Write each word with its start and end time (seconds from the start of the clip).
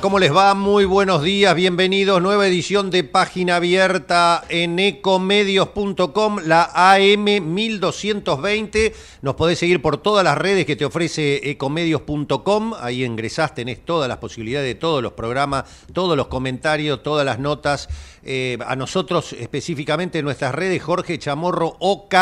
¿Cómo 0.00 0.18
les 0.18 0.34
va? 0.34 0.54
Muy 0.54 0.84
buenos 0.84 1.22
días, 1.22 1.54
bienvenidos. 1.54 2.20
Nueva 2.20 2.46
edición 2.46 2.90
de 2.90 3.04
Página 3.04 3.56
Abierta 3.56 4.44
en 4.48 4.78
ecomedios.com, 4.78 6.38
la 6.44 6.70
AM 6.74 7.24
1220. 7.24 8.94
Nos 9.22 9.34
podés 9.36 9.58
seguir 9.58 9.80
por 9.80 9.98
todas 9.98 10.24
las 10.24 10.36
redes 10.36 10.66
que 10.66 10.76
te 10.76 10.84
ofrece 10.84 11.50
ecomedios.com. 11.50 12.74
Ahí 12.80 13.04
ingresás, 13.04 13.54
tenés 13.54 13.84
todas 13.84 14.08
las 14.08 14.18
posibilidades 14.18 14.68
de 14.68 14.74
todos 14.74 15.02
los 15.02 15.12
programas, 15.12 15.64
todos 15.92 16.16
los 16.16 16.26
comentarios, 16.26 17.02
todas 17.02 17.24
las 17.24 17.38
notas. 17.38 17.88
Eh, 18.22 18.58
a 18.66 18.76
nosotros 18.76 19.32
específicamente 19.32 20.18
en 20.18 20.24
nuestras 20.24 20.54
redes, 20.54 20.82
Jorge 20.82 21.18
Chamorro 21.18 21.76
OK 21.78 22.14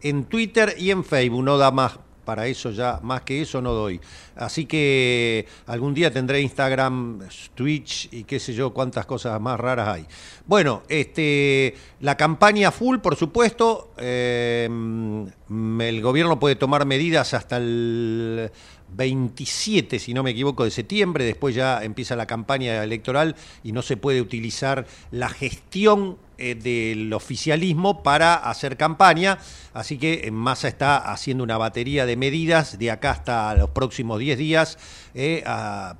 en 0.00 0.24
Twitter 0.24 0.74
y 0.78 0.90
en 0.90 1.04
Facebook. 1.04 1.44
No 1.44 1.58
da 1.58 1.70
más 1.70 1.98
para 2.30 2.46
eso 2.46 2.70
ya, 2.70 3.00
más 3.02 3.22
que 3.22 3.42
eso 3.42 3.60
no 3.60 3.72
doy. 3.72 4.00
Así 4.36 4.64
que 4.64 5.46
algún 5.66 5.94
día 5.94 6.12
tendré 6.12 6.40
Instagram, 6.40 7.18
Twitch 7.56 8.08
y 8.12 8.22
qué 8.22 8.38
sé 8.38 8.54
yo, 8.54 8.72
cuántas 8.72 9.04
cosas 9.04 9.40
más 9.40 9.58
raras 9.58 9.88
hay. 9.88 10.06
Bueno, 10.46 10.84
este, 10.88 11.74
la 11.98 12.16
campaña 12.16 12.70
full, 12.70 12.98
por 12.98 13.16
supuesto, 13.16 13.90
eh, 13.96 14.68
el 14.68 16.02
gobierno 16.02 16.38
puede 16.38 16.54
tomar 16.54 16.86
medidas 16.86 17.34
hasta 17.34 17.56
el 17.56 18.52
27, 18.94 19.98
si 19.98 20.14
no 20.14 20.22
me 20.22 20.30
equivoco, 20.30 20.62
de 20.62 20.70
septiembre, 20.70 21.24
después 21.24 21.56
ya 21.56 21.82
empieza 21.82 22.14
la 22.14 22.26
campaña 22.26 22.84
electoral 22.84 23.34
y 23.64 23.72
no 23.72 23.82
se 23.82 23.96
puede 23.96 24.20
utilizar 24.20 24.86
la 25.10 25.30
gestión 25.30 26.16
eh, 26.42 26.54
del 26.54 27.12
oficialismo 27.12 28.02
para 28.02 28.34
hacer 28.34 28.78
campaña, 28.78 29.36
así 29.74 29.98
que 29.98 30.22
en 30.26 30.32
Massa 30.32 30.68
está 30.68 30.96
haciendo 30.96 31.44
una 31.44 31.58
batería 31.58 32.06
de 32.06 32.16
medidas 32.16 32.78
de 32.78 32.90
acá 32.90 33.10
hasta 33.10 33.54
los 33.56 33.68
próximos 33.68 34.18
10 34.18 34.38
días 34.38 34.78
eh, 35.12 35.44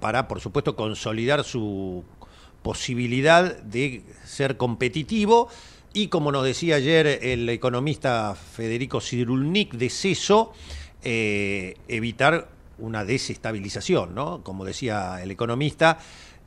para, 0.01 0.29
por 0.29 0.41
supuesto, 0.41 0.77
consolidar 0.77 1.45
su 1.45 2.05
posibilidad 2.63 3.61
de 3.61 4.03
ser 4.25 4.57
competitivo. 4.57 5.51
Y 5.93 6.09
como 6.09 6.33
nos 6.33 6.45
decía 6.47 6.77
ayer 6.77 7.07
el 7.21 7.47
economista 7.51 8.35
Federico 8.35 9.03
Sidrulnik 9.03 9.75
de 9.75 9.91
CESO, 9.91 10.55
eh, 11.05 11.75
evitar 11.87 12.49
una 12.79 13.05
desestabilización, 13.05 14.15
¿no? 14.15 14.43
Como 14.43 14.65
decía 14.65 15.23
el 15.23 15.31
economista, 15.31 15.99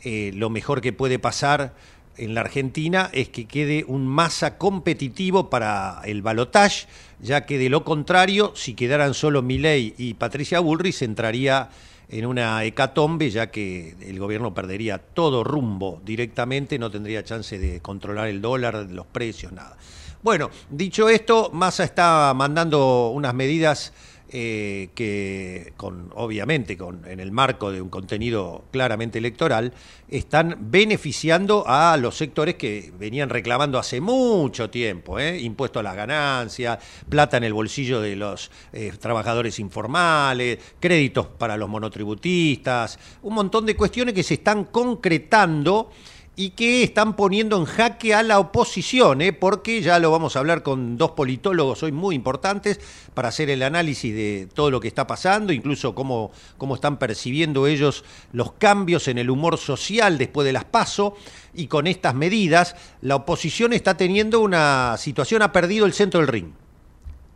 lo 0.04 0.50
mejor 0.50 0.81
que 0.81 0.92
puede 0.94 1.18
pasar 1.18 1.75
en 2.18 2.34
la 2.34 2.41
Argentina 2.41 3.09
es 3.13 3.29
que 3.29 3.46
quede 3.46 3.85
un 3.88 4.07
masa 4.07 4.57
competitivo 4.57 5.50
para 5.50 6.01
el 6.06 6.22
balotaje, 6.22 6.88
ya 7.22 7.46
que 7.46 7.57
de 7.57 7.69
lo 7.69 7.84
contrario, 7.84 8.53
si 8.56 8.74
quedaran 8.74 9.13
solo 9.13 9.41
Milei 9.41 9.96
y 9.97 10.13
Patricia 10.13 10.59
Bullrich, 10.59 11.01
entraría 11.01 11.69
en 12.09 12.25
una 12.25 12.63
hecatombe, 12.63 13.29
ya 13.29 13.50
que 13.50 13.96
el 14.01 14.19
gobierno 14.19 14.53
perdería 14.53 15.00
todo 15.00 15.44
rumbo 15.44 16.01
directamente, 16.06 16.78
no 16.78 16.91
tendría 16.91 17.24
chance 17.24 17.57
de 17.57 17.79
controlar 17.81 18.28
el 18.28 18.41
dólar, 18.41 18.88
los 18.90 19.06
precios, 19.07 19.51
nada. 19.51 19.78
Bueno, 20.22 20.50
dicho 20.69 21.09
esto, 21.09 21.50
Massa 21.51 21.84
está 21.84 22.34
mandando 22.35 23.09
unas 23.09 23.34
medidas 23.34 23.94
eh, 24.35 24.89
que 24.95 25.73
con, 25.77 26.09
obviamente 26.16 26.75
en 27.05 27.19
el 27.19 27.31
marco 27.31 27.71
de 27.71 27.83
un 27.83 27.89
contenido 27.89 28.63
claramente 28.71 29.19
electoral, 29.19 29.73
están 30.09 30.57
beneficiando 30.71 31.63
a 31.67 31.95
los 31.97 32.17
sectores 32.17 32.55
que 32.55 32.91
venían 32.97 33.29
reclamando 33.29 33.77
hace 33.77 34.01
mucho 34.01 34.71
tiempo, 34.71 35.19
¿eh? 35.19 35.39
impuesto 35.39 35.79
a 35.79 35.83
las 35.83 35.95
ganancias, 35.95 36.79
plata 37.07 37.38
en 37.38 37.44
el 37.44 37.53
bolsillo 37.53 38.01
de 38.01 38.16
los 38.16 38.49
eh, 38.71 38.91
trabajadores 38.99 39.59
informales, 39.59 40.57
créditos 40.79 41.27
para 41.27 41.55
los 41.55 41.69
monotributistas, 41.69 42.97
un 43.21 43.35
montón 43.35 43.67
de 43.67 43.75
cuestiones 43.75 44.15
que 44.15 44.23
se 44.23 44.33
están 44.33 44.65
concretando 44.65 45.91
y 46.35 46.51
que 46.51 46.83
están 46.83 47.16
poniendo 47.16 47.57
en 47.57 47.66
jaque 47.66 48.16
a 48.16 48.23
la 48.23 48.39
oposición, 48.39 49.21
¿eh? 49.21 49.33
porque 49.33 49.81
ya 49.81 49.99
lo 49.99 50.09
vamos 50.09 50.35
a 50.35 50.39
hablar 50.39 50.63
con 50.63 50.97
dos 50.97 51.11
politólogos 51.11 51.83
hoy 51.83 51.91
muy 51.91 52.16
importantes 52.16 52.79
para 53.13 53.29
hacer 53.29 53.51
el 53.51 53.61
análisis 53.61 54.13
de 54.16 54.47
todo 54.51 54.71
lo 54.71 54.79
que 54.79 54.88
está 54.88 55.05
pasando, 55.05 55.53
incluso 55.53 55.94
cómo, 55.94 56.31
cómo 56.57 56.75
están 56.75 56.97
percibiendo 56.97 57.67
ellos 57.67 58.03
los 58.31 58.53
cambios 58.53 59.07
en 59.07 59.19
el 59.19 59.29
humor 59.29 59.59
social 59.59 60.17
después 60.17 60.45
de 60.45 60.53
las 60.53 60.66
PASO, 60.66 61.16
y 61.53 61.67
con 61.67 61.85
estas 61.85 62.16
medidas 62.16 62.75
la 63.01 63.15
oposición 63.15 63.73
está 63.73 63.95
teniendo 63.95 64.39
una 64.39 64.97
situación, 64.97 65.44
ha 65.44 65.51
perdido 65.51 65.85
el 65.85 65.94
centro 65.94 66.19
del 66.19 66.29
ring. 66.29 66.47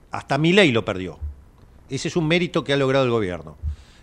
Hasta 0.10 0.40
ley 0.40 0.72
lo 0.72 0.86
perdió. 0.86 1.20
Ese 1.90 2.08
es 2.08 2.16
un 2.16 2.28
mérito 2.28 2.64
que 2.64 2.74
ha 2.74 2.78
logrado 2.78 3.06
el 3.06 3.12
gobierno. 3.12 3.58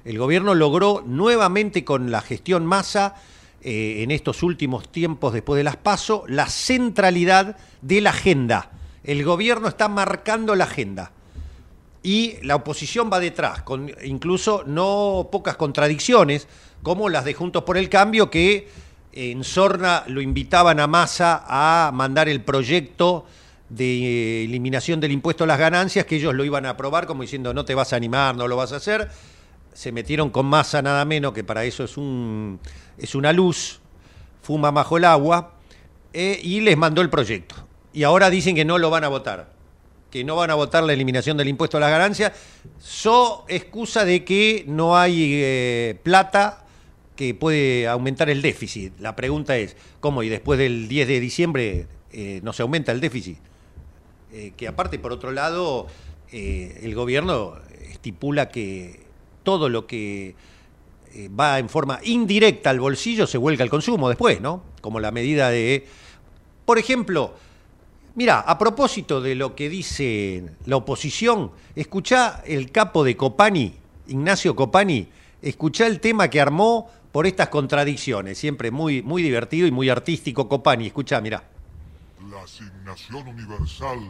El 0.04 0.18
gobierno 0.18 0.54
logró 0.54 1.02
nuevamente 1.04 1.84
con 1.84 2.10
la 2.10 2.20
gestión 2.20 2.64
masa 2.66 3.16
eh, 3.66 4.02
en 4.02 4.10
estos 4.10 4.42
últimos 4.42 4.92
tiempos 4.92 5.32
después 5.32 5.56
de 5.56 5.64
las 5.64 5.78
PASO, 5.78 6.24
la 6.28 6.46
centralidad 6.50 7.56
de 7.80 8.02
la 8.02 8.10
agenda. 8.10 8.70
El 9.02 9.24
gobierno 9.24 9.68
está 9.68 9.88
marcando 9.88 10.54
la 10.54 10.64
agenda 10.64 11.12
y 12.02 12.34
la 12.42 12.56
oposición 12.56 13.08
va 13.10 13.18
detrás, 13.20 13.62
con 13.62 13.90
incluso 14.04 14.64
no 14.66 15.30
pocas 15.32 15.56
contradicciones, 15.56 16.46
como 16.82 17.08
las 17.08 17.24
de 17.24 17.32
Juntos 17.32 17.62
por 17.62 17.78
el 17.78 17.88
Cambio, 17.88 18.30
que 18.30 18.68
en 19.12 19.42
Sorna 19.44 20.04
lo 20.08 20.20
invitaban 20.20 20.78
a 20.78 20.86
Massa 20.86 21.44
a 21.46 21.90
mandar 21.90 22.28
el 22.28 22.42
proyecto 22.42 23.24
de 23.70 24.44
eliminación 24.44 25.00
del 25.00 25.12
impuesto 25.12 25.44
a 25.44 25.46
las 25.46 25.58
ganancias, 25.58 26.04
que 26.04 26.16
ellos 26.16 26.34
lo 26.34 26.44
iban 26.44 26.66
a 26.66 26.70
aprobar 26.70 27.06
como 27.06 27.22
diciendo 27.22 27.54
no 27.54 27.64
te 27.64 27.74
vas 27.74 27.94
a 27.94 27.96
animar, 27.96 28.36
no 28.36 28.46
lo 28.46 28.56
vas 28.56 28.72
a 28.72 28.76
hacer. 28.76 29.08
Se 29.74 29.92
metieron 29.92 30.30
con 30.30 30.46
Massa 30.46 30.80
nada 30.80 31.04
menos, 31.04 31.34
que 31.34 31.44
para 31.44 31.64
eso 31.64 31.84
es 31.84 31.98
un 31.98 32.58
es 32.98 33.14
una 33.14 33.32
luz, 33.32 33.80
fuma 34.42 34.70
bajo 34.70 34.96
el 34.96 35.04
agua, 35.04 35.54
eh, 36.12 36.40
y 36.42 36.60
les 36.60 36.76
mandó 36.76 37.02
el 37.02 37.10
proyecto. 37.10 37.56
Y 37.92 38.04
ahora 38.04 38.30
dicen 38.30 38.54
que 38.54 38.64
no 38.64 38.78
lo 38.78 38.90
van 38.90 39.04
a 39.04 39.08
votar, 39.08 39.52
que 40.10 40.24
no 40.24 40.36
van 40.36 40.50
a 40.50 40.54
votar 40.54 40.84
la 40.84 40.92
eliminación 40.92 41.36
del 41.36 41.48
impuesto 41.48 41.76
a 41.76 41.80
las 41.80 41.90
ganancias, 41.90 42.32
so 42.78 43.44
excusa 43.48 44.04
de 44.04 44.24
que 44.24 44.64
no 44.66 44.96
hay 44.96 45.40
eh, 45.42 45.98
plata 46.02 46.64
que 47.16 47.34
puede 47.34 47.86
aumentar 47.86 48.30
el 48.30 48.42
déficit. 48.42 48.98
La 49.00 49.14
pregunta 49.14 49.56
es, 49.56 49.76
¿cómo? 50.00 50.22
Y 50.22 50.28
después 50.28 50.58
del 50.58 50.88
10 50.88 51.08
de 51.08 51.20
diciembre 51.20 51.86
eh, 52.12 52.40
no 52.42 52.52
se 52.52 52.62
aumenta 52.62 52.92
el 52.92 53.00
déficit. 53.00 53.38
que 54.56 54.66
aparte, 54.66 54.98
por 54.98 55.12
otro 55.12 55.30
lado, 55.30 55.86
el 56.32 56.92
gobierno 56.96 57.54
estipula 57.88 58.48
que 58.48 59.03
todo 59.44 59.68
lo 59.68 59.86
que 59.86 60.34
eh, 61.14 61.28
va 61.28 61.60
en 61.60 61.68
forma 61.68 62.00
indirecta 62.02 62.70
al 62.70 62.80
bolsillo, 62.80 63.28
se 63.28 63.38
vuelca 63.38 63.62
al 63.62 63.70
consumo 63.70 64.08
después, 64.08 64.40
¿no? 64.40 64.64
Como 64.80 64.98
la 64.98 65.12
medida 65.12 65.50
de... 65.50 65.86
Por 66.64 66.78
ejemplo, 66.78 67.34
mira, 68.16 68.40
a 68.40 68.58
propósito 68.58 69.20
de 69.20 69.36
lo 69.36 69.54
que 69.54 69.68
dice 69.68 70.44
la 70.66 70.76
oposición, 70.76 71.52
escuchá 71.76 72.42
el 72.44 72.72
capo 72.72 73.04
de 73.04 73.16
Copani, 73.16 73.76
Ignacio 74.08 74.56
Copani, 74.56 75.06
escuchá 75.40 75.86
el 75.86 76.00
tema 76.00 76.28
que 76.28 76.40
armó 76.40 76.90
por 77.12 77.28
estas 77.28 77.48
contradicciones, 77.48 78.36
siempre 78.36 78.72
muy, 78.72 79.00
muy 79.02 79.22
divertido 79.22 79.68
y 79.68 79.70
muy 79.70 79.88
artístico. 79.88 80.48
Copani, 80.48 80.88
escuchá, 80.88 81.20
mirá. 81.20 81.44
La 82.28 82.42
asignación 82.42 83.28
universal 83.28 84.00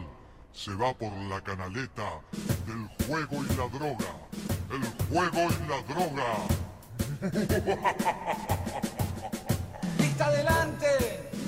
se 0.51 0.73
va 0.73 0.91
por 0.93 1.11
la 1.29 1.39
canaleta 1.41 2.21
del 2.65 2.87
juego 3.05 3.43
y 3.43 3.55
la 3.55 3.67
droga. 3.67 4.54
El 4.75 4.83
juego 5.07 5.47
y 5.49 5.57
la 5.69 5.79
droga. 5.93 6.29
¿Vista 9.97 10.25
adelante? 10.25 10.89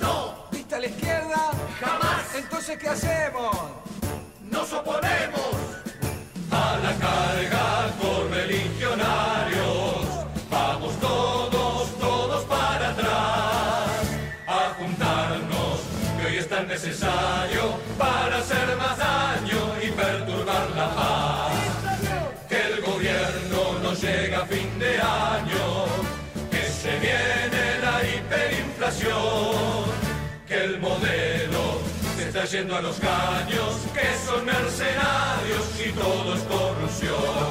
No. 0.00 0.46
¿Vista 0.50 0.76
a 0.76 0.78
la 0.80 0.86
izquierda? 0.86 1.50
Jamás. 1.78 2.34
Entonces, 2.34 2.78
¿qué 2.78 2.88
hacemos? 2.88 3.54
Nos 4.50 4.72
oponemos 4.72 5.50
a 6.50 6.78
la 6.82 6.94
carga 6.96 7.77
se 32.48 32.56
está 32.56 32.58
yendo 32.58 32.76
a 32.76 32.82
los 32.82 32.96
caños, 32.96 33.74
que 33.92 34.26
son 34.26 34.44
mercenarios 34.44 35.66
y 35.84 35.90
todo 35.92 36.34
es 36.34 36.42
corrupción. 36.42 37.48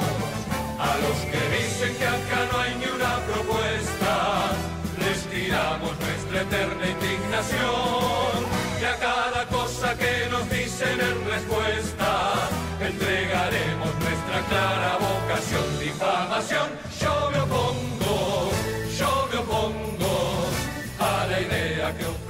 A 0.79 0.95
los 1.03 1.17
que 1.31 1.41
dicen 1.57 1.95
que 1.97 2.05
acá 2.05 2.39
no 2.51 2.59
hay 2.59 2.75
ni 2.75 2.85
una 2.85 3.17
propuesta, 3.25 4.51
les 4.99 5.19
tiramos 5.27 5.91
nuestra 5.99 6.41
eterna 6.41 6.87
indignación. 6.87 8.37
Y 8.81 8.85
a 8.85 8.95
cada 8.97 9.45
cosa 9.47 9.95
que 9.97 10.29
nos 10.31 10.49
dicen 10.49 10.99
en 10.99 11.25
respuesta, 11.25 12.49
entregaremos 12.79 13.91
nuestra 14.05 14.39
clara 14.49 14.97
vocación. 14.97 15.79
Difamación, 15.79 16.67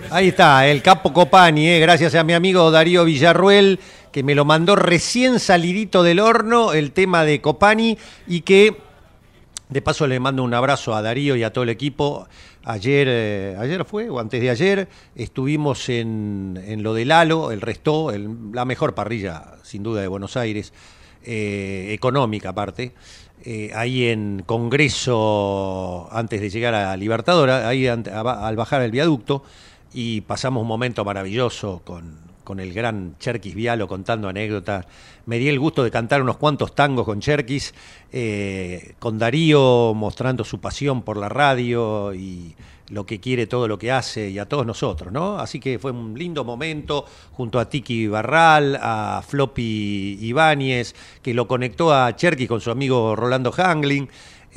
Ahí 0.09 0.29
está, 0.29 0.67
el 0.67 0.81
capo 0.81 1.11
Copani, 1.11 1.67
eh, 1.67 1.79
gracias 1.79 2.15
a 2.15 2.23
mi 2.23 2.33
amigo 2.33 2.71
Darío 2.71 3.03
Villarruel, 3.03 3.79
que 4.11 4.23
me 4.23 4.35
lo 4.35 4.45
mandó 4.45 4.75
recién 4.75 5.39
salidito 5.39 6.01
del 6.01 6.19
horno, 6.21 6.71
el 6.73 6.91
tema 6.91 7.23
de 7.25 7.41
Copani, 7.41 7.97
y 8.25 8.41
que 8.41 8.77
de 9.69 9.81
paso 9.81 10.07
le 10.07 10.19
mando 10.21 10.43
un 10.43 10.53
abrazo 10.53 10.95
a 10.95 11.01
Darío 11.01 11.35
y 11.35 11.43
a 11.43 11.51
todo 11.51 11.65
el 11.65 11.69
equipo. 11.69 12.25
Ayer, 12.63 13.07
eh, 13.09 13.55
ayer 13.59 13.83
fue, 13.83 14.09
o 14.09 14.19
antes 14.19 14.39
de 14.41 14.49
ayer, 14.49 14.87
estuvimos 15.15 15.89
en, 15.89 16.61
en 16.65 16.83
lo 16.83 16.93
de 16.93 17.03
Lalo, 17.05 17.51
el 17.51 17.59
resto, 17.59 18.11
el- 18.11 18.29
la 18.53 18.63
mejor 18.65 18.95
parrilla, 18.95 19.55
sin 19.63 19.83
duda, 19.83 20.01
de 20.01 20.07
Buenos 20.07 20.37
Aires, 20.37 20.71
eh, 21.25 21.89
económica 21.91 22.49
aparte. 22.49 22.93
ahí 23.75 24.07
en 24.07 24.43
Congreso, 24.45 26.09
antes 26.11 26.41
de 26.41 26.49
llegar 26.49 26.73
a 26.73 26.97
Libertadora, 26.97 27.67
ahí 27.69 27.87
al 27.87 28.55
bajar 28.57 28.81
el 28.81 28.91
viaducto, 28.91 29.43
y 29.93 30.21
pasamos 30.21 30.61
un 30.61 30.67
momento 30.67 31.03
maravilloso 31.05 31.81
con, 31.83 32.17
con 32.47 32.61
el 32.61 32.73
gran 32.73 33.15
Cherkis 33.19 33.53
Vialo 33.55 33.89
contando 33.89 34.29
anécdotas. 34.29 34.85
Me 35.25 35.37
di 35.37 35.49
el 35.49 35.59
gusto 35.59 35.83
de 35.83 35.91
cantar 35.91 36.21
unos 36.21 36.37
cuantos 36.37 36.73
tangos 36.73 37.05
con 37.05 37.19
Cherkis, 37.19 37.73
eh, 38.13 38.95
con 38.99 39.17
Darío 39.17 39.93
mostrando 39.93 40.45
su 40.45 40.61
pasión 40.61 41.01
por 41.01 41.17
la 41.17 41.27
radio 41.27 42.13
y 42.13 42.55
lo 42.89 43.05
que 43.05 43.19
quiere, 43.19 43.47
todo 43.47 43.67
lo 43.67 43.77
que 43.77 43.91
hace, 43.91 44.29
y 44.29 44.39
a 44.39 44.45
todos 44.45 44.65
nosotros, 44.65 45.11
¿no? 45.11 45.39
Así 45.39 45.59
que 45.59 45.77
fue 45.77 45.91
un 45.91 46.17
lindo 46.17 46.45
momento 46.45 47.05
junto 47.33 47.59
a 47.59 47.69
Tiki 47.69 48.07
Barral, 48.07 48.79
a 48.81 49.21
Floppy 49.27 50.17
Ibáñez, 50.21 50.95
que 51.21 51.33
lo 51.33 51.49
conectó 51.49 51.93
a 51.93 52.15
Cherkis 52.15 52.47
con 52.47 52.61
su 52.61 52.71
amigo 52.71 53.13
Rolando 53.15 53.51
Hangling 53.51 54.07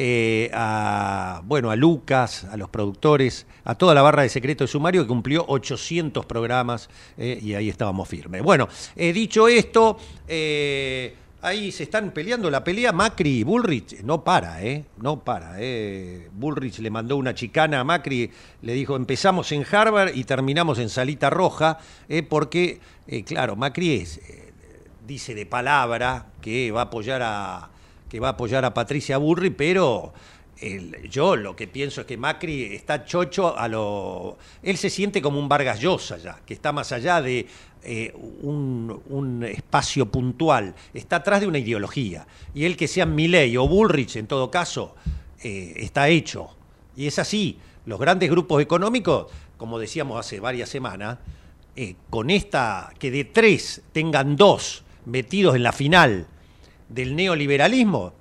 eh, 0.03 0.51
a, 0.55 1.43
bueno, 1.45 1.71
a 1.71 1.77
Lucas, 1.77 2.45
a 2.45 2.57
los 2.57 2.71
productores, 2.71 3.47
a 3.65 3.75
toda 3.75 3.95
la 3.95 4.01
barra 4.01 4.23
de 4.23 4.31
secreto 4.31 4.65
de 4.65 4.69
sumario 4.69 5.03
que 5.03 5.09
cumplió 5.09 5.45
800 5.47 6.25
programas 6.25 6.89
eh, 7.19 7.39
y 7.43 7.53
ahí 7.53 7.69
estábamos 7.69 8.09
firmes. 8.09 8.43
Bueno, 8.43 8.67
eh, 8.97 9.13
dicho 9.13 9.47
esto, 9.47 9.99
ahí 11.43 11.71
se 11.71 11.83
están 11.83 12.13
peleando 12.13 12.51
la 12.51 12.65
pelea 12.65 12.93
Macri 12.93 13.41
y 13.41 13.43
Bullrich. 13.43 14.01
No 14.01 14.25
para, 14.25 14.63
¿eh? 14.63 14.87
No 15.03 15.23
para. 15.23 15.59
Bullrich 16.33 16.79
le 16.79 16.89
mandó 16.89 17.19
una 17.19 17.35
chicana 17.35 17.81
a 17.81 17.85
Macri, 17.85 18.31
le 18.63 18.73
dijo 18.73 18.97
empezamos 18.97 19.53
en 19.53 19.67
Harvard 19.71 20.15
y 20.15 20.25
terminamos 20.25 20.79
en 20.79 20.89
Salita 20.89 21.29
Roja, 21.29 21.77
porque, 22.31 22.81
claro, 23.27 23.55
Macri 23.55 23.97
es, 23.97 24.19
dice 25.07 25.35
de 25.35 25.45
palabra 25.45 26.29
que 26.41 26.71
va 26.71 26.81
a 26.81 26.85
apoyar 26.85 27.21
a 27.23 27.69
que 28.11 28.21
va 28.21 28.29
a 28.29 28.33
apoyar 28.33 28.65
a 28.65 28.75
Patricia 28.75 29.17
Burri, 29.17 29.51
pero 29.51 30.13
el- 30.59 31.09
yo 31.09 31.37
lo 31.37 31.57
que 31.57 31.69
pienso 31.69 32.03
es 32.03 32.07
que 32.07 32.19
Macri 32.19 32.75
está 32.75 33.05
chocho 33.05 33.57
a 33.57 33.69
lo... 33.69 34.37
Él 34.63 34.77
se 34.77 34.91
siente 34.91 35.23
como 35.23 35.39
un 35.39 35.49
Vargas 35.49 35.81
Llosa 35.81 36.19
ya, 36.19 36.41
que 36.45 36.53
está 36.53 36.73
más 36.73 36.93
allá 36.93 37.23
de 37.23 37.47
eh, 37.83 38.13
un, 38.43 39.43
espacio 39.49 40.07
puntual, 40.07 40.75
está 40.93 41.17
atrás 41.17 41.41
de 41.41 41.47
una 41.47 41.59
ideología. 41.59 42.27
Y 42.53 42.65
él 42.65 42.77
que 42.77 42.89
sea 42.89 43.07
Milley 43.07 43.57
o 43.57 43.67
Bullrich, 43.67 44.17
en 44.17 44.27
todo 44.27 44.51
caso, 44.51 44.95
eh, 45.43 45.73
está 45.77 46.09
hecho. 46.09 46.51
Y 46.97 47.07
es 47.07 47.19
así. 47.19 47.59
Los 47.87 47.99
grandes 47.99 48.29
grupos 48.29 48.61
económicos, 48.61 49.29
como 49.57 49.79
decíamos 49.79 50.21
hace 50.21 50.41
varias 50.41 50.69
semanas, 50.69 51.19
eh, 51.77 51.95
con 52.11 52.29
esta, 52.29 52.93
que 52.99 53.11
de 53.11 53.25
tres 53.25 53.83
tengan 53.93 54.37
dos 54.37 54.83
metidos 55.07 55.57
en 55.57 55.63
la 55.63 55.73
final 55.73 56.27
del 56.91 57.15
neoliberalismo, 57.15 58.13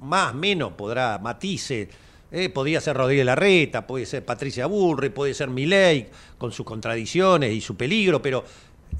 más 0.00 0.34
menos 0.34 0.72
podrá 0.72 1.18
matices, 1.18 1.88
eh, 2.32 2.48
podría 2.48 2.80
ser 2.80 2.96
Rodríguez 2.96 3.26
Larreta, 3.26 3.86
puede 3.86 4.06
ser 4.06 4.24
Patricia 4.24 4.66
Burri, 4.66 5.10
puede 5.10 5.34
ser 5.34 5.48
Milei, 5.48 6.08
con 6.38 6.52
sus 6.52 6.64
contradicciones 6.64 7.52
y 7.52 7.60
su 7.60 7.76
peligro, 7.76 8.22
pero 8.22 8.44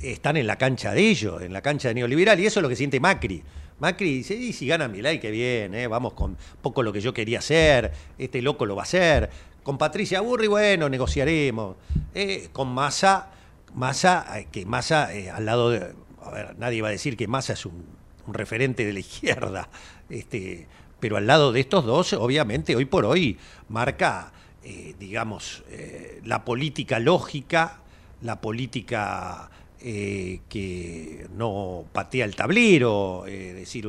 están 0.02 0.36
en 0.36 0.46
la 0.46 0.56
cancha 0.56 0.92
de 0.92 1.08
ellos, 1.08 1.42
en 1.42 1.52
la 1.52 1.62
cancha 1.62 1.88
de 1.88 1.94
neoliberal, 1.94 2.38
y 2.38 2.46
eso 2.46 2.60
es 2.60 2.62
lo 2.62 2.68
que 2.68 2.76
siente 2.76 3.00
Macri. 3.00 3.42
Macri 3.78 4.16
dice, 4.16 4.34
y 4.34 4.52
si 4.52 4.66
gana 4.66 4.88
Milei, 4.88 5.18
qué 5.20 5.30
bien, 5.30 5.74
eh, 5.74 5.86
vamos 5.86 6.12
con 6.12 6.36
poco 6.60 6.82
lo 6.82 6.92
que 6.92 7.00
yo 7.00 7.14
quería 7.14 7.38
hacer, 7.38 7.92
este 8.18 8.42
loco 8.42 8.66
lo 8.66 8.76
va 8.76 8.82
a 8.82 8.84
hacer. 8.84 9.30
Con 9.62 9.78
Patricia 9.78 10.20
Burri, 10.20 10.48
bueno, 10.48 10.88
negociaremos. 10.88 11.76
Eh, 12.14 12.48
con 12.52 12.68
Massa, 12.68 13.30
Massa, 13.74 14.26
que 14.50 14.66
Massa 14.66 15.10
al 15.34 15.44
lado 15.46 15.70
de... 15.70 15.94
A 16.22 16.30
ver, 16.30 16.58
nadie 16.58 16.82
va 16.82 16.88
a 16.88 16.90
decir 16.90 17.16
que 17.16 17.28
Massa 17.28 17.54
es 17.54 17.64
un, 17.64 17.84
un 18.30 18.34
referente 18.34 18.84
de 18.86 18.92
la 18.92 19.00
izquierda, 19.08 19.68
este, 20.08 20.66
pero 20.98 21.16
al 21.16 21.26
lado 21.26 21.52
de 21.52 21.60
estos 21.60 21.84
dos, 21.84 22.12
obviamente, 22.12 22.76
hoy 22.76 22.84
por 22.84 23.04
hoy 23.04 23.38
marca, 23.68 24.32
eh, 24.62 24.94
digamos, 24.98 25.64
eh, 25.70 26.20
la 26.24 26.44
política 26.44 26.98
lógica, 26.98 27.80
la 28.22 28.40
política 28.40 29.50
eh, 29.80 30.40
que 30.48 31.26
no 31.34 31.84
patea 31.92 32.26
el 32.26 32.36
tablero, 32.36 33.24
decir, 33.26 33.88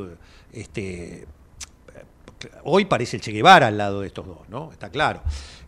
este, 0.54 1.28
hoy 2.64 2.86
parece 2.86 3.18
el 3.18 3.22
Che 3.22 3.32
Guevara 3.32 3.68
al 3.68 3.78
lado 3.78 4.02
de 4.02 4.08
estos 4.08 4.26
dos, 4.26 4.50
¿no? 4.50 4.72
Está 4.72 4.90
claro. 4.90 5.22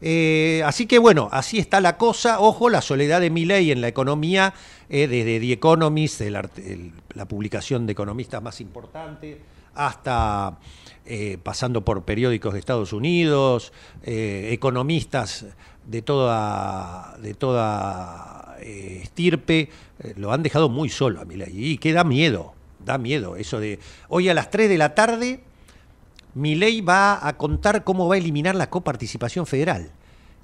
Eh, 0.05 0.61
así 0.65 0.85
que 0.85 0.99
bueno, 0.99 1.29
así 1.31 1.59
está 1.59 1.79
la 1.79 1.97
cosa. 1.97 2.41
Ojo, 2.41 2.69
la 2.69 2.81
soledad 2.81 3.21
de 3.21 3.29
Milley 3.29 3.71
en 3.71 3.79
la 3.79 3.87
economía, 3.87 4.53
eh, 4.89 5.07
desde 5.07 5.39
The 5.39 5.53
Economist, 5.53 6.19
la 6.19 7.25
publicación 7.25 7.85
de 7.85 7.93
economistas 7.93 8.43
más 8.43 8.59
importante, 8.59 9.39
hasta 9.73 10.59
eh, 11.05 11.37
pasando 11.41 11.85
por 11.85 12.03
periódicos 12.03 12.51
de 12.51 12.59
Estados 12.59 12.91
Unidos, 12.91 13.71
economistas 14.03 15.45
de 15.85 16.01
toda, 16.01 17.15
de 17.21 17.33
toda 17.33 18.57
estirpe, 18.59 19.69
lo 20.17 20.33
han 20.33 20.43
dejado 20.43 20.67
muy 20.67 20.89
solo 20.89 21.21
a 21.21 21.25
Milley. 21.25 21.71
Y 21.71 21.77
que 21.77 21.93
da 21.93 22.03
miedo, 22.03 22.53
da 22.83 22.97
miedo 22.97 23.37
eso 23.37 23.61
de 23.61 23.79
hoy 24.09 24.27
a 24.27 24.33
las 24.33 24.49
3 24.49 24.67
de 24.67 24.77
la 24.77 24.95
tarde 24.95 25.39
Milei 26.35 26.81
va 26.81 27.27
a 27.27 27.37
contar 27.37 27.83
cómo 27.83 28.07
va 28.07 28.15
a 28.15 28.17
eliminar 28.17 28.55
la 28.55 28.69
coparticipación 28.69 29.45
federal 29.45 29.91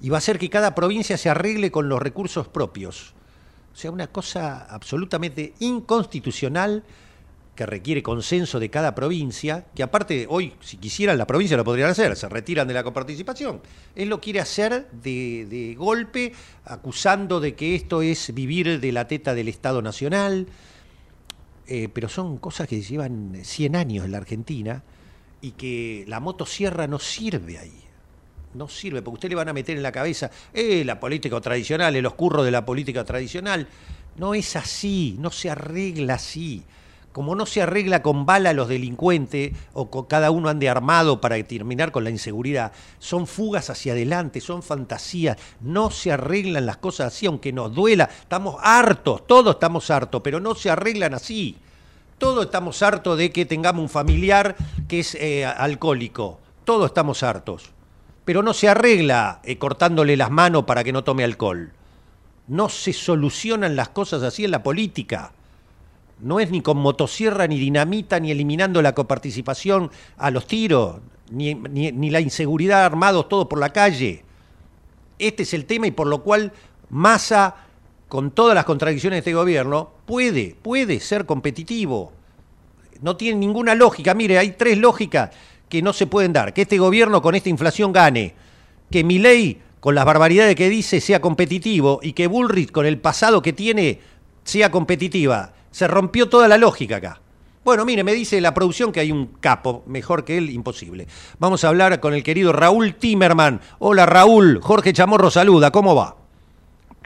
y 0.00 0.08
va 0.08 0.16
a 0.16 0.18
hacer 0.18 0.38
que 0.38 0.50
cada 0.50 0.74
provincia 0.74 1.18
se 1.18 1.28
arregle 1.28 1.70
con 1.70 1.88
los 1.88 2.00
recursos 2.00 2.48
propios. 2.48 3.14
O 3.72 3.76
sea, 3.76 3.90
una 3.90 4.06
cosa 4.06 4.66
absolutamente 4.68 5.54
inconstitucional 5.58 6.84
que 7.54 7.66
requiere 7.66 8.02
consenso 8.02 8.58
de 8.58 8.70
cada 8.70 8.94
provincia, 8.94 9.66
que 9.74 9.82
aparte 9.82 10.26
hoy, 10.30 10.54
si 10.60 10.78
quisieran, 10.78 11.18
la 11.18 11.26
provincia 11.26 11.56
lo 11.56 11.64
podrían 11.64 11.90
hacer, 11.90 12.16
se 12.16 12.28
retiran 12.28 12.66
de 12.66 12.74
la 12.74 12.82
coparticipación. 12.82 13.60
Él 13.94 14.08
lo 14.08 14.20
quiere 14.20 14.40
hacer 14.40 14.88
de, 14.90 15.46
de 15.46 15.74
golpe, 15.74 16.32
acusando 16.64 17.38
de 17.38 17.54
que 17.54 17.74
esto 17.74 18.00
es 18.00 18.32
vivir 18.32 18.80
de 18.80 18.92
la 18.92 19.06
teta 19.06 19.34
del 19.34 19.48
Estado 19.48 19.82
Nacional, 19.82 20.46
eh, 21.66 21.88
pero 21.92 22.08
son 22.08 22.38
cosas 22.38 22.66
que 22.66 22.80
llevan 22.80 23.40
100 23.42 23.76
años 23.76 24.04
en 24.06 24.12
la 24.12 24.18
Argentina 24.18 24.82
y 25.40 25.52
que 25.52 26.04
la 26.06 26.20
motosierra 26.20 26.86
no 26.86 26.98
sirve 26.98 27.58
ahí. 27.58 27.84
No 28.54 28.68
sirve, 28.68 29.00
porque 29.02 29.14
usted 29.14 29.28
le 29.28 29.36
van 29.36 29.48
a 29.48 29.52
meter 29.52 29.76
en 29.76 29.82
la 29.82 29.92
cabeza, 29.92 30.30
eh, 30.52 30.84
la 30.84 30.98
política 30.98 31.40
tradicional, 31.40 31.94
el 31.94 32.06
oscurro 32.06 32.42
de 32.42 32.50
la 32.50 32.64
política 32.64 33.04
tradicional. 33.04 33.68
No 34.16 34.34
es 34.34 34.56
así, 34.56 35.16
no 35.20 35.30
se 35.30 35.50
arregla 35.50 36.14
así. 36.14 36.64
Como 37.12 37.34
no 37.34 37.44
se 37.46 37.62
arregla 37.62 38.02
con 38.02 38.24
bala 38.24 38.52
los 38.52 38.68
delincuentes 38.68 39.52
o 39.72 39.90
con 39.90 40.06
cada 40.06 40.30
uno 40.30 40.48
ande 40.48 40.68
armado 40.68 41.20
para 41.20 41.42
terminar 41.42 41.90
con 41.90 42.04
la 42.04 42.10
inseguridad, 42.10 42.72
son 43.00 43.26
fugas 43.26 43.68
hacia 43.70 43.92
adelante, 43.92 44.40
son 44.40 44.62
fantasías, 44.62 45.36
no 45.60 45.90
se 45.90 46.12
arreglan 46.12 46.66
las 46.66 46.76
cosas 46.76 47.08
así, 47.08 47.26
aunque 47.26 47.52
nos 47.52 47.74
duela, 47.74 48.04
estamos 48.04 48.56
hartos, 48.62 49.26
todos 49.26 49.54
estamos 49.54 49.90
hartos, 49.90 50.20
pero 50.22 50.38
no 50.38 50.54
se 50.54 50.70
arreglan 50.70 51.14
así. 51.14 51.56
Todos 52.20 52.44
estamos 52.44 52.82
hartos 52.82 53.16
de 53.16 53.32
que 53.32 53.46
tengamos 53.46 53.80
un 53.82 53.88
familiar 53.88 54.54
que 54.88 55.00
es 55.00 55.14
eh, 55.14 55.46
alcohólico, 55.46 56.38
todos 56.64 56.84
estamos 56.84 57.22
hartos, 57.22 57.70
pero 58.26 58.42
no 58.42 58.52
se 58.52 58.68
arregla 58.68 59.40
eh, 59.42 59.56
cortándole 59.56 60.18
las 60.18 60.30
manos 60.30 60.64
para 60.64 60.84
que 60.84 60.92
no 60.92 61.02
tome 61.02 61.24
alcohol. 61.24 61.72
No 62.46 62.68
se 62.68 62.92
solucionan 62.92 63.74
las 63.74 63.88
cosas 63.88 64.22
así 64.22 64.44
en 64.44 64.50
la 64.50 64.62
política. 64.62 65.32
No 66.20 66.40
es 66.40 66.50
ni 66.50 66.60
con 66.60 66.76
motosierra, 66.76 67.46
ni 67.46 67.58
dinamita, 67.58 68.20
ni 68.20 68.30
eliminando 68.30 68.82
la 68.82 68.94
coparticipación 68.94 69.90
a 70.18 70.30
los 70.30 70.46
tiros, 70.46 70.96
ni, 71.30 71.54
ni- 71.54 72.10
la 72.10 72.20
inseguridad 72.20 72.84
armados 72.84 73.30
todos 73.30 73.46
por 73.46 73.58
la 73.58 73.72
calle. 73.72 74.24
Este 75.18 75.44
es 75.44 75.54
el 75.54 75.64
tema 75.64 75.86
y 75.86 75.90
por 75.90 76.06
lo 76.06 76.22
cual 76.22 76.52
Massa, 76.90 77.54
con 78.10 78.32
todas 78.32 78.56
las 78.56 78.64
contradicciones 78.64 79.18
de 79.18 79.18
este 79.20 79.34
gobierno, 79.34 79.92
puede, 80.04 80.56
puede 80.60 80.98
ser 80.98 81.26
competitivo. 81.26 82.12
No 83.02 83.16
tiene 83.16 83.38
ninguna 83.38 83.76
lógica. 83.76 84.14
Mire, 84.14 84.36
hay 84.36 84.50
tres 84.50 84.78
lógicas 84.78 85.30
que 85.68 85.80
no 85.80 85.92
se 85.92 86.08
pueden 86.08 86.32
dar. 86.32 86.52
Que 86.52 86.62
este 86.62 86.76
gobierno 86.76 87.22
con 87.22 87.36
esta 87.36 87.50
inflación 87.50 87.92
gane. 87.92 88.34
Que 88.90 89.04
Milei, 89.04 89.58
con 89.78 89.94
las 89.94 90.04
barbaridades 90.04 90.56
que 90.56 90.68
dice, 90.68 91.00
sea 91.00 91.20
competitivo. 91.20 92.00
Y 92.02 92.12
que 92.12 92.26
Bullrich, 92.26 92.72
con 92.72 92.84
el 92.84 92.98
pasado 92.98 93.42
que 93.42 93.52
tiene, 93.52 94.00
sea 94.42 94.72
competitiva. 94.72 95.52
Se 95.70 95.86
rompió 95.86 96.28
toda 96.28 96.48
la 96.48 96.58
lógica 96.58 96.96
acá. 96.96 97.20
Bueno, 97.64 97.84
mire, 97.84 98.02
me 98.02 98.12
dice 98.12 98.40
la 98.40 98.54
producción 98.54 98.90
que 98.90 98.98
hay 98.98 99.12
un 99.12 99.26
capo, 99.38 99.84
mejor 99.86 100.24
que 100.24 100.36
él, 100.36 100.50
imposible. 100.50 101.06
Vamos 101.38 101.62
a 101.62 101.68
hablar 101.68 102.00
con 102.00 102.12
el 102.12 102.24
querido 102.24 102.52
Raúl 102.52 102.96
Timerman. 102.96 103.60
Hola 103.78 104.04
Raúl, 104.04 104.58
Jorge 104.60 104.92
Chamorro 104.92 105.30
saluda, 105.30 105.70
¿cómo 105.70 105.94
va? 105.94 106.19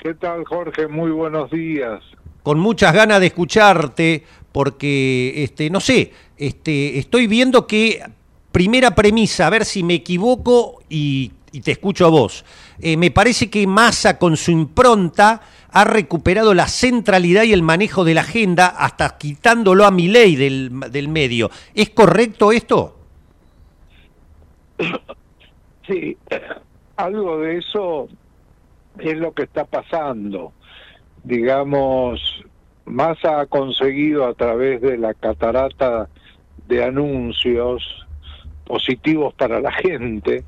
¿Qué 0.05 0.13
tal, 0.13 0.45
Jorge? 0.45 0.87
Muy 0.87 1.11
buenos 1.13 1.51
días. 1.51 2.03
con 2.43 2.61
muchas 2.61 2.93
ganas 2.93 3.21
de 3.21 3.29
escucharte 3.29 4.23
porque 4.53 5.43
este 5.43 5.71
no 5.71 5.81
sé, 5.81 6.13
este 6.37 6.99
estoy 6.99 7.27
viendo 7.27 7.67
que 7.67 8.03
primera 8.53 8.95
premisa, 8.95 9.47
a 9.47 9.51
ver 9.51 9.65
si 9.65 9.83
me 9.83 9.95
equivoco 9.95 10.83
y, 10.91 11.33
y 11.53 11.63
te 11.63 11.71
escucho 11.71 12.05
a 12.05 12.11
vos. 12.11 12.45
Eh, 12.81 12.99
me 12.99 13.11
parece 13.11 13.49
que 13.49 13.67
Massa 13.67 14.19
con 14.19 14.37
su 14.37 14.51
impronta 14.51 15.41
ha 15.71 15.85
recuperado 15.85 16.53
la 16.53 16.69
centralidad 16.69 17.45
y 17.45 17.55
el 17.55 17.63
manejo 17.63 18.05
de 18.05 18.13
la 18.13 18.21
agenda 18.21 18.67
hasta 18.67 19.17
quitándolo 19.17 19.87
a 19.87 19.91
Milei 19.91 20.37
del, 20.37 20.81
del 20.91 21.09
medio. 21.09 21.51
¿Es 21.75 21.89
correcto 21.89 22.53
esto? 22.53 22.99
Sí, 25.89 26.15
algo 26.97 27.39
de 27.39 27.57
eso 27.57 28.07
es 28.99 29.17
lo 29.17 29.33
que 29.33 29.43
está 29.45 29.65
pasando. 29.65 30.53
Digamos, 31.23 32.21
Massa 32.85 33.41
ha 33.41 33.47
conseguido 33.47 34.27
a 34.27 34.35
través 34.35 34.81
de 34.83 34.99
la 34.99 35.15
catarata 35.15 36.09
de 36.69 36.85
anuncios 36.85 37.83
positivos 38.67 39.35
para 39.35 39.61
la 39.61 39.73
gente, 39.83 40.45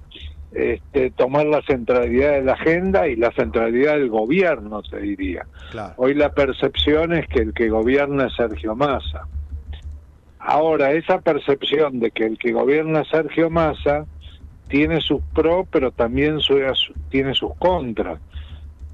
este, 0.52 1.10
tomar 1.10 1.46
la 1.46 1.60
centralidad 1.62 2.32
de 2.32 2.42
la 2.44 2.52
agenda 2.52 3.08
y 3.08 3.16
la 3.16 3.30
centralidad 3.32 3.94
del 3.94 4.08
gobierno, 4.08 4.82
te 4.82 5.00
diría. 5.00 5.46
Claro. 5.70 5.94
Hoy 5.96 6.14
la 6.14 6.32
percepción 6.32 7.12
es 7.12 7.26
que 7.28 7.40
el 7.40 7.52
que 7.52 7.68
gobierna 7.68 8.26
es 8.26 8.34
Sergio 8.36 8.74
Massa. 8.74 9.26
Ahora, 10.38 10.92
esa 10.92 11.20
percepción 11.20 11.98
de 11.98 12.10
que 12.10 12.24
el 12.24 12.38
que 12.38 12.52
gobierna 12.52 13.00
es 13.00 13.08
Sergio 13.08 13.50
Massa 13.50 14.06
tiene 14.68 15.00
sus 15.00 15.20
pros, 15.34 15.66
pero 15.70 15.90
también 15.90 16.40
su- 16.40 16.58
tiene 17.10 17.34
sus 17.34 17.54
contras, 17.56 18.20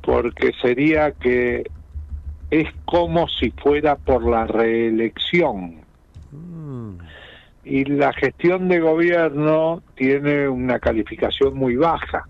porque 0.03 0.53
sería 0.61 1.13
que 1.13 1.65
es 2.51 2.69
como 2.85 3.29
si 3.29 3.51
fuera 3.51 3.97
por 3.97 4.29
la 4.29 4.47
reelección. 4.47 5.81
Y 7.65 7.85
la 7.85 8.13
gestión 8.13 8.69
de 8.69 8.81
gobierno 8.81 9.83
tiene 9.95 10.49
una 10.49 10.79
calificación 10.81 11.55
muy 11.55 11.77
baja. 11.77 12.27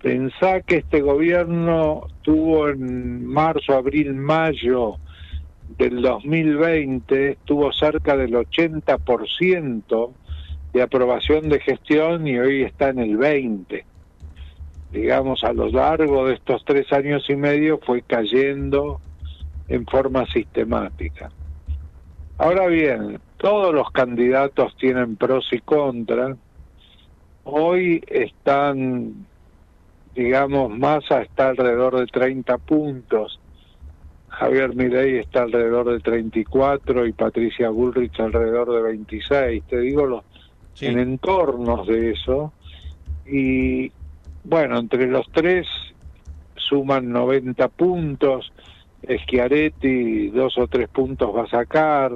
Pensá 0.00 0.60
que 0.60 0.76
este 0.76 1.00
gobierno 1.00 2.06
tuvo 2.22 2.68
en 2.68 3.26
marzo, 3.26 3.74
abril, 3.74 4.14
mayo 4.14 4.96
del 5.76 6.02
2020, 6.02 7.38
tuvo 7.44 7.72
cerca 7.72 8.16
del 8.16 8.34
80% 8.34 10.12
de 10.72 10.82
aprobación 10.82 11.48
de 11.48 11.60
gestión 11.60 12.26
y 12.26 12.38
hoy 12.38 12.62
está 12.62 12.90
en 12.90 12.98
el 12.98 13.18
20%. 13.18 13.84
Digamos, 14.94 15.42
a 15.42 15.52
lo 15.52 15.66
largo 15.70 16.24
de 16.28 16.34
estos 16.34 16.64
tres 16.64 16.92
años 16.92 17.28
y 17.28 17.34
medio 17.34 17.78
fue 17.78 18.02
cayendo 18.02 19.00
en 19.66 19.84
forma 19.86 20.24
sistemática. 20.26 21.32
Ahora 22.38 22.68
bien, 22.68 23.18
todos 23.38 23.74
los 23.74 23.90
candidatos 23.90 24.76
tienen 24.76 25.16
pros 25.16 25.48
y 25.50 25.58
contras. 25.58 26.36
Hoy 27.42 28.04
están, 28.06 29.26
digamos, 30.14 30.70
Massa 30.70 31.22
está 31.22 31.48
alrededor 31.48 31.98
de 31.98 32.06
30 32.06 32.56
puntos, 32.58 33.40
Javier 34.28 34.76
Milei 34.76 35.18
está 35.18 35.42
alrededor 35.42 35.90
de 35.90 35.98
34 35.98 37.04
y 37.04 37.12
Patricia 37.12 37.68
Bullrich 37.68 38.20
alrededor 38.20 38.72
de 38.72 38.82
26. 38.82 39.64
Te 39.64 39.80
digo 39.80 40.06
los 40.06 40.22
Sí. 40.74 40.86
en 40.86 41.00
entornos 41.00 41.84
de 41.88 42.12
eso. 42.12 42.52
Y 43.26 43.92
bueno, 44.44 44.78
entre 44.78 45.06
los 45.06 45.26
tres 45.32 45.66
suman 46.56 47.10
90 47.10 47.68
puntos. 47.68 48.52
Schiaretti 49.06 50.28
dos 50.28 50.56
o 50.56 50.66
tres 50.66 50.88
puntos 50.88 51.34
va 51.34 51.42
a 51.42 51.48
sacar. 51.48 52.12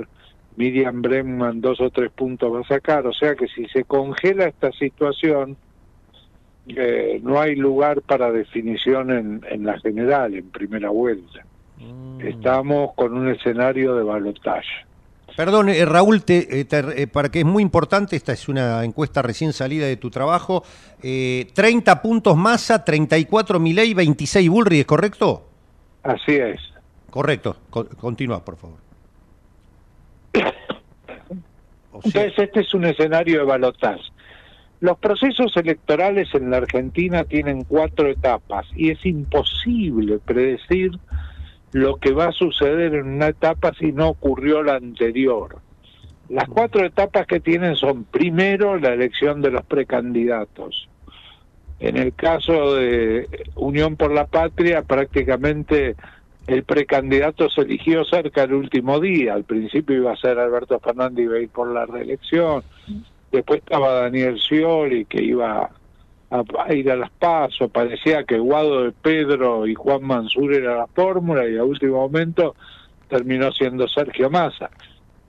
Miriam 0.56 1.02
Bregman 1.02 1.60
dos 1.60 1.80
o 1.80 1.90
tres 1.90 2.10
puntos 2.10 2.52
va 2.52 2.60
a 2.60 2.64
sacar. 2.64 3.06
O 3.06 3.12
sea 3.12 3.34
que 3.34 3.46
si 3.48 3.66
se 3.66 3.84
congela 3.84 4.46
esta 4.46 4.72
situación, 4.72 5.56
eh, 6.68 7.20
no 7.22 7.40
hay 7.40 7.56
lugar 7.56 8.02
para 8.02 8.32
definición 8.32 9.10
en, 9.10 9.44
en 9.48 9.64
la 9.64 9.78
general, 9.80 10.34
en 10.34 10.50
primera 10.50 10.90
vuelta. 10.90 11.44
Estamos 12.18 12.94
con 12.94 13.16
un 13.16 13.28
escenario 13.28 13.94
de 13.94 14.02
balotaje. 14.02 14.87
Perdón, 15.38 15.68
eh, 15.68 15.84
Raúl, 15.84 16.24
te, 16.24 16.58
eh, 16.60 16.64
te- 16.64 17.02
eh, 17.02 17.06
para 17.06 17.28
que 17.28 17.38
es 17.38 17.44
muy 17.44 17.62
importante, 17.62 18.16
esta 18.16 18.32
es 18.32 18.48
una 18.48 18.82
encuesta 18.82 19.22
recién 19.22 19.52
salida 19.52 19.86
de 19.86 19.96
tu 19.96 20.10
trabajo. 20.10 20.64
eh, 21.00 21.46
30 21.54 22.02
puntos 22.02 22.36
Massa, 22.36 22.84
34 22.84 23.60
Milei, 23.60 23.94
26 23.94 24.48
Bullrich, 24.50 24.80
¿es 24.80 24.86
correcto? 24.86 25.44
Así 26.02 26.32
es. 26.34 26.58
Correcto, 27.08 27.54
Co- 27.70 27.86
continúa, 27.88 28.44
por 28.44 28.56
favor. 28.56 28.78
O 31.92 32.02
sea, 32.02 32.22
Entonces 32.24 32.44
este 32.48 32.60
es 32.62 32.74
un 32.74 32.84
escenario 32.86 33.38
de 33.38 33.44
balotaje. 33.44 34.02
Los 34.80 34.98
procesos 34.98 35.56
electorales 35.56 36.28
en 36.34 36.50
la 36.50 36.56
Argentina 36.56 37.22
tienen 37.22 37.62
cuatro 37.62 38.08
etapas 38.08 38.66
y 38.74 38.90
es 38.90 39.06
imposible 39.06 40.18
predecir 40.18 40.90
lo 41.72 41.96
que 41.96 42.12
va 42.12 42.28
a 42.28 42.32
suceder 42.32 42.94
en 42.94 43.06
una 43.06 43.28
etapa 43.28 43.72
si 43.78 43.92
no 43.92 44.08
ocurrió 44.08 44.62
la 44.62 44.76
anterior. 44.76 45.56
Las 46.28 46.48
cuatro 46.48 46.84
etapas 46.84 47.26
que 47.26 47.40
tienen 47.40 47.76
son 47.76 48.04
primero 48.04 48.76
la 48.78 48.92
elección 48.92 49.40
de 49.40 49.50
los 49.50 49.64
precandidatos. 49.64 50.88
En 51.80 51.96
el 51.96 52.12
caso 52.14 52.74
de 52.74 53.28
Unión 53.54 53.96
por 53.96 54.12
la 54.12 54.26
Patria, 54.26 54.82
prácticamente 54.82 55.96
el 56.46 56.64
precandidato 56.64 57.48
se 57.50 57.60
eligió 57.60 58.04
cerca 58.04 58.42
del 58.42 58.54
último 58.54 58.98
día. 59.00 59.34
Al 59.34 59.44
principio 59.44 59.96
iba 59.96 60.12
a 60.12 60.16
ser 60.16 60.38
Alberto 60.38 60.78
Fernández, 60.80 61.24
iba 61.24 61.36
a 61.36 61.40
ir 61.40 61.50
por 61.50 61.72
la 61.72 61.86
reelección. 61.86 62.62
Después 63.30 63.60
estaba 63.60 63.92
Daniel 63.92 64.38
Scioli, 64.38 65.04
que 65.04 65.22
iba 65.22 65.70
a, 66.30 66.42
a 66.64 66.74
ir 66.74 66.90
a 66.90 66.96
las 66.96 67.10
pasos. 67.12 67.70
Parecía 67.70 68.24
que 68.24 68.38
Guado 68.38 68.84
de 68.84 68.92
Pedro 68.92 69.66
y 69.66 69.74
Juan 69.74 70.02
Mansur 70.04 70.54
era 70.54 70.76
la 70.76 70.86
fórmula 70.86 71.48
y 71.48 71.56
a 71.56 71.64
último 71.64 71.96
momento 71.98 72.54
terminó 73.08 73.52
siendo 73.52 73.88
Sergio 73.88 74.30
Massa. 74.30 74.70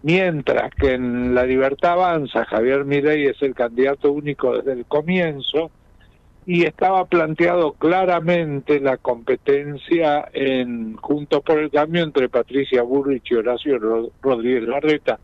Mientras 0.02 0.72
que 0.76 0.94
en 0.94 1.36
La 1.36 1.46
Libertad 1.46 1.94
Avanza, 1.94 2.46
Javier 2.46 2.86
Milei 2.86 3.26
es 3.28 3.42
el 3.42 3.54
candidato 3.54 4.12
único 4.12 4.58
desde 4.58 4.74
el 4.74 4.86
comienzo 4.86 5.72
y 6.46 6.66
estaba 6.66 7.06
planteado 7.06 7.74
claramente 7.74 8.80
la 8.80 8.98
competencia 8.98 10.30
en 10.34 10.96
Juntos 10.96 11.42
por 11.46 11.60
el 11.60 11.70
Cambio 11.70 12.04
entre 12.04 12.30
Patricia 12.30 12.82
Burrich 12.82 13.30
y 13.32 13.36
Horacio 13.36 13.78
Ro- 13.78 14.12
Rodríguez 14.22 14.64
Larreta. 14.64 15.20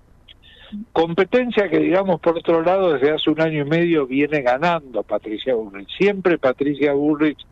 Competencia 0.92 1.70
que, 1.70 1.80
digamos, 1.80 2.20
por 2.20 2.38
otro 2.38 2.62
lado, 2.62 2.94
desde 2.94 3.12
hace 3.12 3.30
un 3.30 3.42
año 3.42 3.62
y 3.62 3.70
medio 3.70 4.08
viene 4.08 4.42
ganando 4.42 5.04
Patricia 5.04 5.56
Bullrich. 5.56 5.90
Siempre 5.98 6.38
Patricia 6.38 6.94
Bullrich 6.94 7.46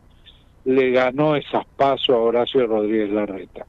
le 0.64 0.90
ganó 0.90 1.36
esas 1.36 1.66
pasos 1.76 2.10
a 2.10 2.18
Horacio 2.18 2.66
Rodríguez 2.66 3.10
Larreta. 3.10 3.66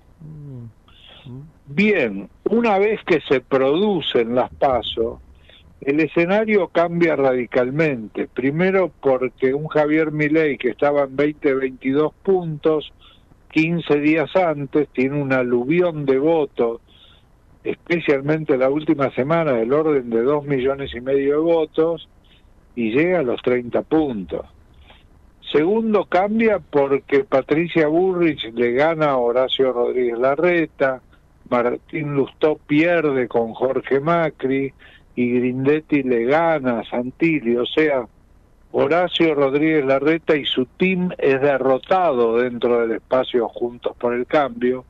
Bien, 1.68 2.30
una 2.50 2.78
vez 2.78 3.04
que 3.06 3.22
se 3.22 3.42
producen 3.42 4.36
las 4.36 4.54
pasos, 4.54 5.20
el 5.82 6.00
escenario 6.00 6.68
cambia 6.70 7.16
radicalmente. 7.16 8.28
Primero 8.28 8.92
porque 9.02 9.54
un 9.54 9.68
Javier 9.68 10.12
Milei 10.12 10.58
que 10.58 10.70
estaba 10.70 11.04
en 11.04 11.16
20, 11.16 11.54
22 11.56 12.14
puntos, 12.24 12.94
15 13.52 14.00
días 14.00 14.36
antes, 14.36 14.88
tiene 14.90 15.22
un 15.22 15.34
aluvión 15.34 16.06
de 16.06 16.18
votos, 16.20 16.82
especialmente 17.66 18.58
la 18.58 18.70
última 18.70 19.10
semana, 19.12 19.54
del 19.54 19.74
orden 19.74 20.10
de 20.10 20.22
2 20.22 20.46
millones 20.46 20.94
y 20.96 21.02
medio 21.02 21.34
de 21.34 21.42
votos, 21.42 22.08
y 22.76 22.92
llega 22.92 23.20
a 23.20 23.24
los 23.24 23.42
30 23.42 23.82
puntos. 23.82 24.46
Segundo, 25.52 26.06
cambia 26.06 26.60
porque 26.60 27.24
Patricia 27.24 27.88
Burrich 27.88 28.44
le 28.54 28.74
gana 28.74 29.12
a 29.12 29.18
Horacio 29.18 29.72
Rodríguez 29.72 30.18
Larreta, 30.18 31.02
Martín 31.50 32.16
Lustó 32.16 32.58
pierde 32.58 33.28
con 33.28 33.54
Jorge 33.54 34.00
Macri 34.00 34.74
y 35.16 35.32
Grindetti 35.32 36.04
le 36.04 36.26
gana 36.26 36.80
a 36.80 36.84
Santilli. 36.86 37.56
O 37.56 37.66
sea, 37.66 38.06
Horacio 38.72 39.36
Rodríguez 39.36 39.86
Larreta 39.86 40.36
y 40.36 40.46
su 40.46 40.66
team 40.66 41.12
es 41.18 41.40
derrotado 41.40 42.38
dentro 42.38 42.82
del 42.82 42.98
espacio 42.98 43.48
Juntos 43.48 43.96
por 43.98 44.14
el 44.14 44.26
Cambio 44.26 44.84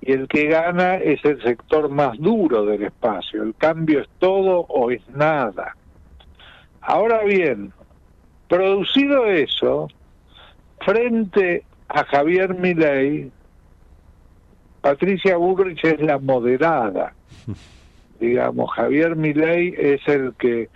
y 0.00 0.12
el 0.12 0.28
que 0.28 0.46
gana 0.46 0.96
es 0.96 1.24
el 1.24 1.42
sector 1.42 1.88
más 1.88 2.18
duro 2.18 2.64
del 2.64 2.84
espacio. 2.84 3.42
El 3.42 3.54
cambio 3.54 4.00
es 4.00 4.08
todo 4.18 4.60
o 4.68 4.90
es 4.90 5.02
nada. 5.10 5.74
Ahora 6.80 7.24
bien, 7.24 7.72
producido 8.48 9.26
eso, 9.26 9.88
frente 10.80 11.64
a 11.88 12.04
Javier 12.04 12.54
Milei, 12.54 13.30
Patricia 14.80 15.36
Bullrich 15.36 15.84
es 15.84 16.00
la 16.00 16.18
moderada. 16.18 17.12
Digamos, 18.20 18.70
Javier 18.72 19.16
Milei 19.16 19.74
es 19.76 20.06
el 20.06 20.34
que 20.38 20.68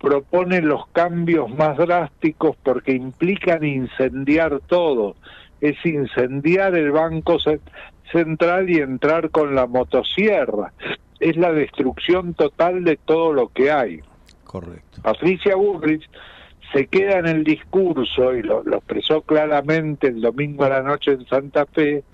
propone 0.00 0.62
los 0.62 0.86
cambios 0.88 1.50
más 1.54 1.76
drásticos 1.76 2.56
porque 2.62 2.92
implican 2.92 3.64
incendiar 3.64 4.60
todo. 4.66 5.16
Es 5.60 5.76
incendiar 5.84 6.74
el 6.76 6.92
Banco 6.92 7.38
Central 8.12 8.70
y 8.70 8.78
entrar 8.78 9.30
con 9.30 9.54
la 9.54 9.66
motosierra. 9.66 10.72
Es 11.20 11.36
la 11.36 11.52
destrucción 11.52 12.34
total 12.34 12.84
de 12.84 12.96
todo 12.96 13.32
lo 13.32 13.48
que 13.48 13.70
hay. 13.70 14.00
Correcto. 14.44 15.02
Patricia 15.02 15.56
Bullrich 15.56 16.08
se 16.72 16.86
queda 16.86 17.18
en 17.18 17.26
el 17.26 17.44
discurso 17.44 18.34
y 18.34 18.42
lo, 18.42 18.62
lo 18.62 18.76
expresó 18.78 19.22
claramente 19.22 20.08
el 20.08 20.20
domingo 20.20 20.64
a 20.64 20.68
la 20.68 20.82
noche 20.82 21.12
en 21.12 21.26
Santa 21.26 21.66
Fe, 21.66 22.04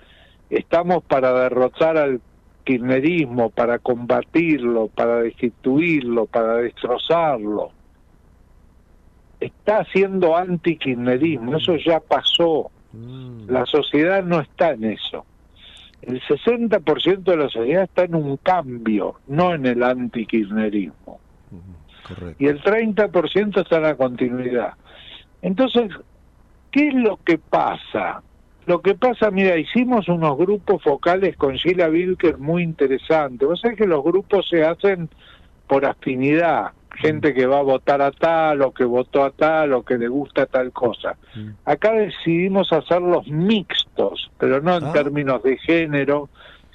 estamos 0.49 1.03
para 1.03 1.33
derrotar 1.33 1.97
al 1.97 2.21
kirchnerismo, 2.63 3.49
para 3.49 3.79
combatirlo, 3.79 4.87
para 4.87 5.21
destituirlo, 5.21 6.25
para 6.25 6.57
destrozarlo. 6.57 7.71
Está 9.39 9.79
haciendo 9.79 10.35
anti-kirchnerismo, 10.35 11.57
eso 11.57 11.75
ya 11.75 11.99
pasó. 11.99 12.71
Mm. 12.93 13.49
La 13.49 13.65
sociedad 13.65 14.23
no 14.23 14.39
está 14.39 14.71
en 14.71 14.85
eso. 14.85 15.25
El 16.07 16.21
60% 16.21 17.23
de 17.23 17.37
la 17.37 17.49
sociedad 17.49 17.83
está 17.83 18.03
en 18.03 18.15
un 18.15 18.37
cambio, 18.37 19.15
no 19.27 19.53
en 19.53 19.65
el 19.65 19.81
anti-kirchnerismo. 19.83 21.19
Correcto. 22.07 22.35
Y 22.43 22.47
el 22.47 22.61
30% 22.61 23.61
está 23.61 23.77
en 23.77 23.83
la 23.83 23.95
continuidad. 23.95 24.73
Entonces, 25.41 25.91
¿qué 26.71 26.89
es 26.89 26.93
lo 26.93 27.17
que 27.17 27.37
pasa? 27.37 28.21
Lo 28.65 28.81
que 28.81 28.95
pasa, 28.95 29.29
mira, 29.31 29.57
hicimos 29.57 30.07
unos 30.07 30.37
grupos 30.37 30.81
focales 30.83 31.37
con 31.37 31.55
Sheila 31.55 31.89
Wilker 31.89 32.37
muy 32.37 32.63
interesantes. 32.63 33.47
Vos 33.47 33.61
sabés 33.61 33.77
que 33.77 33.85
los 33.85 34.03
grupos 34.03 34.47
se 34.49 34.63
hacen 34.63 35.09
por 35.67 35.85
afinidad, 35.85 36.71
gente 36.95 37.33
que 37.33 37.45
va 37.45 37.59
a 37.59 37.63
votar 37.63 38.01
a 38.01 38.11
tal, 38.11 38.61
o 38.61 38.71
que 38.73 38.83
votó 38.85 39.23
a 39.23 39.31
tal, 39.31 39.73
o 39.73 39.83
que 39.83 39.97
le 39.97 40.07
gusta 40.07 40.45
tal 40.45 40.71
cosa. 40.71 41.15
Mm. 41.35 41.49
Acá 41.65 41.91
decidimos 41.93 42.71
hacerlos 42.73 43.27
mixtos, 43.27 44.31
pero 44.39 44.61
no 44.61 44.75
en 44.77 44.85
Ah. 44.85 44.93
términos 44.93 45.43
de 45.43 45.57
género, 45.57 46.29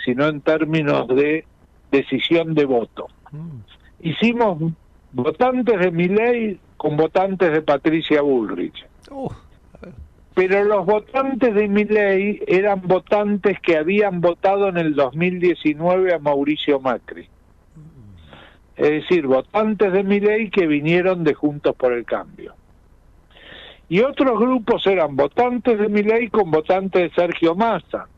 sino 0.04 0.26
en 0.28 0.40
términos 0.40 1.09
de 1.09 1.44
decisión 1.90 2.54
de 2.54 2.64
voto. 2.64 3.09
Mm. 3.33 3.61
Hicimos 4.00 4.72
votantes 5.12 5.78
de 5.80 5.90
Milei 5.90 6.59
con 6.76 6.96
votantes 6.96 7.52
de 7.52 7.61
Patricia 7.62 8.22
Bullrich 8.22 8.87
Oh, 9.11 9.28
pero 10.35 10.64
los 10.64 10.87
votantes 10.87 11.52
de 11.54 11.68
Milei 11.68 12.42
eran 12.46 12.80
votantes 12.83 13.59
que 13.61 13.76
habían 13.76 14.20
votado 14.20 14.68
en 14.68 14.78
el 14.78 14.94
2019 14.94 16.14
a 16.14 16.18
Mauricio 16.18 16.80
Macri. 16.80 17.28
Es 18.81 18.88
decir, 18.88 19.27
votantes 19.27 19.93
de 19.93 20.03
Milei 20.03 20.49
que 20.49 20.66
vinieron 20.66 21.23
de 21.23 21.35
Juntos 21.35 21.77
por 21.77 21.93
el 21.93 22.07
Cambio. 22.07 22.55
Y 23.90 24.01
otros 24.01 24.40
grupos 24.40 24.87
eran 24.87 25.16
votantes 25.16 25.79
de 25.79 25.90
Milei 25.90 26.31
con 26.31 26.51
votantes 26.51 27.03
de 27.03 27.11
Sergio 27.14 27.55
Massa. 27.55 28.09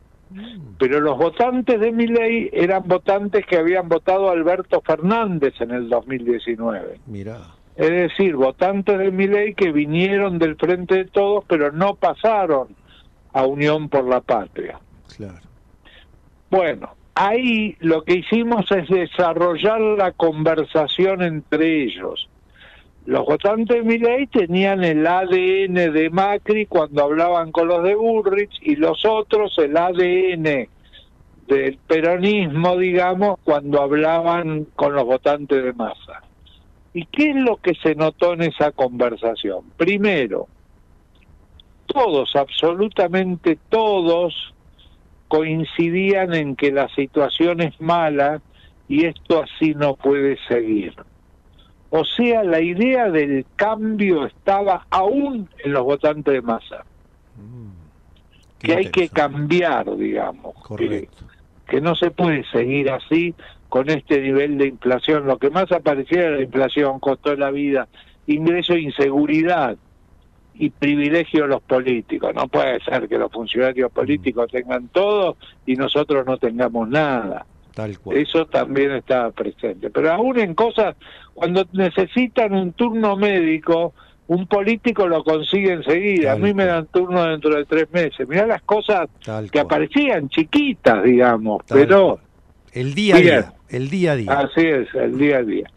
Pero 0.78 1.00
los 1.00 1.18
votantes 1.18 1.80
de 1.80 1.90
Milei 1.90 2.48
eran 2.52 2.84
votantes 2.86 3.44
que 3.44 3.56
habían 3.58 3.88
votado 3.88 4.28
a 4.28 4.32
Alberto 4.34 4.80
Fernández 4.82 5.52
en 5.60 5.72
el 5.72 5.88
2019. 5.88 7.00
mira. 7.06 7.38
Es 7.74 7.90
decir, 7.90 8.36
votantes 8.36 8.98
de 8.98 9.10
Milei 9.10 9.54
que 9.54 9.72
vinieron 9.72 10.38
del 10.38 10.54
Frente 10.54 10.94
de 10.94 11.04
Todos, 11.06 11.44
pero 11.48 11.72
no 11.72 11.96
pasaron 11.96 12.68
a 13.32 13.44
Unión 13.46 13.88
por 13.88 14.04
la 14.04 14.20
Patria. 14.20 14.78
Claro. 15.16 15.40
Bueno, 16.50 16.94
ahí 17.14 17.76
lo 17.80 18.02
que 18.04 18.16
hicimos 18.16 18.70
es 18.70 18.88
desarrollar 18.88 19.80
la 19.80 20.12
conversación 20.12 21.22
entre 21.22 21.84
ellos. 21.84 22.28
Los 23.04 23.24
votantes 23.24 23.78
de 23.78 23.82
Milei 23.82 24.28
tenían 24.28 24.84
el 24.84 25.04
ADN 25.06 25.92
de 25.92 26.08
Macri 26.10 26.66
cuando 26.66 27.02
hablaban 27.02 27.50
con 27.50 27.66
los 27.66 27.82
de 27.82 27.96
Burrich 27.96 28.52
y 28.62 28.76
los 28.76 29.04
otros 29.04 29.58
el 29.58 29.76
ADN 29.76 30.68
del 31.48 31.78
peronismo, 31.86 32.76
digamos, 32.76 33.40
cuando 33.42 33.82
hablaban 33.82 34.66
con 34.76 34.94
los 34.94 35.04
votantes 35.04 35.64
de 35.64 35.72
Massa. 35.72 36.22
¿Y 36.94 37.06
qué 37.06 37.30
es 37.30 37.36
lo 37.36 37.56
que 37.56 37.74
se 37.74 37.94
notó 37.94 38.34
en 38.34 38.42
esa 38.42 38.70
conversación? 38.70 39.64
Primero, 39.76 40.46
todos, 41.86 42.36
absolutamente 42.36 43.58
todos, 43.68 44.54
coincidían 45.32 46.34
en 46.34 46.56
que 46.56 46.70
la 46.70 46.90
situación 46.90 47.62
es 47.62 47.80
mala 47.80 48.42
y 48.86 49.06
esto 49.06 49.42
así 49.42 49.74
no 49.74 49.94
puede 49.96 50.36
seguir. 50.46 50.94
O 51.88 52.04
sea, 52.04 52.44
la 52.44 52.60
idea 52.60 53.08
del 53.08 53.46
cambio 53.56 54.26
estaba 54.26 54.86
aún 54.90 55.48
en 55.64 55.72
los 55.72 55.84
votantes 55.84 56.34
de 56.34 56.42
masa, 56.42 56.84
Qué 58.58 58.66
que 58.66 58.74
hay 58.74 58.90
que 58.90 59.08
cambiar, 59.08 59.96
digamos, 59.96 60.54
que, 60.54 60.68
Correcto. 60.68 61.24
que 61.66 61.80
no 61.80 61.94
se 61.94 62.10
puede 62.10 62.44
seguir 62.50 62.90
así 62.90 63.34
con 63.70 63.88
este 63.88 64.20
nivel 64.20 64.58
de 64.58 64.66
inflación. 64.66 65.26
Lo 65.26 65.38
que 65.38 65.48
más 65.48 65.72
aparecía 65.72 66.26
era 66.26 66.36
la 66.36 66.42
inflación, 66.42 67.00
costo 67.00 67.30
de 67.30 67.38
la 67.38 67.50
vida, 67.50 67.88
ingreso 68.26 68.74
e 68.74 68.82
inseguridad 68.82 69.78
y 70.54 70.70
privilegio 70.70 71.42
de 71.42 71.48
los 71.48 71.62
políticos. 71.62 72.32
No 72.34 72.48
puede 72.48 72.80
ser 72.80 73.08
que 73.08 73.18
los 73.18 73.32
funcionarios 73.32 73.90
políticos 73.90 74.50
tengan 74.50 74.88
todo 74.88 75.36
y 75.66 75.76
nosotros 75.76 76.26
no 76.26 76.36
tengamos 76.36 76.88
nada. 76.88 77.46
Tal 77.74 77.98
cual. 77.98 78.18
Eso 78.18 78.46
también 78.46 78.92
estaba 78.92 79.30
presente. 79.30 79.90
Pero 79.90 80.12
aún 80.12 80.38
en 80.38 80.54
cosas, 80.54 80.94
cuando 81.34 81.64
necesitan 81.72 82.52
un 82.54 82.72
turno 82.72 83.16
médico, 83.16 83.94
un 84.28 84.46
político 84.46 85.08
lo 85.08 85.24
consigue 85.24 85.72
enseguida. 85.72 86.32
A 86.32 86.36
mí 86.36 86.52
me 86.52 86.66
dan 86.66 86.86
turno 86.86 87.24
dentro 87.24 87.56
de 87.56 87.64
tres 87.64 87.90
meses. 87.92 88.28
Mirá 88.28 88.46
las 88.46 88.62
cosas 88.62 89.08
Tal 89.24 89.44
que 89.50 89.62
cual. 89.62 89.64
aparecían 89.64 90.28
chiquitas, 90.28 91.02
digamos, 91.02 91.64
Tal 91.66 91.78
pero... 91.78 92.06
cual. 92.16 92.18
El 92.72 92.94
día 92.94 93.16
a 93.16 93.18
día. 93.18 93.52
El 93.68 93.90
día 93.90 94.12
a 94.12 94.16
día. 94.16 94.32
Así 94.32 94.66
es, 94.66 94.94
el 94.94 95.18
día 95.18 95.38
a 95.38 95.42
día. 95.42 95.70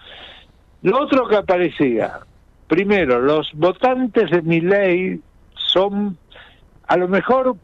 Lo 0.82 1.02
otro 1.02 1.28
que 1.28 1.36
aparecía, 1.36 2.20
primero, 2.68 3.20
los 3.20 3.52
votantes 3.54 4.30
de 4.32 4.42
mi 4.42 4.62
ley 4.62 5.20
son, 5.56 6.18
a 6.88 6.98
lo 6.98 7.08
mejor 7.08 7.56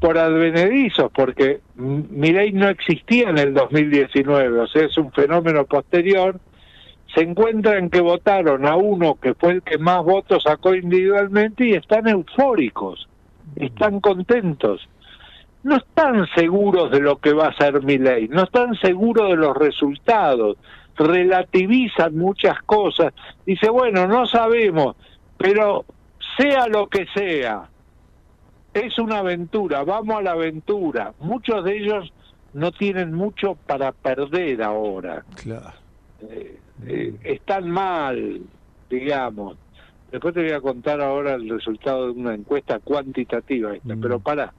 por 0.00 0.18
advenedizos, 0.18 1.10
porque 1.12 1.60
mi 1.74 2.32
ley 2.32 2.52
no 2.52 2.68
existía 2.68 3.30
en 3.30 3.38
el 3.38 3.54
2019, 3.54 4.60
o 4.60 4.66
sea, 4.66 4.84
es 4.84 4.96
un 4.98 5.10
fenómeno 5.12 5.64
posterior, 5.64 6.38
se 7.14 7.22
encuentran 7.22 7.88
que 7.88 8.00
votaron 8.00 8.66
a 8.66 8.76
uno 8.76 9.14
que 9.14 9.34
fue 9.34 9.52
el 9.52 9.62
que 9.62 9.78
más 9.78 10.04
votos 10.04 10.42
sacó 10.42 10.74
individualmente 10.74 11.66
y 11.66 11.72
están 11.72 12.08
eufóricos, 12.08 13.08
están 13.56 14.00
contentos. 14.00 14.86
No 15.62 15.76
están 15.76 16.26
seguros 16.36 16.90
de 16.92 17.00
lo 17.00 17.16
que 17.16 17.32
va 17.32 17.48
a 17.48 17.56
ser 17.56 17.82
mi 17.82 17.98
ley, 17.98 18.28
no 18.28 18.44
están 18.44 18.74
seguros 18.76 19.30
de 19.30 19.36
los 19.36 19.56
resultados, 19.56 20.58
relativizan 20.96 22.16
muchas 22.16 22.60
cosas. 22.62 23.12
Dice, 23.44 23.68
bueno, 23.70 24.06
no 24.06 24.26
sabemos, 24.26 24.96
pero 25.36 25.84
sea 26.36 26.66
lo 26.68 26.88
que 26.88 27.06
sea, 27.14 27.68
es 28.74 28.98
una 28.98 29.18
aventura, 29.18 29.84
vamos 29.84 30.16
a 30.16 30.22
la 30.22 30.32
aventura. 30.32 31.12
Muchos 31.20 31.64
de 31.64 31.78
ellos 31.78 32.12
no 32.52 32.72
tienen 32.72 33.12
mucho 33.14 33.54
para 33.66 33.92
perder 33.92 34.62
ahora. 34.62 35.24
Claro. 35.42 35.72
Eh, 36.28 36.58
eh, 36.86 37.14
están 37.24 37.70
mal, 37.70 38.40
digamos. 38.90 39.56
Después 40.10 40.34
te 40.34 40.42
voy 40.42 40.52
a 40.52 40.60
contar 40.60 41.00
ahora 41.00 41.34
el 41.34 41.48
resultado 41.48 42.06
de 42.06 42.12
una 42.12 42.34
encuesta 42.34 42.78
cuantitativa, 42.78 43.74
esta, 43.74 43.94
Mm. 43.94 44.00
pero 44.00 44.20
para, 44.20 44.52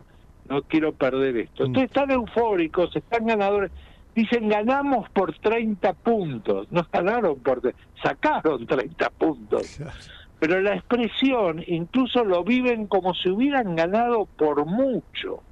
no 0.50 0.62
quiero 0.64 0.94
perder 0.94 1.38
esto. 1.38 1.64
Mm. 1.64 1.68
Entonces 1.68 1.90
están 1.92 2.12
eufóricos, 2.12 2.96
están 2.96 3.26
ganadores. 3.26 3.72
Dicen, 4.18 4.50
ganamos 4.50 5.08
por 5.12 5.32
30 5.38 5.94
puntos. 5.94 6.66
No 6.72 6.84
ganaron 6.92 7.38
por... 7.38 7.62
Sacaron 8.02 8.66
30 8.66 9.12
puntos. 9.12 9.80
Pero 10.40 10.60
la 10.60 10.74
expresión 10.74 11.64
incluso 11.68 12.24
lo 12.24 12.44
viven 12.44 12.88
como 12.88 13.14
si 13.14 13.30
hubieran 13.30 13.76
ganado 13.76 14.26
por 14.26 14.66
mucho. 14.66 15.44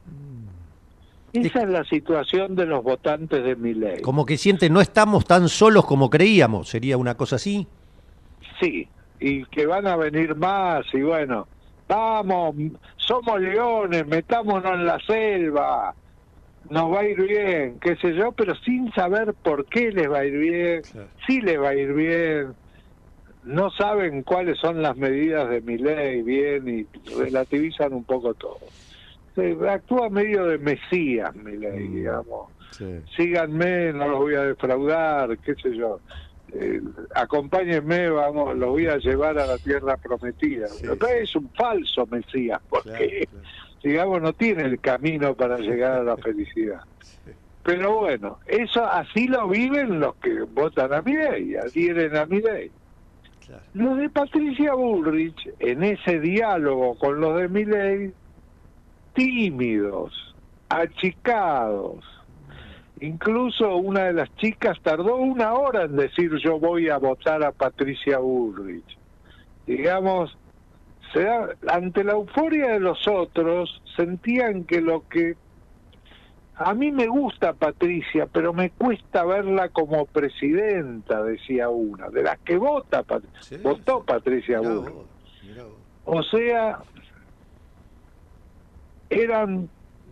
Esa 1.31 1.61
es 1.61 1.69
la 1.69 1.83
situación 1.83 2.55
de 2.55 2.65
los 2.65 2.83
votantes 2.83 3.43
de 3.43 3.55
mi 3.55 3.75
ley. 3.75 4.01
Como 4.01 4.25
que 4.25 4.35
sienten, 4.35 4.73
no 4.73 4.81
estamos 4.81 5.25
tan 5.25 5.47
solos 5.47 5.85
como 5.85 6.09
creíamos, 6.09 6.67
sería 6.67 6.97
una 6.97 7.15
cosa 7.15 7.35
así. 7.35 7.67
Sí, 8.59 8.87
y 9.19 9.45
que 9.45 9.67
van 9.67 9.85
a 9.85 9.95
venir 9.95 10.35
más 10.35 10.87
y 10.91 11.03
bueno, 11.03 11.47
vamos, 11.87 12.55
somos 12.95 13.39
leones, 13.39 14.07
metámonos 14.07 14.73
en 14.73 14.87
la 14.87 14.97
selva, 15.05 15.93
nos 16.69 16.91
va 16.93 17.01
a 17.01 17.07
ir 17.07 17.21
bien, 17.21 17.79
qué 17.79 17.95
sé 17.97 18.13
yo, 18.15 18.31
pero 18.31 18.55
sin 18.55 18.91
saber 18.93 19.33
por 19.43 19.65
qué 19.65 19.91
les 19.91 20.09
va 20.09 20.19
a 20.19 20.25
ir 20.25 20.37
bien, 20.37 20.81
Claro. 20.83 21.07
si 21.27 21.41
les 21.41 21.59
va 21.59 21.69
a 21.69 21.75
ir 21.75 21.93
bien, 21.93 22.53
no 23.43 23.69
saben 23.71 24.23
cuáles 24.23 24.57
son 24.59 24.81
las 24.81 24.95
medidas 24.97 25.49
de 25.49 25.61
mi 25.61 25.77
ley 25.77 26.21
bien 26.23 26.67
y 26.67 26.87
relativizan 27.17 27.93
un 27.93 28.03
poco 28.03 28.33
todo. 28.33 28.57
Se 29.35 29.55
actúa 29.69 30.09
medio 30.09 30.45
de 30.45 30.57
mesías 30.57 31.35
mi 31.35 31.57
ley, 31.57 31.87
Mm. 31.89 31.95
digamos 31.95 32.49
Sí. 32.71 32.85
síganme, 33.15 33.93
no 33.93 34.07
los 34.09 34.19
voy 34.19 34.35
a 34.35 34.41
defraudar, 34.43 35.37
qué 35.39 35.55
sé 35.55 35.75
yo. 35.77 35.99
Eh, 36.53 36.81
acompáñenme, 37.13 38.09
vamos, 38.09 38.55
los 38.57 38.69
voy 38.69 38.87
a 38.87 38.97
llevar 38.97 39.37
a 39.39 39.45
la 39.45 39.57
tierra 39.57 39.97
prometida. 39.97 40.67
Sí, 40.67 40.81
Pero 40.87 40.95
sí. 41.07 41.13
es 41.21 41.35
un 41.35 41.49
falso 41.51 42.05
Mesías, 42.07 42.59
porque, 42.69 43.27
Claro, 43.29 43.41
claro. 43.41 43.47
Digamos, 43.85 44.19
no 44.19 44.33
tiene 44.33 44.63
el 44.63 44.79
camino 44.79 45.35
para 45.35 45.57
llegar 45.57 45.99
a 45.99 46.03
la 46.03 46.17
felicidad. 46.23 46.81
Pero 47.61 47.99
bueno, 47.99 48.39
eso 48.47 48.83
así 48.83 49.27
lo 49.27 49.47
viven 49.47 49.99
los 49.99 50.15
que 50.15 50.41
votan 50.41 50.91
a 50.91 51.03
mi 51.03 51.13
ley, 51.13 51.55
adhieren 51.55 52.15
a 52.17 52.25
mi 52.25 52.41
ley. 52.41 52.71
Claro. 53.45 53.63
Los 53.75 53.97
de 53.97 54.09
Patricia 54.09 54.73
Bullrich, 54.73 55.49
en 55.59 55.83
ese 55.83 56.19
diálogo 56.19 56.97
con 56.97 57.19
los 57.19 57.37
de 57.37 57.47
mi 57.47 57.63
ley, 57.63 58.11
tímidos, 59.13 60.35
achicados. 60.69 62.03
Incluso 63.01 63.75
una 63.75 64.05
de 64.05 64.13
las 64.13 64.35
chicas 64.37 64.79
tardó 64.81 65.17
una 65.17 65.53
hora 65.53 65.83
en 65.83 65.95
decir 65.95 66.31
yo 66.43 66.59
voy 66.59 66.89
a 66.89 66.97
votar 66.97 67.43
a 67.43 67.51
Patricia 67.51 68.17
Bullrich. 68.17 68.97
Digamos, 69.67 70.35
se 71.15 71.23
da- 71.23 71.55
ante 71.69 72.03
la 72.03 72.11
euforia 72.13 72.73
de 72.73 72.79
los 72.81 73.07
otros, 73.07 73.81
sentían 73.95 74.65
que 74.65 74.81
lo 74.81 75.07
que... 75.09 75.35
A 76.57 76.73
mí 76.73 76.91
me 76.91 77.07
gusta 77.07 77.53
Patricia, 77.53 78.27
pero 78.31 78.53
me 78.53 78.69
cuesta 78.69 79.25
verla 79.25 79.69
como 79.69 80.05
presidenta, 80.05 81.23
decía 81.23 81.69
una, 81.69 82.09
de 82.09 82.23
las 82.23 82.37
que 82.39 82.57
vota, 82.57 83.03
Pat- 83.03 83.23
Sí, 83.41 83.57
votó 83.57 83.99
sí. 83.99 84.03
Patricia 84.07 84.59
Mirá 84.59 84.71
Bullrich. 84.73 84.93
vos, 84.93 85.05
mirá 85.43 85.63
vos. 85.63 85.73
O 86.05 86.23
sea, 86.23 86.79
eran 89.09 89.69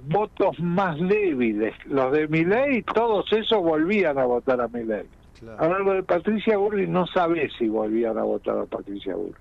votos 0.07 0.59
más 0.59 0.97
débiles. 0.99 1.73
Los 1.85 2.11
de 2.11 2.27
Milei, 2.27 2.83
todos 2.83 3.31
esos 3.31 3.61
volvían 3.61 4.17
a 4.17 4.25
votar 4.25 4.59
a 4.61 4.67
Milei. 4.67 5.05
Claro. 5.39 5.57
Ahora 5.61 5.79
lo 5.79 5.93
de 5.93 6.03
Patricia 6.03 6.57
Burri 6.57 6.87
no 6.87 7.05
sabe 7.07 7.49
si 7.57 7.67
volvían 7.67 8.17
a 8.17 8.23
votar 8.23 8.57
a 8.57 8.65
Patricia 8.65 9.15
Burri. 9.15 9.33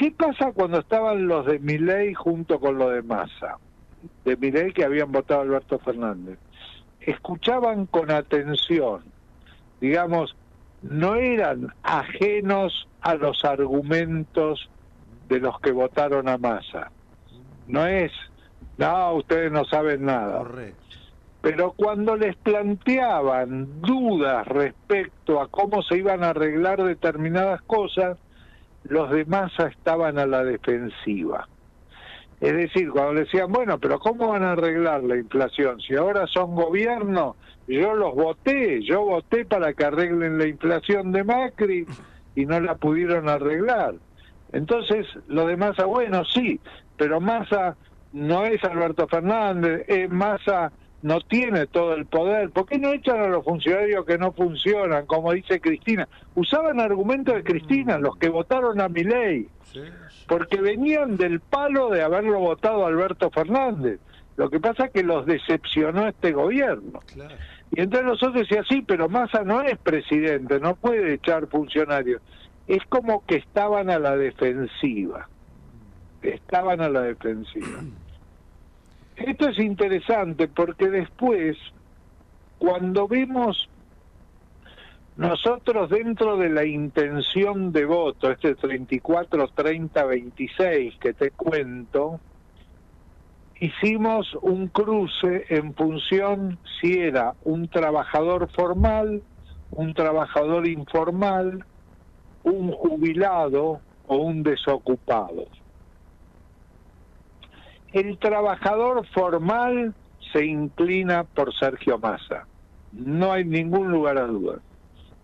¿Qué 0.00 0.10
pasa 0.12 0.52
cuando 0.52 0.78
estaban 0.78 1.28
los 1.28 1.44
de 1.44 1.58
Milei 1.58 2.14
junto 2.14 2.58
con 2.58 2.78
los 2.78 2.90
de 2.90 3.02
Massa? 3.02 3.58
De 4.24 4.34
Milei 4.34 4.72
que 4.72 4.82
habían 4.82 5.12
votado 5.12 5.40
a 5.40 5.42
Alberto 5.42 5.78
Fernández. 5.78 6.38
Escuchaban 7.02 7.84
con 7.84 8.10
atención, 8.10 9.02
digamos, 9.78 10.34
no 10.80 11.16
eran 11.16 11.74
ajenos 11.82 12.88
a 13.02 13.14
los 13.14 13.44
argumentos 13.44 14.70
de 15.28 15.38
los 15.40 15.60
que 15.60 15.70
votaron 15.70 16.30
a 16.30 16.38
Massa. 16.38 16.90
No 17.68 17.84
es, 17.84 18.10
no, 18.78 19.12
ustedes 19.16 19.52
no 19.52 19.66
saben 19.66 20.06
nada 20.06 20.38
Correcto. 20.38 20.96
pero 21.42 21.72
cuando 21.72 22.16
les 22.16 22.36
planteaban 22.36 23.82
dudas 23.82 24.48
respecto 24.48 25.42
a 25.42 25.48
cómo 25.48 25.82
se 25.82 25.98
iban 25.98 26.24
a 26.24 26.30
arreglar 26.30 26.82
determinadas 26.84 27.60
cosas, 27.60 28.16
los 28.84 29.10
de 29.10 29.24
masa 29.24 29.68
estaban 29.68 30.18
a 30.18 30.26
la 30.26 30.44
defensiva. 30.44 31.48
Es 32.40 32.54
decir, 32.54 32.90
cuando 32.90 33.14
le 33.14 33.20
decían, 33.20 33.52
bueno, 33.52 33.78
pero 33.78 33.98
¿cómo 33.98 34.28
van 34.28 34.42
a 34.42 34.52
arreglar 34.52 35.02
la 35.04 35.16
inflación? 35.16 35.78
Si 35.80 35.94
ahora 35.94 36.26
son 36.26 36.54
gobierno, 36.54 37.36
yo 37.68 37.94
los 37.94 38.14
voté, 38.14 38.82
yo 38.82 39.02
voté 39.02 39.44
para 39.44 39.74
que 39.74 39.84
arreglen 39.84 40.38
la 40.38 40.46
inflación 40.46 41.12
de 41.12 41.22
Macri 41.22 41.86
y 42.34 42.46
no 42.46 42.58
la 42.60 42.76
pudieron 42.76 43.28
arreglar. 43.28 43.94
Entonces, 44.52 45.06
lo 45.28 45.46
de 45.46 45.56
Massa, 45.56 45.84
bueno, 45.84 46.24
sí, 46.24 46.58
pero 46.96 47.20
Massa 47.20 47.76
no 48.12 48.44
es 48.44 48.64
Alberto 48.64 49.06
Fernández, 49.06 49.84
eh, 49.86 50.08
Massa 50.08 50.72
no 51.02 51.20
tiene 51.20 51.66
todo 51.66 51.94
el 51.94 52.06
poder. 52.06 52.50
¿Por 52.50 52.66
qué 52.66 52.78
no 52.78 52.92
echan 52.92 53.20
a 53.20 53.28
los 53.28 53.44
funcionarios 53.44 54.04
que 54.04 54.18
no 54.18 54.32
funcionan, 54.32 55.06
como 55.06 55.32
dice 55.32 55.60
Cristina? 55.60 56.08
Usaban 56.34 56.78
argumentos 56.80 57.34
de 57.34 57.42
Cristina, 57.44 57.98
los 57.98 58.16
que 58.16 58.28
votaron 58.28 58.80
a 58.80 58.88
mi 58.88 59.04
ley, 59.04 59.48
Sí, 59.64 59.80
sí. 59.80 60.24
porque 60.28 60.60
venían 60.60 61.16
del 61.16 61.40
palo 61.40 61.88
de 61.90 62.02
haberlo 62.02 62.38
votado 62.40 62.84
a 62.84 62.88
Alberto 62.88 63.30
Fernández. 63.30 63.98
Lo 64.36 64.48
que 64.50 64.60
pasa 64.60 64.86
es 64.86 64.90
que 64.92 65.02
los 65.02 65.26
decepcionó 65.26 66.06
este 66.08 66.32
gobierno. 66.32 67.00
Claro. 67.12 67.34
Y 67.72 67.80
entonces 67.82 68.06
nosotros 68.06 68.34
decíamos, 68.42 68.66
sí, 68.68 68.82
pero 68.86 69.08
Massa 69.08 69.42
no 69.44 69.62
es 69.62 69.78
presidente, 69.78 70.58
no 70.60 70.74
puede 70.76 71.14
echar 71.14 71.46
funcionarios. 71.46 72.20
Es 72.66 72.82
como 72.88 73.24
que 73.26 73.36
estaban 73.36 73.90
a 73.90 73.98
la 73.98 74.16
defensiva. 74.16 75.28
Estaban 76.22 76.80
a 76.80 76.88
la 76.88 77.02
defensiva. 77.02 77.80
Esto 79.26 79.50
es 79.50 79.58
interesante 79.58 80.48
porque 80.48 80.88
después, 80.88 81.58
cuando 82.58 83.06
vemos 83.06 83.68
nosotros 85.16 85.90
dentro 85.90 86.38
de 86.38 86.48
la 86.48 86.64
intención 86.64 87.70
de 87.70 87.84
voto, 87.84 88.30
este 88.30 88.54
34, 88.54 89.48
30, 89.48 90.04
26 90.06 90.94
que 90.98 91.12
te 91.12 91.32
cuento, 91.32 92.18
hicimos 93.60 94.34
un 94.40 94.68
cruce 94.68 95.44
en 95.50 95.74
función 95.74 96.58
si 96.80 96.98
era 96.98 97.34
un 97.42 97.68
trabajador 97.68 98.50
formal, 98.50 99.22
un 99.72 99.92
trabajador 99.92 100.66
informal, 100.66 101.62
un 102.42 102.72
jubilado 102.72 103.82
o 104.06 104.16
un 104.16 104.42
desocupado. 104.42 105.44
El 107.92 108.18
trabajador 108.18 109.06
formal 109.08 109.94
se 110.32 110.44
inclina 110.44 111.24
por 111.24 111.54
Sergio 111.54 111.98
Massa. 111.98 112.46
No 112.92 113.32
hay 113.32 113.44
ningún 113.44 113.90
lugar 113.90 114.18
a 114.18 114.26
dudas. 114.26 114.60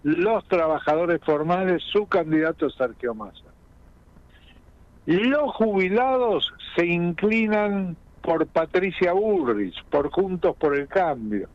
Los 0.02 0.46
trabajadores 0.46 1.20
formales, 1.24 1.82
su 1.92 2.06
candidato 2.06 2.66
es 2.66 2.74
Sergio 2.74 3.14
Massa. 3.14 3.46
Los 5.06 5.54
jubilados 5.54 6.52
se 6.74 6.86
inclinan 6.86 7.96
por 8.22 8.46
Patricia 8.46 9.12
Bullrich, 9.12 9.84
por 9.84 10.10
Juntos 10.10 10.56
por 10.56 10.76
el 10.76 10.88
Cambio. 10.88 11.48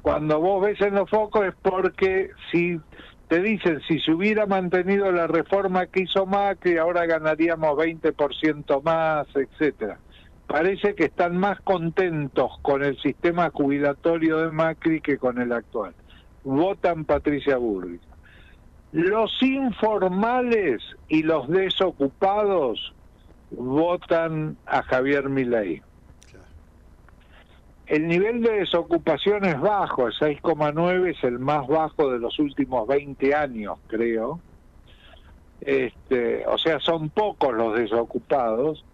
Cuando 0.00 0.40
vos 0.40 0.64
ves 0.64 0.80
en 0.80 0.94
los 0.94 1.10
focos 1.10 1.46
es 1.46 1.54
porque 1.60 2.30
si 2.50 2.80
te 3.28 3.42
dicen 3.42 3.80
si 3.86 4.00
se 4.00 4.12
hubiera 4.12 4.46
mantenido 4.46 5.12
la 5.12 5.26
reforma 5.26 5.86
que 5.86 6.02
hizo 6.02 6.24
Macri, 6.24 6.78
ahora 6.78 7.06
ganaríamos 7.06 7.76
20% 7.76 8.82
más, 8.82 9.26
etcétera. 9.34 9.98
Parece 10.46 10.94
que 10.94 11.04
están 11.04 11.36
más 11.36 11.60
contentos 11.60 12.52
con 12.62 12.82
el 12.82 12.98
sistema 13.02 13.50
jubilatorio 13.50 14.38
de 14.38 14.50
Macri 14.50 15.02
que 15.02 15.18
con 15.18 15.40
el 15.42 15.52
actual. 15.52 15.94
Votan 16.42 17.04
Patricia 17.04 17.58
Bullrich. 17.58 18.00
Los 18.92 19.30
informales 19.42 20.82
y 21.08 21.22
los 21.22 21.48
desocupados 21.48 22.94
votan 23.50 24.56
a 24.64 24.82
Javier 24.82 25.28
Milei. 25.28 25.82
El 27.88 28.06
nivel 28.06 28.42
de 28.42 28.50
desocupación 28.58 29.44
es 29.46 29.58
bajo, 29.60 30.06
el 30.08 30.12
6,9 30.14 31.10
es 31.16 31.24
el 31.24 31.38
más 31.38 31.66
bajo 31.66 32.10
de 32.10 32.18
los 32.18 32.38
últimos 32.38 32.86
20 32.86 33.34
años, 33.34 33.78
creo. 33.86 34.40
Este, 35.60 36.46
o 36.46 36.56
sea, 36.58 36.78
son 36.80 37.08
pocos 37.10 37.52
los 37.54 37.76
desocupados, 37.76 38.84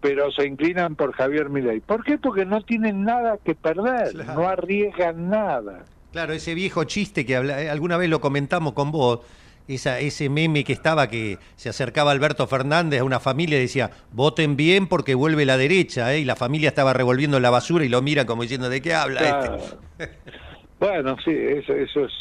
pero 0.00 0.30
se 0.32 0.46
inclinan 0.46 0.96
por 0.96 1.12
Javier 1.12 1.48
Milei. 1.48 1.80
¿Por 1.80 2.04
qué? 2.04 2.18
Porque 2.18 2.44
no 2.44 2.60
tienen 2.62 3.04
nada 3.04 3.38
que 3.42 3.54
perder, 3.54 4.10
Claro. 4.12 4.34
no 4.42 4.48
arriesgan 4.48 5.30
nada. 5.30 5.84
Claro, 6.10 6.32
ese 6.34 6.54
viejo 6.54 6.84
chiste 6.84 7.24
que 7.24 7.36
habla- 7.36 7.62
eh, 7.62 7.70
alguna 7.70 7.96
vez 7.96 8.10
lo 8.10 8.20
comentamos 8.20 8.72
con 8.74 8.90
vos, 8.92 9.20
esa, 9.68 10.00
ese 10.00 10.28
meme 10.28 10.64
que 10.64 10.72
estaba 10.72 11.08
que 11.08 11.38
se 11.56 11.68
acercaba 11.68 12.10
Alberto 12.10 12.46
Fernández 12.46 13.00
a 13.00 13.04
una 13.04 13.20
familia 13.20 13.58
y 13.58 13.62
decía, 13.62 13.90
voten 14.12 14.56
bien 14.56 14.86
porque 14.86 15.14
vuelve 15.14 15.44
la 15.44 15.56
derecha, 15.56 16.12
¿eh? 16.14 16.20
y 16.20 16.24
la 16.24 16.36
familia 16.36 16.68
estaba 16.68 16.92
revolviendo 16.92 17.40
la 17.40 17.50
basura 17.50 17.84
y 17.84 17.88
lo 17.88 18.02
mira 18.02 18.26
como 18.26 18.42
diciendo, 18.42 18.68
¿de 18.68 18.80
qué 18.82 18.94
habla 18.94 19.20
Claro. 19.20 19.56
este? 19.56 20.18
Bueno, 20.80 21.16
sí, 21.24 21.30
eso, 21.30 21.74
eso 21.74 22.06
es 22.06 22.12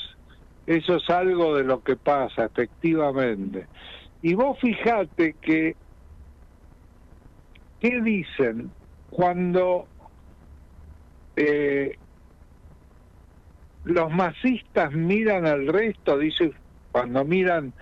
eso 0.67 0.97
es 0.97 1.09
algo 1.09 1.55
de 1.57 1.63
lo 1.63 1.81
que 1.81 1.95
pasa, 1.95 2.45
efectivamente. 2.45 3.65
Y 4.21 4.35
vos 4.35 4.57
fijate 4.59 5.35
que 5.41 5.75
qué 7.79 8.01
dicen 8.01 8.71
cuando 9.09 9.87
eh, 11.35 11.97
los 13.83 14.11
masistas 14.11 14.91
miran 14.93 15.47
al 15.47 15.65
resto, 15.67 16.19
dice 16.19 16.51
cuando 16.91 17.23
miran 17.23 17.73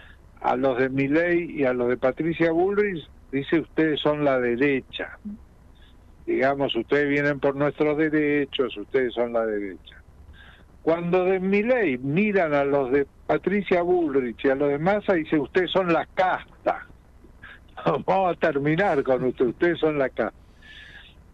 a 0.42 0.56
los 0.56 0.78
de 0.78 0.90
Milei 0.90 1.52
y 1.52 1.66
a 1.66 1.74
los 1.74 1.90
de 1.90 1.98
Patricia 1.98 2.52
Bullrich, 2.52 3.08
dice 3.32 3.60
ustedes 3.60 4.00
son 4.00 4.24
la 4.24 4.40
derecha. 4.40 5.18
Digamos, 6.26 6.76
ustedes 6.76 7.10
vienen 7.10 7.40
por 7.40 7.56
nuestros 7.56 7.98
derechos, 7.98 8.76
ustedes 8.78 9.14
son 9.14 9.34
la 9.34 9.46
derecha. 9.46 10.02
Cuando 10.82 11.26
de 11.26 11.40
Milei 11.40 11.98
miran 11.98 12.54
a 12.54 12.64
los 12.64 12.92
de 12.92 13.06
Patricia 13.28 13.82
Bullrich 13.82 14.46
y 14.46 14.50
a 14.50 14.56
los 14.56 14.70
de 14.70 14.80
Massa, 14.80 15.14
dice 15.14 15.38
ustedes 15.38 15.72
son 15.72 15.92
la 15.92 16.06
casta. 16.14 16.88
Vamos 18.06 18.36
a 18.36 18.40
terminar 18.40 19.04
con 19.04 19.24
usted, 19.26 19.48
ustedes 19.48 19.80
son 19.80 19.98
la 19.98 20.10
casta. 20.10 20.38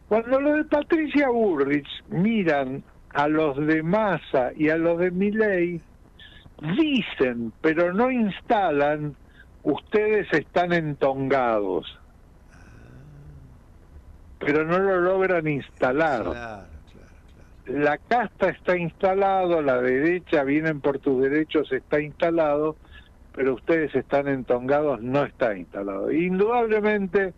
Cuando 0.07 0.39
los 0.39 0.57
de 0.57 0.65
Patricia 0.65 1.29
Bullrich 1.29 1.87
miran 2.09 2.83
a 3.13 3.27
los 3.27 3.57
de 3.65 3.81
Massa 3.81 4.51
y 4.55 4.69
a 4.69 4.77
los 4.77 4.99
de 4.99 5.11
Milei, 5.11 5.81
dicen, 6.61 7.51
pero 7.61 7.93
no 7.93 8.09
instalan, 8.11 9.15
ustedes 9.63 10.31
están 10.31 10.73
entongados. 10.73 11.99
Pero 14.39 14.65
no 14.65 14.79
lo 14.79 15.01
logran 15.01 15.47
instalar. 15.47 16.23
Claro, 16.23 16.33
claro, 16.33 16.67
claro. 17.65 17.79
La 17.79 17.97
casta 17.97 18.49
está 18.49 18.77
instalado, 18.77 19.61
la 19.61 19.81
derecha, 19.81 20.43
vienen 20.43 20.81
por 20.81 20.99
tus 20.99 21.21
derechos, 21.21 21.71
está 21.71 21.99
instalado, 21.99 22.75
pero 23.33 23.55
ustedes 23.55 23.93
están 23.95 24.27
entongados, 24.27 25.01
no 25.01 25.23
está 25.23 25.57
instalado. 25.57 26.11
Indudablemente, 26.11 27.33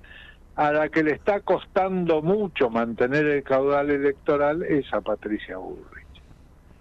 a 0.56 0.72
la 0.72 0.90
que 0.90 1.04
le 1.04 1.12
está 1.12 1.40
costando 1.42 2.22
mucho 2.22 2.70
mantener 2.70 3.26
el 3.28 3.44
caudal 3.44 3.92
electoral 3.92 4.64
es 4.64 4.92
a 4.92 5.02
Patricia 5.02 5.58
Bullrich. 5.58 5.97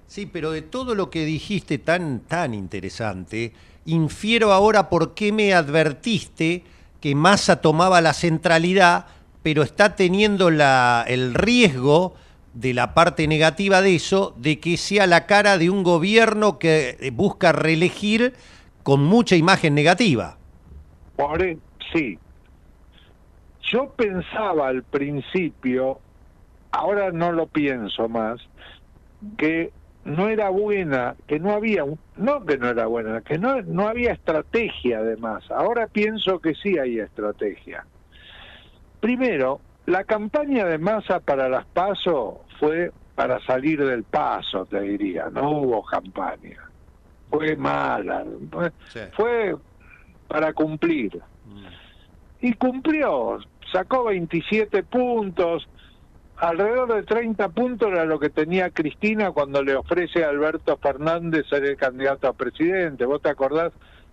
Sí, 0.06 0.26
pero 0.26 0.50
de 0.52 0.62
todo 0.62 0.94
lo 0.94 1.10
que 1.10 1.24
dijiste 1.24 1.78
tan, 1.78 2.20
tan 2.20 2.54
interesante, 2.54 3.52
infiero 3.84 4.52
ahora 4.52 4.88
por 4.88 5.14
qué 5.14 5.32
me 5.32 5.52
advertiste 5.52 6.62
que 7.00 7.14
Massa 7.14 7.60
tomaba 7.60 8.00
la 8.00 8.14
centralidad, 8.14 9.06
pero 9.42 9.62
está 9.62 9.96
teniendo 9.96 10.50
la, 10.50 11.04
el 11.06 11.34
riesgo 11.34 12.14
de 12.54 12.72
la 12.72 12.94
parte 12.94 13.28
negativa 13.28 13.82
de 13.82 13.96
eso, 13.96 14.34
de 14.38 14.58
que 14.60 14.76
sea 14.76 15.06
la 15.06 15.26
cara 15.26 15.58
de 15.58 15.70
un 15.70 15.82
gobierno 15.82 16.58
que 16.58 17.12
busca 17.12 17.52
reelegir 17.52 18.34
con 18.82 19.04
mucha 19.04 19.36
imagen 19.36 19.74
negativa. 19.74 20.38
Por 21.16 21.42
e- 21.42 21.58
sí. 21.92 22.18
Yo 23.70 23.90
pensaba 23.90 24.68
al 24.68 24.84
principio, 24.84 25.98
ahora 26.70 27.10
no 27.10 27.32
lo 27.32 27.46
pienso 27.46 28.08
más, 28.08 28.40
que 29.36 29.72
no 30.06 30.28
era 30.28 30.48
buena, 30.50 31.16
que 31.26 31.38
no 31.40 31.52
había, 31.52 31.84
no 32.16 32.44
que 32.46 32.56
no 32.58 32.68
era 32.68 32.86
buena, 32.86 33.20
que 33.22 33.38
no, 33.38 33.60
no 33.62 33.88
había 33.88 34.12
estrategia 34.12 34.98
además. 35.00 35.44
Ahora 35.50 35.88
pienso 35.88 36.38
que 36.38 36.54
sí 36.54 36.78
hay 36.78 37.00
estrategia. 37.00 37.84
Primero, 39.00 39.60
la 39.86 40.04
campaña 40.04 40.64
de 40.64 40.78
masa 40.78 41.20
para 41.20 41.48
las 41.48 41.66
PASO 41.66 42.42
fue 42.58 42.92
para 43.14 43.40
salir 43.40 43.84
del 43.84 44.04
paso, 44.04 44.64
te 44.66 44.80
diría, 44.80 45.28
no 45.32 45.50
hubo 45.50 45.84
campaña. 45.84 46.58
Fue 47.30 47.56
mala, 47.56 48.24
fue- 48.50 48.72
Sí. 48.88 49.00
fue 49.14 49.54
para 50.28 50.52
cumplir. 50.52 51.20
Y 52.40 52.52
cumplió, 52.54 53.38
sacó 53.72 54.04
27 54.04 54.82
puntos, 54.84 55.68
alrededor 56.38 56.94
de 56.94 57.02
30 57.02 57.48
puntos 57.50 57.90
era 57.90 58.04
lo 58.04 58.18
que 58.18 58.30
tenía 58.30 58.70
Cristina 58.70 59.30
cuando 59.30 59.62
le 59.62 59.74
ofrece 59.74 60.24
a 60.24 60.28
Alberto 60.28 60.76
Fernández 60.76 61.46
ser 61.48 61.64
el 61.64 61.76
candidato 61.76 62.28
a 62.28 62.32
presidente. 62.32 63.04
¿Vos 63.04 63.22
te 63.22 63.30
acordás? 63.30 63.72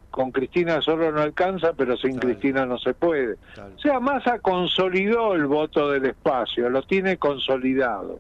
Con 0.10 0.32
Cristina 0.32 0.80
solo 0.82 1.12
no 1.12 1.22
alcanza, 1.22 1.74
pero 1.74 1.98
sin. 1.98 2.20
Cristina 2.20 2.66
no 2.66 2.78
se 2.78 2.94
puede. 2.94 3.34
O 3.58 3.80
sea, 3.80 4.00
Massa 4.00 4.40
consolidó 4.40 5.34
el 5.34 5.48
voto 5.48 5.90
del 5.90 6.06
espacio, 6.06 6.70
lo 6.70 6.84
tiene 6.84 7.18
consolidado. 7.18 8.20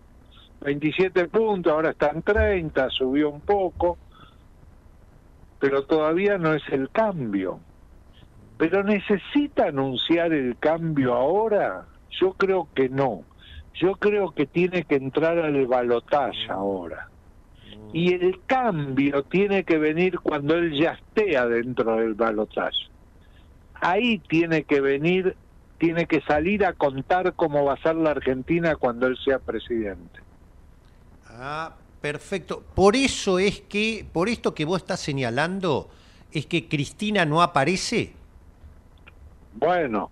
27 0.61 1.27
puntos, 1.27 1.71
ahora 1.71 1.91
están 1.91 2.21
30, 2.21 2.89
subió 2.89 3.29
un 3.29 3.41
poco, 3.41 3.97
pero 5.59 5.83
todavía 5.83 6.37
no 6.37 6.53
es 6.53 6.63
el 6.71 6.89
cambio. 6.89 7.59
Pero 8.57 8.83
necesita 8.83 9.67
anunciar 9.67 10.33
el 10.33 10.57
cambio 10.57 11.13
ahora? 11.13 11.85
Yo 12.09 12.33
creo 12.33 12.69
que 12.73 12.89
no. 12.89 13.23
Yo 13.75 13.95
creo 13.95 14.31
que 14.31 14.45
tiene 14.45 14.83
que 14.83 14.95
entrar 14.95 15.37
al 15.39 15.65
balotaje 15.65 16.49
ahora. 16.49 17.09
Y 17.91 18.13
el 18.13 18.39
cambio 18.45 19.23
tiene 19.23 19.63
que 19.63 19.77
venir 19.77 20.19
cuando 20.19 20.55
él 20.55 20.73
ya 20.73 20.91
esté 20.91 21.37
adentro 21.37 21.97
del 21.97 22.13
balotaje. 22.13 22.87
Ahí 23.75 24.19
tiene 24.19 24.63
que 24.63 24.81
venir, 24.81 25.35
tiene 25.77 26.05
que 26.05 26.21
salir 26.21 26.65
a 26.65 26.73
contar 26.73 27.33
cómo 27.33 27.65
va 27.65 27.73
a 27.73 27.81
ser 27.81 27.95
la 27.95 28.11
Argentina 28.11 28.75
cuando 28.75 29.07
él 29.07 29.17
sea 29.23 29.39
presidente. 29.39 30.19
Ah, 31.27 31.75
perfecto. 32.01 32.63
Por 32.75 32.95
eso 32.95 33.39
es 33.39 33.61
que, 33.61 34.05
por 34.11 34.29
esto 34.29 34.53
que 34.53 34.65
vos 34.65 34.81
estás 34.81 34.99
señalando, 34.99 35.89
es 36.31 36.45
que 36.45 36.67
Cristina 36.67 37.25
no 37.25 37.41
aparece. 37.41 38.13
Bueno, 39.55 40.09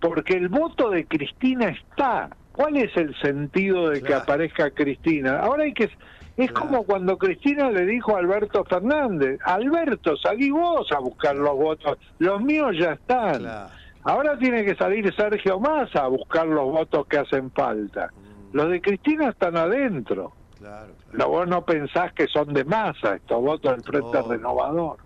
porque 0.00 0.34
el 0.34 0.48
voto 0.48 0.90
de 0.90 1.06
Cristina 1.06 1.70
está. 1.70 2.30
¿Cuál 2.58 2.76
es 2.76 2.96
el 2.96 3.14
sentido 3.20 3.90
de 3.90 4.02
que 4.02 4.12
aparezca 4.12 4.72
Cristina? 4.72 5.38
Ahora 5.38 5.62
hay 5.62 5.72
que... 5.72 5.84
Es 5.84 6.50
Claro. 6.50 6.54
como 6.54 6.82
cuando 6.82 7.16
Cristina 7.16 7.70
le 7.70 7.86
dijo 7.86 8.16
a 8.16 8.18
Alberto 8.18 8.64
Fernández, 8.64 9.38
Alberto, 9.44 10.16
salí 10.16 10.50
vos 10.50 10.90
a 10.90 10.98
buscar 10.98 11.36
los 11.36 11.54
votos, 11.54 11.98
los 12.18 12.40
míos 12.40 12.74
ya 12.76 12.94
están. 12.94 13.42
Claro. 13.42 13.68
Ahora 14.02 14.36
tiene 14.38 14.64
que 14.64 14.74
salir 14.74 15.14
Sergio 15.14 15.60
Massa 15.60 16.02
a 16.02 16.08
buscar 16.08 16.48
los 16.48 16.64
votos 16.64 17.06
que 17.06 17.18
hacen 17.18 17.52
falta. 17.52 18.10
Los 18.52 18.68
de 18.70 18.80
Cristina 18.80 19.28
están 19.28 19.56
adentro. 19.56 20.32
Claro, 20.58 21.28
vos 21.28 21.46
no 21.46 21.64
pensás 21.64 22.12
que 22.12 22.26
son 22.26 22.52
de 22.52 22.64
masa 22.64 23.14
estos 23.14 23.40
votos 23.40 23.70
del 23.70 23.84
Frente. 23.84 24.20
Renovador. 24.22 24.96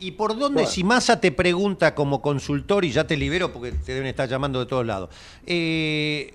¿Y, 0.00 0.08
y 0.08 0.10
por 0.12 0.30
dónde, 0.38 0.62
Bueno. 0.62 0.68
si 0.68 0.84
Massa 0.84 1.20
te 1.20 1.32
pregunta 1.32 1.94
como 1.94 2.20
consultor, 2.20 2.84
y 2.84 2.90
ya 2.92 3.06
te 3.06 3.16
libero 3.16 3.52
porque 3.52 3.72
te 3.72 3.92
deben 3.94 4.06
estar 4.08 4.28
llamando 4.28 4.60
de 4.60 4.66
todos 4.66 4.84
lados, 4.84 5.08
eh, 5.46 6.34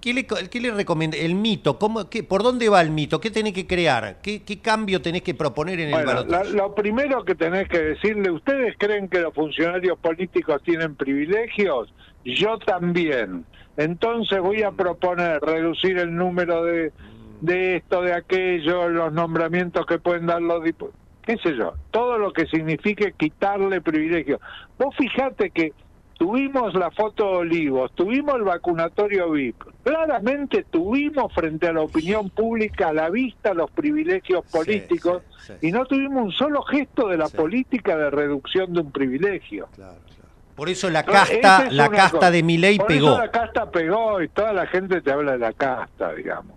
¿qué, 0.00 0.14
le, 0.14 0.26
qué 0.26 0.60
le 0.60 0.70
recomienda? 0.70 1.16
El 1.18 1.34
mito, 1.34 1.78
¿cómo, 1.78 2.08
qué, 2.08 2.22
¿por 2.22 2.42
dónde 2.42 2.68
va 2.68 2.80
el 2.80 2.90
mito? 2.90 3.20
¿Qué 3.20 3.30
tenés 3.30 3.52
que 3.52 3.66
crear? 3.66 4.20
¿Qué, 4.22 4.42
qué 4.42 4.58
cambio 4.60 5.02
tenés 5.02 5.22
que 5.22 5.34
proponer 5.34 5.80
en 5.80 5.88
el 5.88 5.92
Bueno, 5.94 6.06
balotaje? 6.08 6.50
lo 6.52 6.74
primero 6.74 7.24
que 7.24 7.34
tenés 7.34 7.68
que 7.68 7.78
decirle, 7.78 8.30
¿ustedes 8.30 8.74
creen 8.78 9.08
que 9.08 9.20
los 9.20 9.34
funcionarios 9.34 9.98
políticos 9.98 10.62
tienen 10.64 10.94
privilegios? 10.94 11.92
Yo 12.24 12.58
también. 12.58 13.44
Entonces 13.76 14.40
voy 14.40 14.62
a 14.62 14.70
proponer 14.70 15.40
reducir 15.40 15.98
el 15.98 16.14
número 16.14 16.62
de, 16.64 16.92
de 17.40 17.76
esto, 17.76 18.00
de 18.02 18.12
aquello, 18.14 18.88
los 18.88 19.12
nombramientos 19.12 19.84
que 19.86 19.98
pueden 19.98 20.26
dar 20.26 20.40
los 20.42 20.62
diputados, 20.62 20.94
qué 21.24 21.36
sé 21.38 21.56
yo, 21.56 21.74
todo 21.90 22.18
lo 22.18 22.32
que 22.32 22.46
signifique 22.46 23.14
quitarle 23.16 23.80
privilegios. 23.80 24.40
Vos 24.78 24.94
fijate 24.96 25.50
que 25.50 25.72
tuvimos 26.18 26.74
la 26.74 26.90
foto 26.90 27.24
de 27.24 27.36
Olivos, 27.38 27.92
tuvimos 27.94 28.36
el 28.36 28.42
vacunatorio 28.42 29.30
VIP, 29.30 29.62
claramente 29.82 30.64
tuvimos 30.70 31.32
frente 31.32 31.68
a 31.68 31.72
la 31.72 31.82
opinión 31.82 32.30
pública 32.30 32.88
a 32.88 32.92
la 32.92 33.10
vista 33.10 33.54
los 33.54 33.70
privilegios 33.70 34.44
políticos 34.46 35.22
sí, 35.38 35.52
sí. 35.58 35.68
y 35.68 35.72
no 35.72 35.84
tuvimos 35.84 36.24
un 36.24 36.32
solo 36.32 36.62
gesto 36.62 37.08
de 37.08 37.16
la 37.16 37.28
política 37.28 37.96
de 37.96 38.10
reducción 38.10 38.72
de 38.72 38.80
un 38.80 38.92
privilegio. 38.92 39.68
Claro, 39.74 39.94
claro. 39.94 40.12
Por 40.54 40.68
eso 40.68 40.90
la 40.90 41.02
casta, 41.04 41.66
es 41.66 41.72
la 41.72 41.88
casta 41.88 42.18
cosa. 42.18 42.30
de 42.30 42.42
Milei 42.42 42.78
Por 42.78 42.86
pegó. 42.86 43.08
eso 43.08 43.18
la 43.18 43.30
casta 43.30 43.70
pegó 43.70 44.22
y 44.22 44.28
toda 44.28 44.52
la 44.52 44.66
gente 44.66 45.00
te 45.00 45.10
habla 45.10 45.32
de 45.32 45.38
la 45.38 45.52
casta, 45.52 46.12
digamos. 46.14 46.56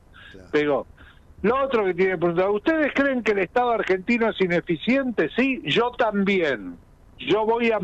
Pegó. 0.52 0.86
Lo 1.46 1.64
otro 1.64 1.86
que 1.86 1.94
tiene 1.94 2.18
preguntar, 2.18 2.50
¿ustedes 2.50 2.92
creen 2.96 3.22
que 3.22 3.34
el 3.34 3.38
Estado 3.38 3.70
argentino 3.70 4.32
es 4.32 4.42
ineficiente? 4.42 5.30
Sí, 5.36 5.62
yo 5.64 5.92
también. 5.92 6.76
Yo 7.20 7.46
voy 7.46 7.70
a 7.70 7.78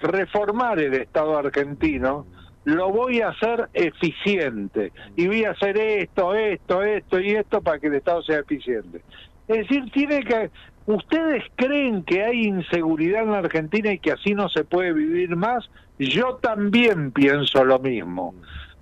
reformar 0.00 0.78
el 0.78 0.94
Estado 0.94 1.36
argentino, 1.36 2.24
lo 2.62 2.90
voy 2.90 3.20
a 3.20 3.30
hacer 3.30 3.68
eficiente 3.74 4.92
y 5.16 5.26
voy 5.26 5.42
a 5.42 5.50
hacer 5.50 5.76
esto, 5.76 6.36
esto, 6.36 6.84
esto 6.84 7.20
y 7.20 7.30
esto 7.30 7.60
para 7.60 7.80
que 7.80 7.88
el 7.88 7.94
Estado 7.94 8.22
sea 8.22 8.38
eficiente. 8.38 9.00
Es 9.48 9.66
decir, 9.66 9.90
tiene 9.90 10.22
que... 10.22 10.48
¿Ustedes 10.86 11.42
creen 11.56 12.04
que 12.04 12.22
hay 12.22 12.44
inseguridad 12.44 13.24
en 13.24 13.32
la 13.32 13.38
Argentina 13.38 13.92
y 13.92 13.98
que 13.98 14.12
así 14.12 14.34
no 14.34 14.48
se 14.48 14.62
puede 14.62 14.92
vivir 14.92 15.34
más? 15.34 15.68
Yo 15.98 16.36
también 16.36 17.10
pienso 17.10 17.64
lo 17.64 17.80
mismo. 17.80 18.36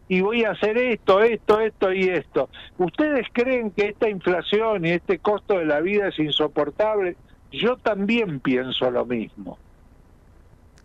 Y 0.08 0.22
voy 0.22 0.44
a 0.44 0.52
hacer 0.52 0.78
esto, 0.78 1.22
esto, 1.22 1.60
esto 1.60 1.92
y 1.92 2.08
esto. 2.08 2.48
¿Ustedes 2.78 3.26
creen 3.32 3.70
que 3.70 3.88
esta 3.88 4.08
inflación 4.08 4.84
y 4.86 4.90
este 4.90 5.18
costo 5.18 5.58
de 5.58 5.66
la 5.66 5.80
vida 5.80 6.08
es 6.08 6.18
insoportable? 6.18 7.16
Yo 7.52 7.76
también 7.76 8.40
pienso 8.40 8.90
lo 8.90 9.04
mismo. 9.04 9.58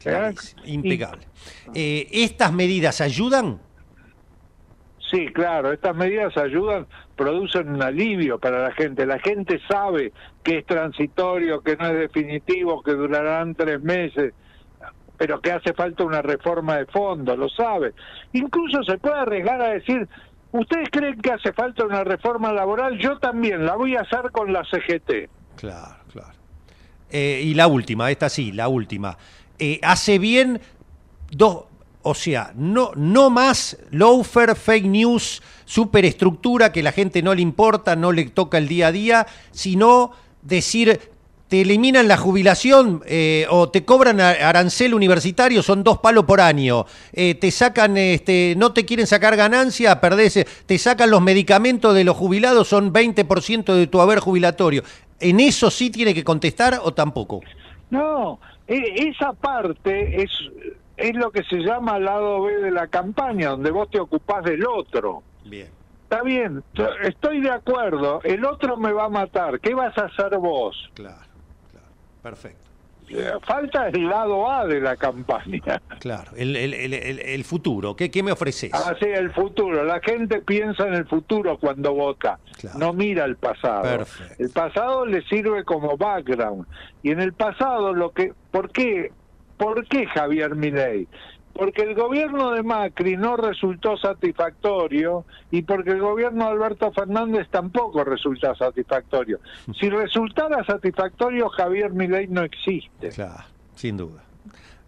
Clarísimo, 0.01 0.61
impecable. 0.65 1.23
Eh, 1.73 2.07
¿Estas 2.11 2.51
medidas 2.51 2.99
ayudan? 2.99 3.59
Sí, 5.09 5.27
claro, 5.27 5.71
estas 5.71 5.95
medidas 5.95 6.35
ayudan, 6.37 6.87
producen 7.15 7.69
un 7.69 7.83
alivio 7.83 8.39
para 8.39 8.63
la 8.63 8.71
gente. 8.71 9.05
La 9.05 9.19
gente 9.19 9.61
sabe 9.69 10.11
que 10.43 10.57
es 10.57 10.65
transitorio, 10.65 11.61
que 11.61 11.77
no 11.77 11.87
es 11.87 11.99
definitivo, 11.99 12.81
que 12.81 12.93
durarán 12.93 13.53
tres 13.53 13.81
meses, 13.81 14.33
pero 15.17 15.39
que 15.41 15.51
hace 15.51 15.73
falta 15.73 16.03
una 16.03 16.21
reforma 16.21 16.77
de 16.77 16.85
fondo, 16.85 17.35
lo 17.35 17.49
sabe. 17.49 17.93
Incluso 18.33 18.83
se 18.83 18.97
puede 18.97 19.15
arriesgar 19.15 19.61
a 19.61 19.69
decir, 19.69 20.07
¿ustedes 20.51 20.89
creen 20.91 21.19
que 21.21 21.31
hace 21.31 21.53
falta 21.53 21.85
una 21.85 22.03
reforma 22.03 22.51
laboral? 22.51 22.97
Yo 22.99 23.17
también, 23.19 23.65
la 23.65 23.75
voy 23.75 23.95
a 23.95 24.01
hacer 24.01 24.31
con 24.31 24.51
la 24.51 24.63
CGT. 24.63 25.29
Claro, 25.57 26.03
claro. 26.11 26.33
Eh, 27.09 27.41
y 27.43 27.53
la 27.53 27.67
última, 27.67 28.09
esta 28.09 28.27
sí, 28.29 28.51
la 28.51 28.67
última. 28.67 29.17
Eh, 29.59 29.79
hace 29.83 30.17
bien 30.17 30.59
dos, 31.29 31.65
o 32.01 32.15
sea, 32.15 32.51
no, 32.55 32.91
no 32.95 33.29
más 33.29 33.77
loafer, 33.91 34.55
fake 34.55 34.85
news, 34.85 35.41
superestructura 35.65 36.71
que 36.71 36.83
la 36.83 36.91
gente 36.91 37.21
no 37.21 37.33
le 37.33 37.41
importa, 37.41 37.95
no 37.95 38.11
le 38.11 38.25
toca 38.25 38.57
el 38.57 38.67
día 38.67 38.87
a 38.87 38.91
día, 38.91 39.27
sino 39.51 40.11
decir, 40.41 41.12
te 41.47 41.61
eliminan 41.61 42.07
la 42.07 42.17
jubilación 42.17 43.01
eh, 43.05 43.45
o 43.49 43.69
te 43.69 43.85
cobran 43.85 44.19
arancel 44.19 44.93
universitario, 44.93 45.61
son 45.61 45.83
dos 45.83 45.99
palos 45.99 46.25
por 46.25 46.41
año, 46.41 46.85
eh, 47.11 47.35
te 47.35 47.51
sacan, 47.51 47.97
este, 47.97 48.55
no 48.57 48.73
te 48.73 48.85
quieren 48.85 49.05
sacar 49.07 49.35
ganancia, 49.35 50.01
perdés, 50.01 50.37
eh, 50.37 50.47
te 50.65 50.77
sacan 50.77 51.11
los 51.11 51.21
medicamentos 51.21 51.93
de 51.93 52.03
los 52.03 52.17
jubilados, 52.17 52.67
son 52.67 52.91
20% 52.91 53.75
de 53.75 53.87
tu 53.87 54.01
haber 54.01 54.19
jubilatorio. 54.19 54.83
¿En 55.19 55.39
eso 55.39 55.69
sí 55.69 55.89
tiene 55.89 56.13
que 56.13 56.23
contestar 56.23 56.79
o 56.83 56.93
tampoco? 56.93 57.41
No, 57.89 58.39
e- 58.67 59.09
esa 59.09 59.33
parte 59.33 60.23
es, 60.23 60.31
es 60.97 61.15
lo 61.15 61.31
que 61.31 61.43
se 61.43 61.57
llama 61.57 61.99
lado 61.99 62.41
B 62.41 62.57
de 62.57 62.71
la 62.71 62.87
campaña, 62.87 63.49
donde 63.49 63.71
vos 63.71 63.89
te 63.89 63.99
ocupás 63.99 64.43
del 64.43 64.65
otro. 64.65 65.23
Bien. 65.45 65.69
Está 66.03 66.21
bien, 66.23 66.63
estoy 67.03 67.41
de 67.41 67.49
acuerdo, 67.49 68.21
el 68.23 68.45
otro 68.45 68.77
me 68.77 68.91
va 68.91 69.05
a 69.05 69.09
matar, 69.09 69.59
¿qué 69.59 69.73
vas 69.73 69.97
a 69.97 70.05
hacer 70.05 70.37
vos? 70.37 70.75
Claro, 70.93 71.32
perfecto. 72.23 72.57
Eh, 73.09 73.31
Falta 73.45 73.89
el 73.89 74.07
lado 74.07 74.49
A 74.49 74.65
de 74.65 74.79
la 74.79 74.95
campaña. 74.95 75.81
Claro, 75.99 76.31
el, 76.35 76.55
el- 76.55 76.73
el- 76.93 77.43
futuro, 77.43 77.95
¿qué, 77.95 78.09
qué 78.09 78.23
me 78.23 78.31
ofreces? 78.31 78.73
Así, 78.73 79.05
el 79.05 79.31
futuro. 79.31 79.83
La 79.83 79.99
gente 80.01 80.39
piensa 80.41 80.87
en 80.87 80.93
el 80.95 81.05
futuro 81.05 81.57
cuando 81.57 81.93
vota, 81.93 82.39
Claro. 82.59 82.79
no 82.79 82.93
mira 82.93 83.25
el 83.25 83.35
pasado. 83.35 83.83
Perfecto. 83.83 84.35
El 84.43 84.49
pasado 84.49 85.05
le 85.05 85.21
sirve 85.23 85.63
como 85.65 85.95
background. 85.97 86.65
Y 87.03 87.11
en 87.11 87.19
el 87.21 87.33
pasado, 87.33 87.93
lo 87.93 88.11
que, 88.11 88.33
¿por 88.51 88.71
qué? 88.71 89.11
¿Por 89.57 89.85
qué 89.87 90.05
Javier 90.07 90.55
Milei? 90.55 91.07
Porque 91.53 91.83
el 91.83 91.93
gobierno 91.93 92.51
de 92.51 92.63
Macri 92.63 93.15
no 93.15 93.37
resultó 93.37 93.95
satisfactorio 93.97 95.25
y 95.51 95.61
porque 95.61 95.91
el 95.91 95.99
gobierno 95.99 96.45
de 96.45 96.51
Alberto 96.51 96.91
Fernández 96.91 97.47
tampoco 97.49 98.03
resulta 98.03 98.55
satisfactorio. 98.55 99.39
Si 99.79 99.89
resultara 99.89 100.63
satisfactorio, 100.63 101.49
Javier 101.49 101.91
Milei 101.91 102.27
no 102.27 102.41
existe. 102.41 103.09
Claro, 103.09 103.43
sin 103.75 103.97
duda. 103.97 104.23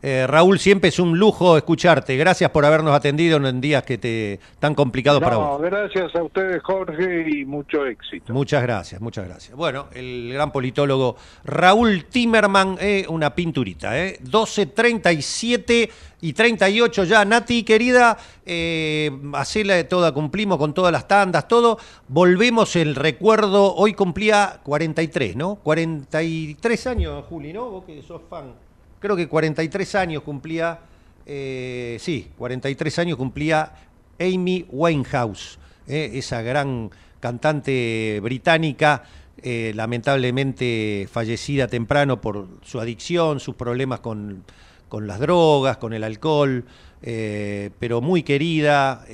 Eh, 0.01 0.27
Raúl, 0.27 0.59
siempre 0.59 0.89
es 0.89 0.99
un 0.99 1.17
lujo 1.17 1.57
escucharte. 1.57 2.15
Gracias 2.15 2.51
por 2.51 2.63
habernos 2.63 2.93
atendido 2.93 3.37
en 3.37 3.59
días 3.59 3.83
que 3.83 3.97
te 3.97 4.39
tan 4.59 4.75
complicados 4.75 5.21
para 5.21 5.37
vos. 5.37 5.61
gracias 5.61 6.15
a 6.15 6.21
ustedes, 6.21 6.61
Jorge, 6.61 7.25
y 7.27 7.45
mucho 7.45 7.85
éxito. 7.85 8.31
Muchas 8.31 8.61
gracias, 8.61 9.01
muchas 9.01 9.27
gracias. 9.27 9.57
Bueno, 9.57 9.87
el 9.93 10.31
gran 10.33 10.51
politólogo 10.51 11.15
Raúl 11.43 12.05
Timerman, 12.05 12.77
eh, 12.79 13.05
una 13.09 13.33
pinturita, 13.33 13.97
¿eh? 13.99 14.19
12, 14.21 14.67
37 14.67 15.89
y 16.21 16.33
38 16.33 17.03
ya. 17.05 17.25
Nati, 17.25 17.63
querida, 17.63 18.17
eh, 18.45 19.11
hacela 19.33 19.75
de 19.75 19.85
toda, 19.85 20.11
cumplimos 20.11 20.57
con 20.57 20.73
todas 20.73 20.91
las 20.91 21.07
tandas, 21.07 21.47
todo. 21.47 21.79
Volvemos 22.07 22.75
el 22.75 22.95
recuerdo, 22.95 23.73
hoy 23.75 23.93
cumplía 23.93 24.59
43, 24.63 25.35
¿no? 25.35 25.55
43 25.55 26.87
años, 26.87 27.25
Juli, 27.25 27.53
¿no? 27.53 27.69
Vos 27.69 27.85
que 27.85 28.01
sos 28.03 28.21
fan. 28.29 28.64
Creo 29.05 29.15
que 29.15 29.27
43 29.27 29.93
años 29.93 30.23
cumplía, 30.23 30.79
eh, 31.27 31.97
sí, 31.99 32.31
43 32.39 32.97
años 32.97 33.17
cumplía 33.17 33.71
Amy 34.19 34.65
Winehouse, 34.71 35.59
eh, 35.87 36.09
esa 36.15 36.41
gran 36.41 36.89
cantante 37.19 38.19
británica, 38.23 39.03
eh, 39.43 39.73
lamentablemente 39.75 41.07
fallecida 41.11 41.67
temprano 41.67 42.19
por 42.19 42.47
su 42.63 42.79
adicción, 42.79 43.39
sus 43.39 43.53
problemas 43.53 43.99
con, 43.99 44.43
con 44.89 45.05
las 45.05 45.19
drogas, 45.19 45.77
con 45.77 45.93
el 45.93 46.03
alcohol, 46.03 46.65
pero 46.99 48.01
muy 48.01 48.23
querida, 48.23 49.05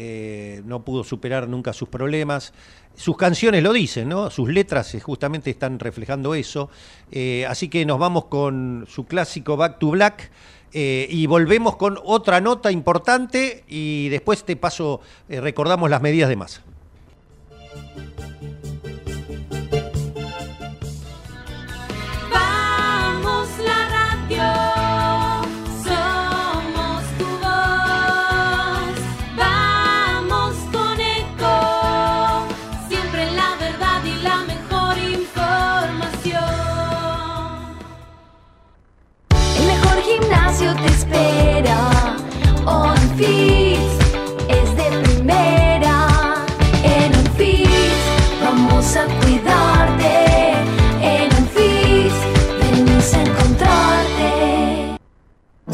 no 0.63 0.85
pudo 0.85 1.03
superar 1.03 1.49
nunca 1.49 1.73
sus 1.73 1.89
problemas. 1.89 2.53
Sus 2.95 3.17
canciones 3.17 3.63
lo 3.63 3.73
dicen, 3.73 4.09
¿no? 4.09 4.29
Sus 4.29 4.49
letras 4.49 4.93
eh, 4.93 4.99
justamente 4.99 5.49
están 5.49 5.79
reflejando 5.79 6.35
eso. 6.35 6.69
Eh, 7.11 7.45
así 7.47 7.67
que 7.67 7.85
nos 7.85 7.99
vamos 7.99 8.25
con 8.25 8.85
su 8.89 9.05
clásico 9.05 9.57
Back 9.57 9.79
to 9.79 9.89
Black. 9.91 10.31
eh, 10.73 11.07
y 11.09 11.27
volvemos 11.27 11.75
con 11.75 11.99
otra 12.03 12.39
nota 12.39 12.71
importante 12.71 13.65
y 13.67 14.07
después 14.07 14.45
te 14.45 14.55
paso, 14.55 15.01
recordamos 15.27 15.89
las 15.89 16.01
medidas 16.01 16.29
de 16.29 16.37
masa. 16.37 16.61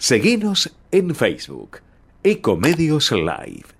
Seguinos 0.00 0.72
en 0.92 1.14
Facebook, 1.14 1.80
Ecomedios 2.22 3.12
Live. 3.12 3.79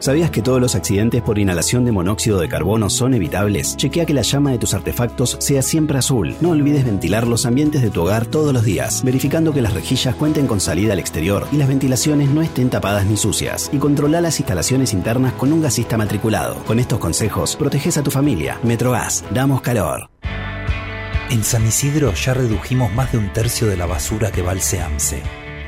¿Sabías 0.00 0.30
que 0.30 0.42
todos 0.42 0.60
los 0.60 0.74
accidentes 0.74 1.22
por 1.22 1.38
inhalación 1.38 1.84
de 1.84 1.92
monóxido 1.92 2.40
de 2.40 2.48
carbono 2.48 2.90
son 2.90 3.14
evitables? 3.14 3.76
Chequea 3.76 4.04
que 4.04 4.12
la 4.12 4.22
llama 4.22 4.50
de 4.50 4.58
tus 4.58 4.74
artefactos 4.74 5.36
sea 5.38 5.62
siempre 5.62 5.98
azul. 5.98 6.34
No 6.40 6.50
olvides 6.50 6.84
ventilar 6.84 7.28
los 7.28 7.46
ambientes 7.46 7.80
de 7.80 7.90
tu 7.90 8.02
hogar 8.02 8.26
todos 8.26 8.52
los 8.52 8.64
días, 8.64 9.04
verificando 9.04 9.52
que 9.52 9.62
las 9.62 9.72
rejillas 9.72 10.16
cuenten 10.16 10.48
con 10.48 10.60
salida 10.60 10.92
al 10.92 10.98
exterior 10.98 11.46
y 11.52 11.56
las 11.56 11.68
ventilaciones 11.68 12.28
no 12.28 12.42
estén 12.42 12.70
tapadas 12.70 13.06
ni 13.06 13.16
sucias. 13.16 13.70
Y 13.72 13.78
controla 13.78 14.20
las 14.20 14.40
instalaciones 14.40 14.92
internas 14.92 15.32
con 15.34 15.52
un 15.52 15.62
gasista 15.62 15.96
matriculado. 15.96 16.56
Con 16.64 16.80
estos 16.80 16.98
consejos, 16.98 17.54
proteges 17.54 17.96
a 17.96 18.02
tu 18.02 18.10
familia. 18.10 18.58
Metrogas, 18.64 19.24
damos 19.32 19.62
calor. 19.62 20.10
En 21.30 21.44
San 21.44 21.66
Isidro 21.66 22.12
ya 22.14 22.34
redujimos 22.34 22.92
más 22.92 23.12
de 23.12 23.18
un 23.18 23.32
tercio 23.32 23.68
de 23.68 23.76
la 23.76 23.86
basura 23.86 24.32
que 24.32 24.42
va 24.42 24.50
al 24.50 24.60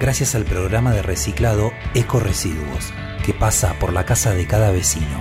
gracias 0.01 0.35
al 0.35 0.45
programa 0.45 0.93
de 0.93 1.03
reciclado 1.03 1.71
Eco 1.95 2.21
Residuos 2.21 2.93
que 3.27 3.35
pasa 3.35 3.77
por 3.81 3.93
la 3.93 4.07
casa 4.07 4.33
de 4.35 4.47
cada 4.47 4.71
vecino. 4.71 5.21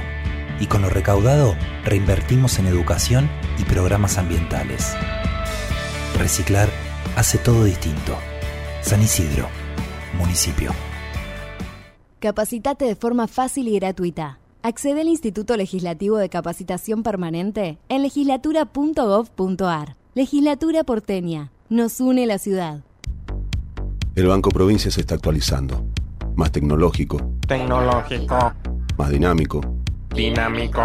Y 0.60 0.68
con 0.68 0.84
lo 0.84 0.90
recaudado 0.90 1.56
reinvertimos 1.84 2.60
en 2.60 2.68
educación 2.68 3.28
y 3.58 3.64
programas 3.64 4.20
ambientales. 4.20 4.94
Reciclar 6.20 6.70
hace 7.16 7.40
todo 7.40 7.64
distinto. 7.64 8.16
San 8.84 9.02
Isidro, 9.02 9.48
municipio. 10.20 10.72
Capacitate 12.20 12.86
de 12.86 12.96
forma 12.96 13.28
fácil 13.28 13.68
y 13.68 13.80
gratuita. 13.80 14.38
Accede 14.62 15.02
al 15.02 15.08
Instituto 15.08 15.58
Legislativo 15.58 16.18
de 16.18 16.30
Capacitación 16.30 17.02
Permanente 17.02 17.80
en 17.90 18.04
legislatura.gov.ar. 18.04 19.96
Legislatura 20.14 20.84
porteña. 20.84 21.52
Nos 21.70 22.00
une 22.00 22.28
la 22.28 22.38
ciudad. 22.38 22.84
El 24.14 24.28
Banco 24.28 24.50
Provincia 24.52 24.92
se 24.92 25.02
está 25.02 25.16
actualizando 25.16 25.84
más 26.36 26.52
tecnológico, 26.52 27.18
tecnológico, 27.48 28.54
más 28.98 29.10
dinámico, 29.10 29.62
dinámico, 30.14 30.82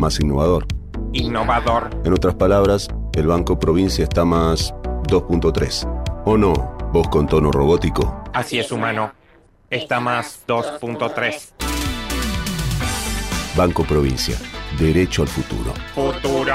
más 0.00 0.20
innovador, 0.20 0.66
innovador. 1.12 1.90
En 2.04 2.12
otras 2.12 2.34
palabras, 2.34 2.88
el 3.14 3.26
Banco 3.26 3.58
Provincia 3.58 4.04
está 4.04 4.24
más 4.24 4.74
2.3. 5.08 6.22
¿O 6.24 6.36
no? 6.36 6.52
Vos 6.92 7.08
con 7.08 7.26
tono 7.26 7.50
robótico. 7.50 8.22
Así 8.32 8.58
es, 8.58 8.72
humano. 8.72 9.12
Está 9.70 10.00
más 10.00 10.44
2.3. 10.46 11.50
Banco 13.56 13.84
Provincia. 13.84 14.36
Derecho 14.78 15.22
al 15.22 15.28
futuro. 15.28 15.72
Futuro. 15.94 16.54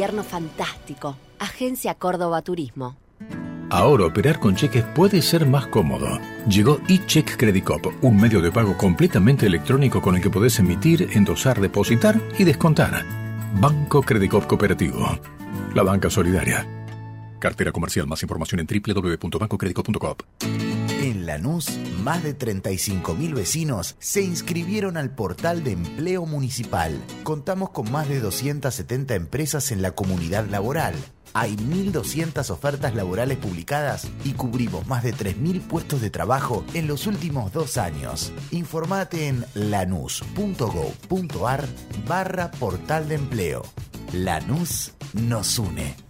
Fantástico. 0.00 1.16
Agencia 1.38 1.94
Córdoba 1.94 2.40
Turismo. 2.40 2.96
Ahora 3.68 4.06
operar 4.06 4.40
con 4.40 4.56
cheques 4.56 4.82
puede 4.82 5.20
ser 5.20 5.46
más 5.46 5.66
cómodo. 5.66 6.18
Llegó 6.48 6.80
eCheck 6.88 7.36
Credit 7.36 7.62
Cop, 7.62 7.86
un 8.00 8.16
medio 8.16 8.40
de 8.40 8.50
pago 8.50 8.76
completamente 8.78 9.46
electrónico 9.46 10.00
con 10.00 10.16
el 10.16 10.22
que 10.22 10.30
podés 10.30 10.58
emitir, 10.58 11.10
endosar, 11.12 11.60
depositar 11.60 12.18
y 12.38 12.44
descontar. 12.44 13.04
Banco 13.60 14.00
Credit 14.00 14.30
Cop 14.30 14.46
Cooperativo. 14.46 15.18
La 15.74 15.82
banca 15.82 16.08
solidaria. 16.08 16.66
Cartera 17.40 17.72
comercial. 17.72 18.06
Más 18.06 18.22
información 18.22 18.60
en 18.60 18.66
www.bancocreditcop.com. 18.66 20.14
En 21.02 21.24
Lanús, 21.24 21.78
más 22.02 22.22
de 22.22 22.38
35.000 22.38 23.34
vecinos 23.34 23.96
se 23.98 24.22
inscribieron 24.22 24.98
al 24.98 25.14
portal 25.14 25.64
de 25.64 25.72
empleo 25.72 26.26
municipal. 26.26 27.00
Contamos 27.22 27.70
con 27.70 27.90
más 27.90 28.08
de 28.08 28.20
270 28.20 29.14
empresas 29.14 29.72
en 29.72 29.80
la 29.80 29.92
comunidad 29.92 30.46
laboral. 30.46 30.94
Hay 31.32 31.56
1.200 31.56 32.50
ofertas 32.50 32.94
laborales 32.94 33.38
publicadas 33.38 34.08
y 34.24 34.32
cubrimos 34.32 34.86
más 34.86 35.02
de 35.02 35.14
3.000 35.14 35.60
puestos 35.62 36.00
de 36.00 36.10
trabajo 36.10 36.64
en 36.74 36.86
los 36.86 37.06
últimos 37.06 37.52
dos 37.52 37.78
años. 37.78 38.32
Informate 38.50 39.28
en 39.28 39.44
lanús.gov.ar 39.54 41.64
barra 42.06 42.50
portal 42.50 43.08
de 43.08 43.14
empleo. 43.14 43.62
Lanús 44.12 44.92
nos 45.14 45.58
une. 45.58 46.09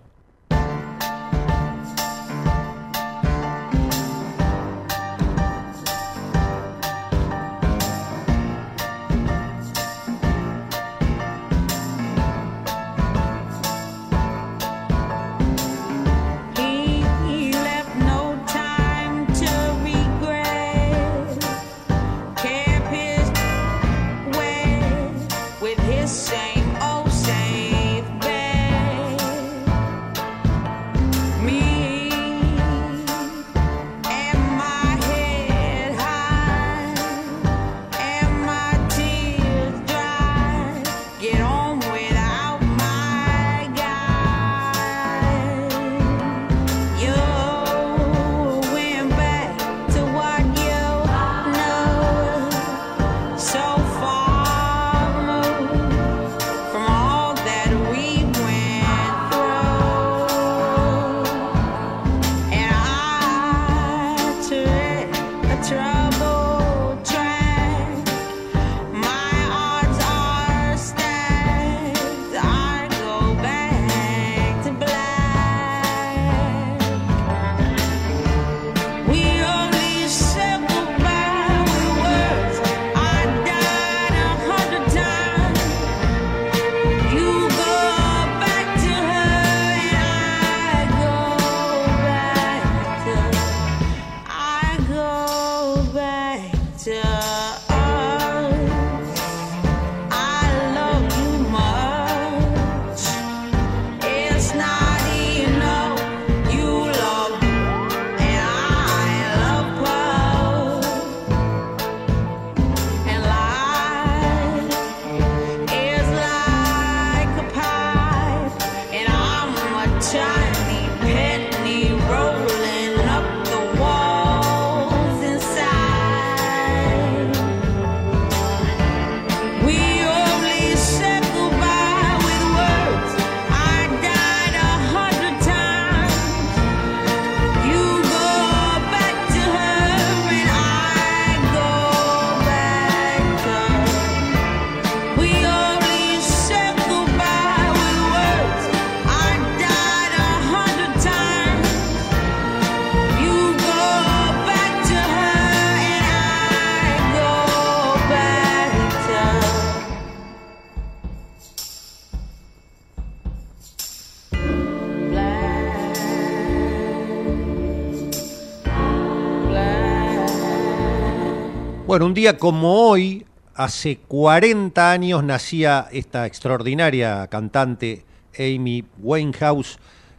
Un 172.01 172.15
día 172.15 172.39
como 172.39 172.89
hoy, 172.89 173.27
hace 173.53 173.97
40 174.07 174.91
años, 174.91 175.23
nacía 175.23 175.87
esta 175.91 176.25
extraordinaria 176.25 177.27
cantante 177.27 178.03
Amy 178.39 178.85
Winehouse, 178.97 179.77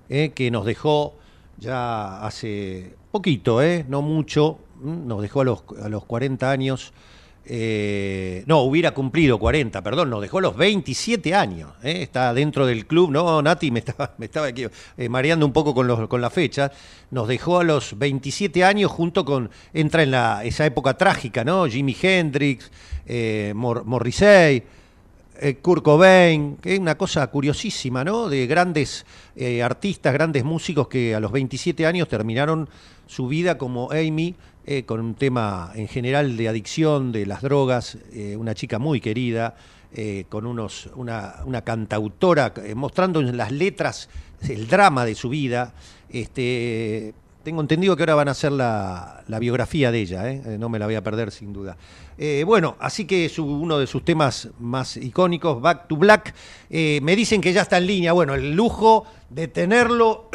eh, 0.09 0.31
que 0.33 0.53
nos 0.53 0.65
dejó 0.65 1.15
ya 1.59 2.25
hace 2.25 2.95
poquito, 3.11 3.63
eh, 3.63 3.85
no 3.89 4.01
mucho, 4.01 4.59
mm, 4.81 5.09
nos 5.09 5.23
dejó 5.23 5.41
a 5.41 5.45
los, 5.45 5.65
a 5.83 5.89
los 5.89 6.05
40 6.05 6.53
años. 6.53 6.93
Eh, 7.45 8.45
no, 8.47 8.61
hubiera 8.61 8.93
cumplido 8.93 9.39
40, 9.39 9.83
perdón, 9.83 10.11
nos 10.11 10.21
dejó 10.23 10.41
los 10.41 10.57
27 10.57 11.35
años. 11.35 11.71
eh, 11.83 12.03
está 12.03 12.33
dentro 12.35 12.67
del 12.67 12.87
club, 12.87 13.11
no, 13.11 13.43
Nati, 13.43 13.71
me 13.71 13.81
estaba, 13.81 14.15
me 14.19 14.27
estaba 14.27 14.47
aquí, 14.49 14.67
eh, 14.97 15.09
mareando 15.09 15.45
un 15.47 15.53
poco 15.53 15.75
con, 15.75 15.87
los, 15.87 16.09
con 16.09 16.21
la 16.21 16.31
fecha. 16.31 16.71
Nos 17.11 17.29
dejó 17.29 17.59
a 17.61 17.65
los 17.65 17.99
27 17.99 18.65
años 18.65 18.91
junto 18.91 19.25
con, 19.25 19.51
entra 19.75 20.03
en 20.03 20.11
la, 20.13 20.45
esa 20.45 20.65
época 20.67 20.95
trágica, 20.95 21.45
¿no? 21.45 21.67
Jimi 21.67 21.97
Hendrix, 22.01 22.71
Mor- 23.55 23.85
Morrissey, 23.85 24.63
eh, 25.43 25.57
Kurt 25.57 25.83
Cobain, 25.83 26.57
que 26.57 26.75
es 26.75 26.79
una 26.79 26.97
cosa 26.97 27.27
curiosísima, 27.27 28.05
¿no? 28.05 28.29
De 28.29 28.47
grandes 28.47 29.05
eh, 29.35 29.63
artistas, 29.63 30.13
grandes 30.13 30.45
músicos 30.45 30.87
que 30.87 31.17
a 31.17 31.21
los 31.21 31.33
27 31.33 31.85
años 31.85 32.09
terminaron 32.09 32.69
su 33.07 33.27
vida 33.27 33.59
como 33.59 33.91
Amy, 33.91 34.37
eh, 34.65 34.85
con 34.85 35.01
un 35.01 35.15
tema 35.15 35.73
en 35.75 35.89
general 35.89 36.37
de 36.37 36.49
adicción, 36.49 37.11
de 37.11 37.27
las 37.27 37.43
drogas, 37.43 37.99
eh, 38.13 38.37
una 38.37 38.55
chica 38.55 38.79
muy 38.79 39.01
querida, 39.01 39.57
con 40.31 40.47
unos, 40.47 40.89
una, 40.95 41.35
una 41.45 41.61
cantautora, 41.61 42.55
mostrando 42.75 43.21
en 43.21 43.37
las 43.37 43.53
letras 43.53 44.09
el 44.41 44.67
drama 44.67 45.05
de 45.05 45.15
su 45.15 45.29
vida. 45.29 45.75
Este, 46.09 47.13
tengo 47.43 47.61
entendido 47.61 47.97
que 47.97 48.03
ahora 48.03 48.15
van 48.15 48.29
a 48.29 48.33
hacer 48.33 48.53
la, 48.53 49.23
biografía 49.41 49.91
de 49.91 50.01
ella, 50.01 50.31
¿eh? 50.31 50.43
Eh, 50.47 50.57
no 50.59 50.69
me 50.69 50.79
la 50.79 50.87
voy 50.87 50.95
a 50.95 51.03
perder 51.03 51.31
sin 51.31 51.53
duda. 51.53 51.77
Eh, 52.19 52.45
bueno, 52.47 52.77
así 52.79 53.05
que 53.05 53.29
su- 53.29 53.45
uno 53.45 53.79
de 53.79 53.87
sus 53.87 54.05
temas 54.05 54.49
más 54.61 54.97
icónicos, 54.97 55.61
Back 55.61 55.89
to 55.89 55.97
Black, 55.97 56.35
me 56.71 57.17
dicen 57.17 57.41
que 57.41 57.53
ya 57.53 57.63
está 57.63 57.79
en 57.79 57.87
línea. 57.87 58.13
Bueno, 58.13 58.35
el 58.35 58.53
lujo 58.53 59.05
de 59.31 59.49
tenerlo 59.49 60.31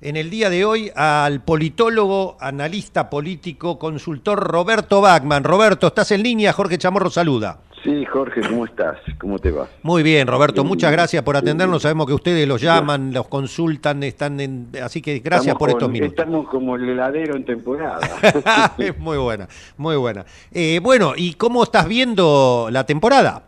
en 0.00 0.16
el 0.16 0.30
día 0.30 0.50
de 0.50 0.64
hoy 0.64 0.90
al 0.94 1.42
politólogo, 1.42 2.36
analista 2.40 3.10
político, 3.10 3.78
consultor 3.78 4.38
Roberto 4.38 5.00
Bachman. 5.00 5.44
Roberto, 5.44 5.88
¿estás 5.88 6.10
en 6.12 6.22
línea? 6.22 6.52
Jorge 6.52 6.78
Chamorro 6.78 7.10
saluda. 7.10 7.60
Sí, 7.86 8.04
Jorge, 8.04 8.40
¿cómo 8.40 8.64
estás? 8.64 8.98
¿Cómo 9.20 9.38
te 9.38 9.52
va? 9.52 9.68
Muy 9.84 10.02
bien, 10.02 10.26
Roberto, 10.26 10.64
muchas 10.64 10.90
gracias 10.90 11.22
por 11.22 11.36
atendernos. 11.36 11.82
Sabemos 11.82 12.08
que 12.08 12.14
ustedes 12.14 12.48
los 12.48 12.60
llaman, 12.60 13.12
los 13.12 13.28
consultan, 13.28 14.02
están 14.02 14.40
en... 14.40 14.70
Así 14.82 15.00
que 15.00 15.20
gracias 15.20 15.46
Estamos 15.54 15.58
por 15.60 15.68
estos 15.68 15.84
con- 15.84 15.92
minutos. 15.92 16.14
Estamos 16.18 16.48
como 16.48 16.74
el 16.74 16.88
heladero 16.88 17.36
en 17.36 17.44
temporada. 17.44 18.00
es 18.78 18.98
muy 18.98 19.18
buena, 19.18 19.46
muy 19.76 19.94
buena. 19.94 20.24
Eh, 20.52 20.80
bueno, 20.82 21.12
¿y 21.16 21.34
cómo 21.34 21.62
estás 21.62 21.86
viendo 21.86 22.68
la 22.72 22.84
temporada? 22.84 23.44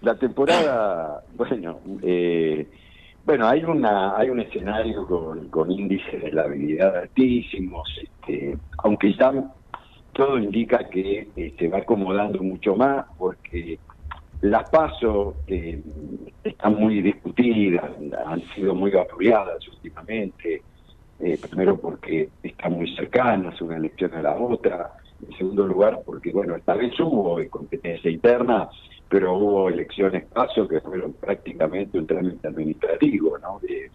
La 0.00 0.14
temporada, 0.14 1.22
bueno, 1.36 1.80
eh, 2.02 2.66
bueno, 3.26 3.46
hay 3.48 3.64
una 3.64 4.16
hay 4.16 4.30
un 4.30 4.40
escenario 4.40 5.06
con, 5.06 5.48
con 5.50 5.70
índices 5.70 6.22
de 6.22 6.32
la 6.32 6.44
habilidad 6.44 6.96
altísimos, 6.96 7.86
este, 8.02 8.56
aunque 8.78 9.12
ya 9.14 9.30
todo 10.18 10.36
indica 10.36 10.88
que 10.90 11.30
eh, 11.36 11.54
se 11.56 11.68
va 11.68 11.78
acomodando 11.78 12.42
mucho 12.42 12.74
más 12.74 13.06
porque 13.16 13.78
las 14.40 14.68
pasos 14.68 15.36
están 15.46 16.74
muy 16.74 17.00
discutidas, 17.02 17.84
han 18.26 18.42
sido 18.52 18.74
muy 18.74 18.90
vapuleadas 18.90 19.66
últimamente, 19.68 20.64
eh, 21.20 21.38
primero 21.38 21.80
porque 21.80 22.30
están 22.42 22.72
muy 22.72 22.92
cercanas 22.96 23.60
una 23.60 23.76
elección 23.76 24.12
a 24.14 24.22
la 24.22 24.34
otra, 24.36 24.90
en 25.20 25.36
segundo 25.36 25.64
lugar 25.68 26.00
porque, 26.04 26.32
bueno, 26.32 26.56
esta 26.56 26.74
vez 26.74 26.98
hubo 26.98 27.38
competencia 27.48 28.10
interna, 28.10 28.68
pero 29.08 29.36
hubo 29.36 29.68
elecciones 29.68 30.24
paso 30.26 30.66
que 30.66 30.80
fueron 30.80 31.12
prácticamente 31.14 31.96
un 31.96 32.08
trámite 32.08 32.48
administrativo, 32.48 33.38
¿no? 33.38 33.60
De- 33.60 33.92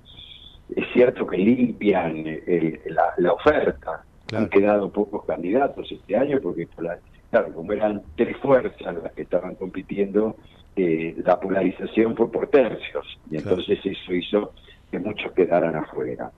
es 0.74 0.86
cierto 0.94 1.28
que 1.28 1.38
limpian 1.38 2.26
el- 2.26 2.80
la, 2.86 3.14
la 3.18 3.34
oferta, 3.34 4.06
han 4.36 4.50
quedado 4.50 4.92
pocos 4.92 5.26
candidatos 5.26 5.92
este 5.92 6.16
año 6.16 6.40
porque, 6.42 6.68
por 6.68 6.86
la- 6.86 7.00
claro, 7.30 7.54
como 7.54 7.74
eran 7.74 8.04
tres 8.16 8.38
fuerzas 8.38 8.96
las 9.02 9.14
que 9.14 9.24
estaban 9.24 9.56
compitiendo, 9.56 10.38
eh, 10.76 11.16
la 11.26 11.40
polarización 11.40 12.16
fue 12.16 12.32
por 12.32 12.48
tercios, 12.50 13.06
y 13.30 13.38
entonces 13.38 13.80
eso 13.84 14.14
hizo 14.14 14.54
que 14.92 15.00
muchos 15.00 15.32
quedaran 15.34 15.76
afuera. 15.76 16.32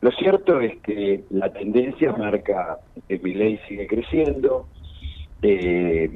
Lo 0.00 0.10
cierto 0.12 0.60
es 0.60 0.80
que 0.82 1.24
la 1.30 1.52
tendencia 1.52 2.12
marca 2.12 2.78
que 3.08 3.18
Milei 3.18 3.58
sigue 3.68 3.86
creciendo, 3.86 4.68
eh, 5.42 6.08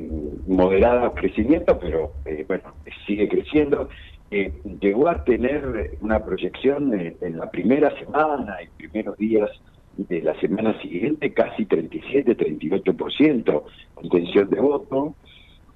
moderado 0.46 1.14
crecimiento, 1.14 1.78
pero 1.78 2.14
eh, 2.24 2.44
bueno, 2.46 2.74
sigue 3.06 3.28
creciendo. 3.28 3.88
Eh, 4.30 4.60
llegó 4.80 5.08
a 5.08 5.24
tener 5.24 5.96
una 6.00 6.24
proyección 6.24 6.94
eh, 6.98 7.16
en 7.20 7.38
la 7.38 7.50
primera 7.50 7.96
semana 7.98 8.58
y 8.62 8.68
primeros 8.76 9.16
días 9.16 9.50
de 9.92 10.22
la 10.22 10.38
semana 10.40 10.80
siguiente, 10.80 11.32
casi 11.34 11.66
37-38% 11.66 13.64
intención 14.02 14.48
de 14.50 14.60
voto, 14.60 15.16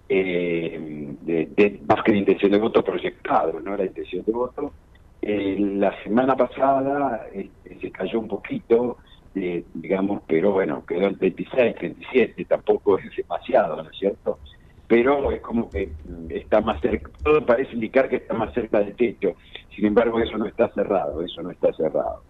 eh, 0.09 0.79
de, 1.21 1.47
de- 1.47 1.83
más 1.89 2.03
que 2.05 2.12
de 2.12 2.19
intención 2.19 2.53
de 2.53 2.59
voto 2.59 2.83
proyectado, 2.85 3.61
no 3.61 3.75
era 3.75 3.85
intención 3.85 4.25
de 4.25 4.33
voto. 4.33 4.77
Eh, 5.21 5.57
la 5.59 5.95
semana 6.03 6.37
pasada 6.37 7.27
eh, 7.33 7.53
se 7.81 7.91
cayó 7.91 8.21
un 8.21 8.29
poquito, 8.29 8.99
eh, 9.35 9.65
digamos, 9.73 10.23
pero 10.29 10.53
bueno, 10.53 10.85
quedó 10.87 11.07
en 11.09 11.19
36, 11.19 11.75
37, 11.77 12.45
tampoco 12.45 12.99
es 12.99 13.05
demasiado, 13.17 13.83
¿no 13.83 13.91
es 13.91 13.97
cierto? 13.99 14.41
Pero 14.87 15.33
es 15.33 15.41
como 15.41 15.71
que 15.71 15.97
está 16.29 16.61
más 16.61 16.81
cerca, 16.83 17.11
todo 17.23 17.45
parece 17.47 17.73
indicar 17.75 18.09
que 18.09 18.17
está 18.17 18.35
más 18.35 18.53
cerca 18.53 18.81
del 18.81 18.95
techo, 18.97 19.35
sin 19.75 19.87
embargo 19.87 20.21
eso 20.21 20.37
no 20.37 20.47
está 20.47 20.71
cerrado, 20.75 21.23
eso 21.25 21.43
no 21.43 21.51
está 21.51 21.73
cerrado. 21.73 22.25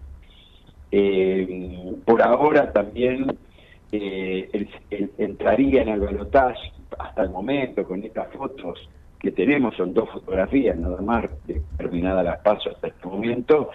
Eh, 0.96 1.92
por 2.04 2.22
ahora 2.22 2.72
también 2.72 3.26
eh, 3.90 4.68
entraría 5.18 5.82
en 5.82 5.88
el 5.88 5.98
balotaje 5.98 6.70
hasta 6.96 7.22
el 7.24 7.30
momento 7.30 7.82
con 7.82 8.04
estas 8.04 8.32
fotos 8.32 8.88
que 9.18 9.32
tenemos, 9.32 9.74
son 9.74 9.92
dos 9.92 10.08
fotografías 10.10 10.78
nada 10.78 11.02
más, 11.02 11.24
terminada 11.76 12.22
la 12.22 12.40
paso 12.40 12.70
hasta 12.70 12.86
este 12.86 13.08
momento, 13.08 13.70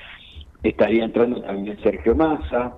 estaría 0.63 1.03
entrando 1.03 1.41
también 1.41 1.77
Sergio 1.83 2.15
Massa, 2.15 2.77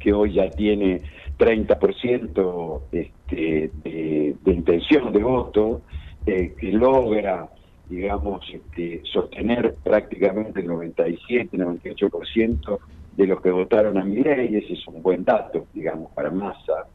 que 0.00 0.14
hoy 0.14 0.32
ya 0.32 0.48
tiene 0.48 1.02
30% 1.38 2.80
este, 2.92 3.70
de 3.84 4.52
intención 4.52 5.12
de 5.12 5.22
voto, 5.22 5.82
eh, 6.24 6.54
que 6.58 6.72
logra, 6.72 7.50
digamos, 7.90 8.40
este, 8.50 9.02
sostener 9.04 9.74
prácticamente 9.84 10.60
el 10.60 10.66
97, 10.66 11.58
98% 11.58 12.78
de 13.16 13.26
los 13.26 13.40
que 13.40 13.50
votaron 13.50 13.98
a 13.98 14.04
Milei, 14.04 14.56
ese 14.56 14.74
es 14.74 14.86
un 14.88 15.02
buen 15.02 15.24
dato, 15.24 15.66
digamos, 15.72 16.10
para 16.12 16.30
Massa. 16.30 16.86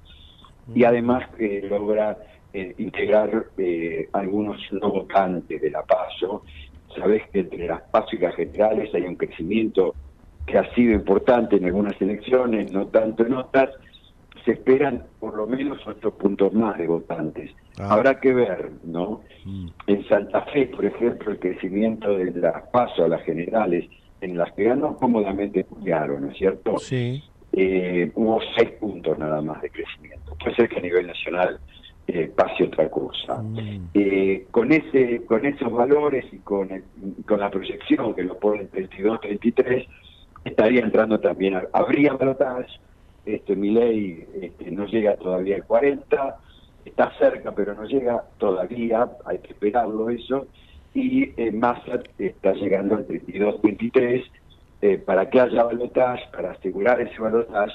y 0.73 0.83
además 0.83 1.27
eh, 1.39 1.65
logra 1.69 2.17
eh, 2.53 2.75
integrar 2.77 3.47
eh, 3.57 4.09
algunos 4.13 4.57
no 4.71 4.89
votantes 4.89 5.61
de 5.61 5.71
la 5.71 5.83
PASO. 5.83 6.43
Sabés 6.95 7.23
que 7.29 7.41
entre 7.41 7.67
las 7.67 7.81
PASO 7.83 8.15
y 8.15 8.19
las 8.19 8.35
generales 8.35 8.93
hay 8.93 9.03
un 9.03 9.15
crecimiento 9.15 9.95
que 10.45 10.57
ha 10.57 10.73
sido 10.73 10.93
importante 10.93 11.57
en 11.57 11.65
algunas 11.65 11.99
elecciones, 12.01 12.71
no 12.71 12.87
tanto 12.87 13.25
en 13.25 13.33
otras. 13.33 13.69
Se 14.45 14.51
esperan 14.53 15.03
por 15.19 15.35
lo 15.35 15.45
menos 15.47 15.79
ocho 15.85 16.11
puntos 16.11 16.53
más 16.53 16.77
de 16.77 16.87
votantes. 16.87 17.51
Ah. 17.77 17.93
Habrá 17.93 18.19
que 18.19 18.33
ver, 18.33 18.71
¿no? 18.83 19.21
En 19.85 20.07
Santa 20.07 20.41
Fe, 20.45 20.67
por 20.67 20.85
ejemplo, 20.85 21.31
el 21.31 21.39
crecimiento 21.39 22.17
de 22.17 22.31
las 22.31 22.63
PASO 22.69 23.05
a 23.05 23.07
las 23.09 23.21
generales, 23.23 23.85
en 24.21 24.37
las 24.37 24.51
que 24.53 24.63
ganó 24.65 24.97
cómodamente 24.97 25.63
Juliaro, 25.69 26.19
¿no 26.19 26.29
es 26.31 26.37
cierto? 26.37 26.77
Sí. 26.79 27.23
eh, 27.51 28.11
hubo 28.15 28.39
seis 28.55 28.71
puntos 28.79 29.17
nada 29.17 29.41
más 29.41 29.61
de 29.61 29.71
crecimiento. 29.71 30.35
Puede 30.35 30.55
ser 30.55 30.69
que 30.69 30.77
a 30.77 30.81
nivel 30.81 31.07
nacional 31.07 31.59
eh, 32.07 32.27
pase 32.35 32.63
otra 32.65 32.89
cosa. 32.89 33.41
Eh, 33.93 34.47
con 34.51 34.71
ese 34.71 35.25
con 35.25 35.45
esos 35.45 35.71
valores 35.71 36.25
y 36.31 36.39
con, 36.39 36.71
el- 36.71 36.83
con 37.25 37.39
la 37.39 37.49
proyección 37.49 38.13
que 38.13 38.23
lo 38.23 38.37
pone 38.39 38.61
en 38.61 38.69
32-33, 38.89 39.87
estaría 40.43 40.81
entrando 40.81 41.19
también, 41.19 41.55
a- 41.55 41.67
habría 41.73 42.13
balotaje, 42.13 42.67
este, 43.25 43.55
mi 43.55 43.71
ley 43.71 44.25
este, 44.41 44.71
no 44.71 44.85
llega 44.85 45.15
todavía 45.17 45.55
al 45.55 45.65
40, 45.65 46.37
está 46.85 47.11
cerca 47.19 47.53
pero 47.53 47.73
no 47.73 47.83
llega 47.85 48.23
todavía, 48.37 49.09
hay 49.25 49.39
que 49.39 49.53
esperarlo 49.53 50.09
eso, 50.09 50.47
y 50.93 51.33
eh, 51.37 51.51
Massa 51.51 52.01
está 52.17 52.53
llegando 52.53 52.95
al 52.95 53.07
32-23, 53.07 54.23
eh, 54.81 54.97
para 54.97 55.29
que 55.29 55.39
haya 55.39 55.63
balotaje, 55.63 56.23
para 56.31 56.51
asegurar 56.51 57.01
ese 57.01 57.19
balotaje, 57.19 57.73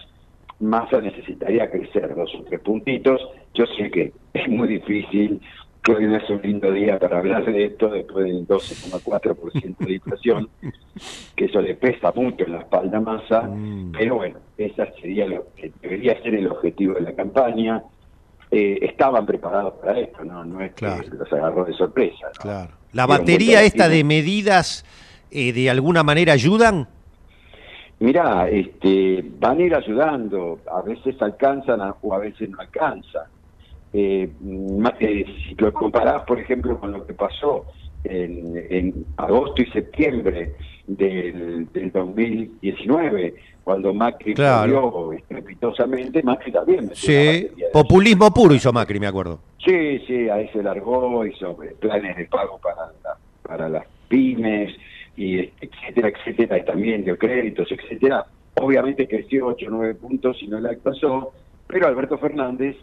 Massa 0.61 1.01
necesitaría 1.01 1.71
crecer 1.71 2.15
dos 2.15 2.33
o 2.35 2.45
tres 2.45 2.61
puntitos. 2.61 3.21
Yo 3.55 3.67
sé 3.67 3.91
que 3.91 4.13
es 4.35 4.49
muy 4.49 4.69
difícil, 4.69 5.41
que 5.83 5.93
hoy 5.93 6.07
no 6.07 6.17
es 6.17 6.31
un 6.31 6.41
lindo 6.41 6.73
día 6.73 6.99
para 6.99 7.19
hablar 7.19 7.45
de 7.45 7.67
esto 7.67 7.89
después 7.91 8.25
del 8.25 8.49
12,4% 8.49 9.77
de 9.77 9.93
inflación, 9.93 10.49
que 11.37 11.45
eso 11.45 11.61
le 11.61 11.75
pesa 11.75 12.11
mucho 12.15 12.45
en 12.45 12.53
la 12.53 12.61
espalda 12.61 12.99
a 12.99 13.01
Massa, 13.01 13.51
pero 13.93 14.17
bueno, 14.17 14.39
esa 14.57 14.91
sería 14.95 15.27
lo 15.27 15.47
que 15.55 15.73
debería 15.83 16.21
ser 16.23 16.35
el 16.35 16.47
objetivo 16.47 16.95
de 16.95 17.03
la 17.03 17.15
campaña. 17.15 17.83
Eh, 18.51 18.79
estaban 18.83 19.27
preparados 19.27 19.75
para 19.75 19.99
esto, 19.99 20.25
no, 20.25 20.45
no 20.45 20.61
es 20.61 20.73
que 20.75 20.87
los 20.87 21.33
agarró 21.33 21.65
de 21.65 21.73
sorpresa. 21.73 22.29
¿no? 22.45 22.84
La 22.95 23.07
batería 23.07 23.63
esta 23.63 23.89
de 23.89 24.05
medidas 24.05 24.85
eh, 25.31 25.53
de 25.53 25.69
alguna 25.69 26.03
manera 26.05 26.33
ayudan. 26.33 26.89
Mirá, 27.99 28.49
este, 28.49 29.25
van 29.39 29.59
a 29.59 29.63
ir 29.63 29.75
ayudando, 29.75 30.61
a 30.71 30.83
veces 30.83 31.21
alcanzan 31.21 31.81
a- 31.81 31.97
o 32.03 32.15
a 32.15 32.19
veces 32.19 32.49
no 32.51 32.59
alcanzan. 32.61 33.23
Eh, 33.93 34.29
ma- 34.43 34.95
eh, 35.01 35.25
si 35.49 35.55
lo 35.57 35.73
comparás, 35.73 36.23
por 36.23 36.39
ejemplo, 36.41 36.79
con 36.79 36.93
lo 36.93 37.07
que 37.07 37.15
pasó 37.15 37.67
en, 38.03 38.65
en 38.71 39.07
agosto 39.17 39.63
y 39.63 39.67
septiembre 39.67 40.55
del, 40.87 41.67
del 41.73 41.91
2019, 41.93 43.35
cuando 43.65 43.95
Macri 43.95 44.35
Claro. 44.35 44.93
perdió 44.93 45.13
estrepitosamente, 45.15 46.23
Macri 46.23 46.53
también 46.53 46.91
Sí, 46.95 47.49
populismo 47.73 48.31
puro 48.33 48.55
hizo 48.55 48.73
Macri, 48.73 49.01
me 49.01 49.07
acuerdo. 49.07 49.41
Sí, 49.65 49.99
sí, 50.07 50.29
ahí 50.29 50.49
se 50.53 50.63
largó, 50.63 51.25
hizo 51.27 51.61
eh, 51.63 51.75
planes 51.81 52.17
de 52.17 52.27
pago 52.27 52.59
para, 52.63 52.93
la- 53.03 53.17
para 53.43 53.69
las 53.69 53.87
pymes, 54.09 54.75
y 55.17 55.39
etcétera, 55.39 56.09
etcétera, 56.09 56.59
y 56.59 56.65
también 56.65 57.05
dio 57.05 57.17
créditos, 57.17 57.69
etcétera. 57.71 58.27
Obviamente 58.61 59.09
creció 59.09 59.47
8 59.47 59.67
o 59.69 59.71
9 59.71 59.95
puntos 59.95 60.37
y 60.43 60.49
no 60.49 60.61
la 60.61 60.73
pasó, 60.83 61.33
pero 61.67 61.87
Alberto 61.89 62.19
Fernández 62.19 62.77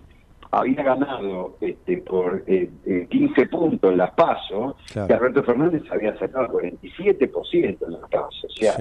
había 0.51 0.83
ganado 0.83 1.55
este, 1.61 1.97
por 1.99 2.43
eh, 2.45 2.69
eh, 2.85 3.07
15 3.09 3.45
puntos 3.47 3.91
en 3.91 3.97
las 3.97 4.11
PASO, 4.11 4.75
Claro. 4.91 5.07
que 5.07 5.13
Alberto 5.13 5.43
Fernández 5.43 5.83
había 5.91 6.17
sacado 6.17 6.47
47% 6.49 7.85
en 7.85 7.91
las 7.93 8.09
PASO. 8.09 8.47
O 8.47 8.49
sea, 8.49 8.73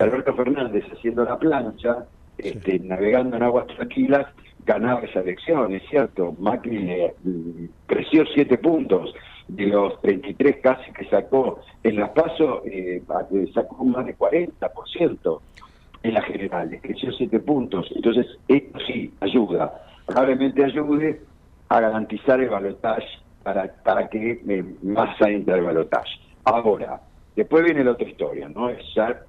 Alberto 0.00 0.34
Fernández 0.34 0.84
haciendo 0.92 1.24
la 1.24 1.38
plancha, 1.38 2.06
este, 2.38 2.78
navegando 2.80 3.36
en 3.36 3.42
aguas 3.42 3.66
tranquilas, 3.68 4.26
ganaba 4.64 5.00
esa 5.00 5.20
elección, 5.20 5.74
es 5.74 5.82
cierto. 5.90 6.34
Macri 6.38 6.78
le- 6.78 7.14
mm, 7.24 7.64
creció 7.86 8.24
7 8.34 8.58
puntos 8.58 9.14
de 9.48 9.66
los 9.66 10.00
33 10.02 10.56
casi 10.62 10.92
que 10.92 11.04
sacó 11.06 11.60
en 11.82 11.96
las 11.96 12.10
PASO, 12.10 12.62
eh, 12.66 13.02
sacó 13.54 13.84
más 13.84 14.04
de 14.06 14.14
40% 14.14 15.40
en 16.02 16.14
las 16.14 16.24
generales, 16.26 16.80
creció 16.82 17.12
7 17.12 17.40
puntos. 17.40 17.90
Entonces, 17.94 18.26
esto 18.46 18.78
sí 18.86 19.12
ayuda, 19.20 19.82
probablemente 20.08 20.64
ayude 20.64 21.20
a 21.68 21.80
garantizar 21.80 22.40
el 22.40 22.48
balotaje 22.48 23.06
para, 23.42 23.70
para 23.84 24.08
que 24.08 24.40
eh, 24.48 24.64
Massa 24.82 25.28
entre 25.28 25.54
al 25.54 25.62
balotaje. 25.62 26.10
Ahora, 26.44 27.00
después 27.36 27.62
viene 27.62 27.84
la 27.84 27.92
otra 27.92 28.08
historia, 28.08 28.48
¿no? 28.48 28.70
Es 28.70 28.80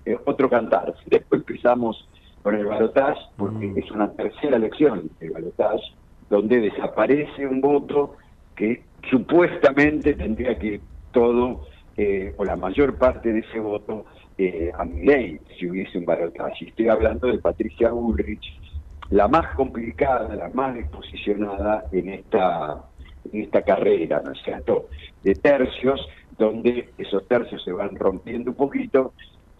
eh, 0.05 0.17
otro 0.25 0.49
cantar. 0.49 0.95
Después 1.05 1.41
empezamos 1.41 2.07
con 2.41 2.55
el 2.55 2.65
balotaje, 2.65 3.19
porque 3.37 3.73
es 3.75 3.91
una 3.91 4.09
tercera 4.13 4.55
elección, 4.55 5.09
el 5.19 5.31
balotaje, 5.31 5.83
donde 6.29 6.61
desaparece 6.61 7.45
un 7.45 7.59
voto 7.59 8.15
que 8.55 8.83
supuestamente 9.09 10.13
tendría 10.13 10.57
que 10.57 10.67
ir 10.67 10.81
todo 11.11 11.65
eh, 11.97 12.33
o 12.37 12.45
la 12.45 12.55
mayor 12.55 12.97
parte 12.97 13.33
de 13.33 13.39
ese 13.39 13.59
voto 13.59 14.05
eh, 14.37 14.71
a 14.77 14.85
mi 14.85 15.05
ley 15.05 15.39
si 15.57 15.69
hubiese 15.69 15.97
un 15.97 16.05
balotaje. 16.05 16.69
Estoy 16.69 16.87
hablando 16.87 17.27
de 17.27 17.39
Patricia 17.39 17.91
Bullrich, 17.91 18.57
la 19.11 19.27
más 19.27 19.55
complicada, 19.55 20.35
la 20.35 20.49
más 20.49 20.75
exposicionada 20.77 21.85
en 21.91 22.09
esta, 22.09 22.83
en 23.31 23.41
esta 23.41 23.61
carrera, 23.63 24.21
¿no 24.23 24.31
es 24.31 24.39
cierto? 24.43 24.87
De 25.23 25.35
tercios, 25.35 26.07
donde 26.37 26.89
esos 26.97 27.27
tercios 27.27 27.63
se 27.63 27.71
van 27.71 27.95
rompiendo 27.95 28.51
un 28.51 28.57
poquito. 28.57 29.13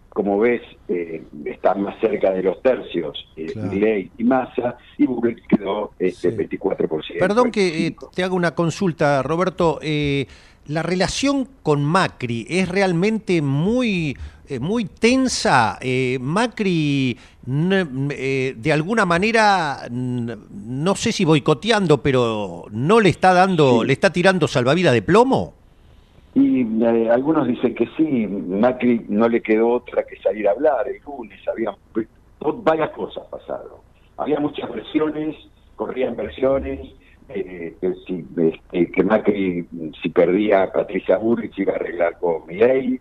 Como 0.10 0.40
ves, 0.40 0.62
eh, 0.88 1.24
están 1.46 1.84
más 1.84 2.00
cerca 2.00 2.32
de 2.32 2.42
los 2.42 2.62
tercios 2.64 3.28
eh, 3.36 3.46
Claro. 3.54 3.72
Milei 3.72 4.12
y 4.18 4.24
Massa, 4.24 4.78
y 4.98 5.06
Bullrich 5.06 5.46
quedó 5.48 5.92
este, 6.00 6.36
24%. 6.36 7.20
Perdón 7.20 7.52
que 7.52 7.88
eh, 7.88 7.96
te 8.16 8.24
haga 8.24 8.34
una 8.34 8.56
consulta, 8.56 9.22
Roberto. 9.22 9.80
Eh, 9.82 10.26
la 10.66 10.84
relación 10.84 11.48
con 11.64 11.84
Macri 11.84 12.46
es 12.50 12.70
realmente 12.70 13.42
muy, 13.42 14.18
eh, 14.50 14.60
muy 14.60 14.86
tensa. 14.86 15.78
Eh, 15.80 16.18
Macri, 16.20 17.16
eh, 17.48 18.54
de 18.58 18.74
alguna 18.74 19.06
manera, 19.06 19.88
no 19.90 20.96
sé 20.96 21.12
si 21.12 21.24
boicoteando, 21.24 22.02
pero 22.02 22.66
no 22.72 23.00
le 23.00 23.10
está 23.10 23.34
dando, 23.34 23.84
le 23.84 23.94
está 23.94 24.12
tirando 24.12 24.48
salvavidas 24.48 24.94
de 24.94 25.02
plomo. 25.04 25.54
Y 26.36 26.62
eh, 26.62 27.10
algunos 27.12 27.48
dicen 27.48 27.76
que 27.76 27.88
sí, 27.98 28.28
Macri 28.28 29.06
no 29.10 29.28
le 29.28 29.42
quedó 29.42 29.70
otra 29.70 30.04
que 30.04 30.16
salir 30.18 30.48
a 30.48 30.52
hablar 30.52 30.88
el 30.88 31.02
lunes, 31.04 31.40
había 31.48 31.76
pues, 31.94 32.08
varias 32.64 32.92
cosas 32.92 33.24
pasaron. 33.30 33.80
Había 34.18 34.40
muchas 34.40 34.70
versiones, 34.72 35.36
corrían 35.76 36.16
versiones, 36.16 36.80
eh, 37.30 37.76
que, 37.80 37.94
si, 38.08 38.26
este, 38.38 38.92
que 38.92 39.04
Macri, 39.04 39.68
si 40.02 40.10
perdía 40.10 40.64
a 40.64 40.72
Patricia 40.72 41.18
Burrich, 41.18 41.58
iba 41.60 41.74
a 41.74 41.76
arreglar 41.76 42.18
con 42.20 42.48
Milei, 42.48 43.00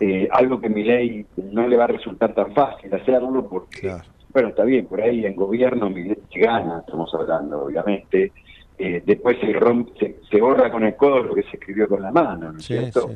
eh, 0.00 0.28
algo 0.32 0.60
que 0.60 0.68
Milei 0.68 1.24
no 1.36 1.68
le 1.68 1.76
va 1.76 1.84
a 1.84 1.88
resultar 1.88 2.34
tan 2.34 2.52
fácil 2.54 2.92
hacerlo 2.92 3.48
porque, 3.48 3.94
bueno, 4.32 4.48
está 4.48 4.64
bien, 4.64 4.86
por 4.86 5.00
ahí 5.00 5.24
en 5.24 5.36
gobierno 5.36 5.90
Milei 5.90 6.18
gana, 6.34 6.80
estamos 6.80 7.14
hablando, 7.14 7.64
obviamente, 7.64 8.32
eh, 8.78 9.00
después 9.06 9.38
se, 9.38 9.52
rompe, 9.52 9.92
se, 9.98 10.16
se 10.28 10.40
borra 10.40 10.72
con 10.72 10.82
el 10.82 10.96
codo 10.96 11.22
lo 11.22 11.34
que 11.34 11.42
se 11.44 11.56
escribió 11.56 11.86
con 11.86 12.02
la 12.02 12.10
mano, 12.10 12.50
¿no 12.50 12.58
es 12.58 12.64
cierto? 12.64 13.10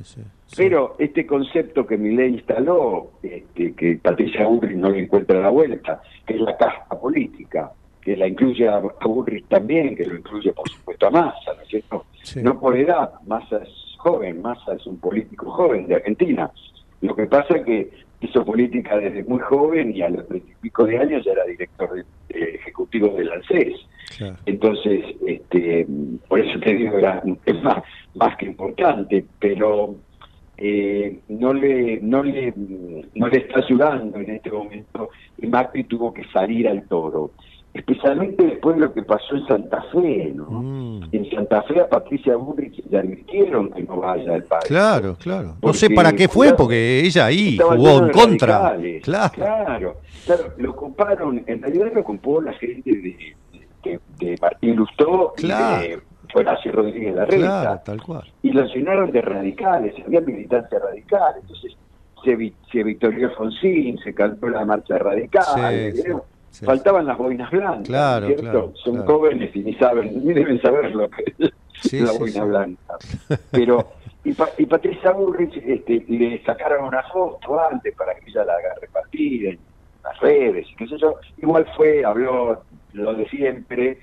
Pero 0.56 0.94
este 0.98 1.26
concepto 1.26 1.84
que 1.84 1.96
Milei 1.96 2.34
instaló, 2.34 3.14
este, 3.20 3.74
que 3.74 3.98
Patricia 4.00 4.46
Bullrich 4.46 4.76
no 4.76 4.90
le 4.90 5.02
encuentra 5.02 5.40
la 5.40 5.50
vuelta, 5.50 6.00
que 6.24 6.34
es 6.34 6.40
la 6.40 6.56
casta 6.56 6.96
política, 7.00 7.72
que 8.06 8.16
la 8.16 8.28
incluye 8.28 8.68
a, 8.68 8.76
a 8.76 9.06
Bullrich 9.08 9.46
también, 9.48 9.96
que 9.96 10.06
lo 10.06 10.14
incluye 10.14 10.52
por 10.52 10.68
supuesto 10.70 11.08
a 11.08 11.10
Massa, 11.10 11.54
¿no 11.56 11.62
es 11.62 11.68
cierto? 11.68 12.04
No 12.40 12.60
por 12.60 12.76
edad, 12.76 13.10
Massa 13.26 13.56
es 13.64 13.68
joven, 13.98 14.40
Massa 14.42 14.74
es 14.74 14.86
un 14.86 14.98
político 15.00 15.50
joven 15.50 15.88
de 15.88 15.96
Argentina. 15.96 16.48
Lo 17.00 17.16
que 17.16 17.26
pasa 17.26 17.56
es 17.56 17.64
que 17.64 17.90
hizo 18.20 18.44
política 18.44 18.96
desde 18.96 19.24
muy 19.24 19.40
joven 19.40 19.92
y 19.92 20.02
a 20.02 20.08
los 20.08 20.24
treinta 20.28 20.52
y 20.52 20.54
pico 20.62 20.84
de 20.84 20.98
años 20.98 21.24
ya 21.24 21.32
era 21.32 21.44
director 21.46 21.92
de- 21.94 22.04
de 22.28 22.54
ejecutivo 22.54 23.08
del 23.08 23.32
ANSES. 23.32 23.74
Entonces, 24.46 25.04
este, 25.26 25.84
por 26.28 26.38
eso 26.38 26.60
te 26.60 26.74
digo, 26.74 26.96
era 26.98 27.20
un 27.24 27.34
tema 27.38 27.82
más 28.14 28.36
que 28.36 28.46
importante, 28.46 29.24
pero 29.40 29.96
eh, 30.58 31.18
no 31.28 31.52
le 31.52 31.98
no 32.00 32.22
le 32.22 32.54
no 33.16 33.26
le 33.28 33.38
está 33.38 33.58
ayudando 33.58 34.18
en 34.20 34.30
este 34.30 34.50
momento 34.52 35.10
y 35.38 35.46
Macri 35.48 35.82
tuvo 35.84 36.14
que 36.14 36.22
salir 36.32 36.66
al 36.68 36.86
toro 36.88 37.32
especialmente 37.76 38.44
después 38.44 38.76
de 38.76 38.82
lo 38.82 38.92
que 38.92 39.02
pasó 39.02 39.36
en 39.36 39.46
Santa 39.46 39.82
Fe 39.92 40.32
¿no? 40.34 41.00
en 41.12 41.30
Santa 41.30 41.62
Fe 41.62 41.80
a 41.80 41.88
Patricia 41.88 42.36
Bullrich 42.36 42.82
le 42.90 42.98
advirtieron 42.98 43.70
que 43.70 43.82
no 43.82 43.96
vaya 44.00 44.34
al 44.34 44.44
país 44.44 44.64
Claro, 44.66 45.16
claro. 45.20 45.56
No 45.62 45.72
sé 45.72 45.90
para 45.90 46.12
qué 46.12 46.28
fue, 46.28 46.54
porque 46.54 47.00
ella 47.00 47.26
ahí 47.26 47.58
jugó 47.58 48.04
en 48.06 48.10
contra. 48.10 48.58
radicales. 48.70 49.02
Claro. 49.04 49.32
claro 49.34 49.96
claro 50.24 50.44
lo 50.58 50.74
comparon 50.76 51.42
en 51.46 51.62
realidad 51.62 51.92
lo 51.94 52.04
compró 52.04 52.40
la 52.40 52.52
gente 52.54 52.90
de 52.90 53.36
de, 53.84 54.00
de 54.18 54.36
Martín 54.42 54.74
Lustó 54.76 55.32
Claro. 55.36 55.84
y 55.84 55.88
de 55.90 56.00
Horacio 56.34 56.72
Rodríguez 56.72 57.14
Larreta. 57.14 57.38
Claro, 57.38 57.80
tal 57.84 58.02
cual. 58.02 58.24
Y 58.42 58.50
lo 58.50 58.64
llenaron 58.66 59.12
de 59.12 59.22
radicales, 59.22 59.94
había 60.04 60.20
militancia 60.22 60.78
radical, 60.80 61.34
entonces 61.40 61.76
se, 62.24 62.52
se 62.72 62.82
victorió 62.82 63.28
Alfonsín, 63.28 63.96
se 63.98 64.12
cantó 64.12 64.48
la 64.48 64.64
marcha 64.64 64.98
radical, 64.98 65.44
Sí, 65.94 66.02
faltaban 66.64 67.06
las 67.06 67.18
boinas 67.18 67.50
blancas, 67.50 67.86
Claro, 67.86 68.26
¿cierto? 68.26 68.42
claro, 68.42 68.72
Son 68.76 68.94
claro. 68.94 69.06
jóvenes 69.12 69.54
y 69.54 69.58
ni 69.60 69.74
saben, 69.74 70.24
ni 70.24 70.32
deben 70.32 70.60
saber 70.60 70.94
lo 70.94 71.08
que 71.10 71.24
es 71.38 71.50
Sí, 71.82 72.00
la 72.00 72.12
boina 72.12 72.44
blanca. 72.44 72.94
Pero, 73.50 73.92
y, 74.24 74.32
Pa- 74.32 74.50
y 74.56 74.64
Patricia 74.66 75.12
Bullrich 75.12 75.56
este, 75.58 76.04
le 76.08 76.42
sacaron 76.44 76.84
una 76.86 77.02
foto 77.02 77.60
antes 77.60 77.94
para 77.94 78.14
que 78.14 78.30
ella 78.30 78.44
la 78.44 78.54
haga 78.54 78.74
repartir 78.80 79.46
en 79.48 79.60
las 80.02 80.18
redes 80.20 80.66
y 80.70 80.74
qué 80.76 80.86
sé 80.88 80.96
yo. 80.98 81.16
Igual 81.36 81.66
fue, 81.76 82.04
habló 82.04 82.64
lo 82.92 83.14
de 83.14 83.28
siempre, 83.28 83.98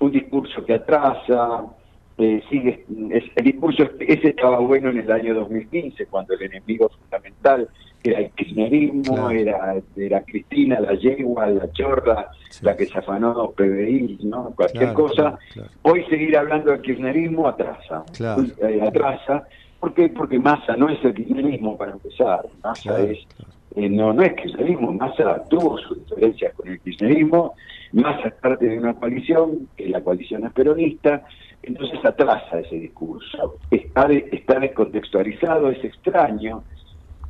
un 0.00 0.12
discurso 0.12 0.64
que 0.64 0.74
atrasa, 0.74 1.64
eh, 2.18 2.42
sigue, 2.48 2.86
es- 3.10 3.24
el 3.34 3.44
discurso 3.44 3.90
ese 3.98 4.28
estaba 4.28 4.58
bueno 4.60 4.90
en 4.90 4.98
el 5.00 5.10
año 5.10 5.34
2015, 5.34 6.06
cuando 6.06 6.34
el 6.34 6.42
enemigo 6.42 6.88
fundamental 6.96 7.68
era 8.04 8.18
el 8.20 8.30
kirchnerismo, 8.32 9.02
Claro. 9.14 9.30
era, 9.30 9.74
era 9.96 10.22
Cristina, 10.24 10.78
la 10.78 10.92
yegua, 10.94 11.46
la 11.46 11.72
chorra, 11.72 12.28
la 12.60 12.76
que 12.76 12.84
se 12.86 12.98
afanó 12.98 13.50
PBI, 13.52 14.20
¿no? 14.24 14.52
cualquier 14.54 14.84
Claro, 14.92 14.94
cosa. 14.94 15.38
claro. 15.54 15.70
Hoy 15.82 16.04
seguir 16.10 16.36
hablando 16.36 16.70
del 16.70 16.82
kirchnerismo 16.82 17.48
atrasa. 17.48 18.04
Eh, 18.20 18.80
atrasa. 18.82 19.44
¿Por 19.80 19.94
qué? 19.94 20.08
Porque 20.10 20.38
Massa 20.38 20.76
no 20.76 20.88
es 20.90 21.02
el 21.04 21.14
kirchnerismo 21.14 21.76
para 21.78 21.92
empezar. 21.92 22.46
Massa 22.62 23.00
es 23.00 23.18
eh, 23.76 23.88
no, 23.88 24.12
no 24.12 24.22
es 24.22 24.34
kirchnerismo, 24.34 24.92
Massa 24.92 25.42
tuvo 25.48 25.78
sus 25.78 25.98
diferencias 26.04 26.54
con 26.54 26.68
el 26.68 26.78
kirchnerismo, 26.80 27.54
Massa 27.92 28.28
es 28.28 28.34
parte 28.34 28.66
de 28.68 28.78
una 28.78 28.94
coalición, 28.94 29.68
que 29.76 29.88
la 29.88 30.00
coalición 30.02 30.44
es 30.46 30.52
peronista, 30.52 31.24
entonces 31.62 31.98
atrasa 32.04 32.60
ese 32.60 32.76
discurso. 32.76 33.56
Está, 33.70 34.06
de- 34.06 34.28
está 34.30 34.60
descontextualizado, 34.60 35.70
es 35.70 35.82
extraño 35.82 36.62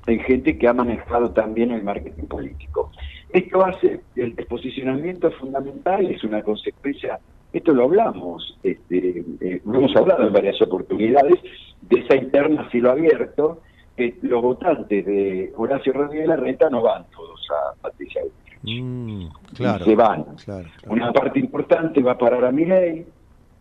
en 0.07 0.21
gente 0.21 0.59
que 0.59 0.69
ha 0.69 0.73
manejado 0.73 1.31
también 1.31 1.71
el 1.73 1.83
marketing 1.83 2.25
político. 2.25 2.91
Esto 3.31 3.65
hace, 3.65 4.01
el 4.17 4.35
posicionamiento 4.47 5.31
fundamental 5.33 6.07
es 6.07 6.23
una 6.25 6.43
consecuencia, 6.43 7.19
esto 7.53 7.73
lo 7.73 7.85
hablamos, 7.85 8.59
este, 8.63 9.25
eh, 9.41 9.61
lo 9.65 9.79
hemos 9.79 9.97
hablado 9.97 10.27
en 10.27 10.33
varias 10.33 10.61
oportunidades, 10.63 11.41
de 11.83 12.01
esa 12.01 12.17
interna 12.17 12.69
cielo 12.71 12.91
abierto, 12.91 13.63
que 13.97 14.17
los 14.23 14.43
votantes 14.43 15.05
de 15.07 15.53
Horacio 15.57 15.93
Rodríguez 15.93 16.29
Larreta 16.29 16.69
no 16.69 16.83
van 16.83 17.05
todos 17.15 17.41
a 17.51 17.81
Patricia. 17.81 18.23
Mm, 18.63 19.27
claro. 19.57 19.85
se 19.85 19.95
van. 19.95 20.25
Claro, 20.45 20.69
Una 20.89 21.13
parte 21.13 21.39
importante 21.39 22.03
va 22.03 22.13
a 22.13 22.19
parar 22.19 22.45
a 22.45 22.51
Milei, 22.51 23.05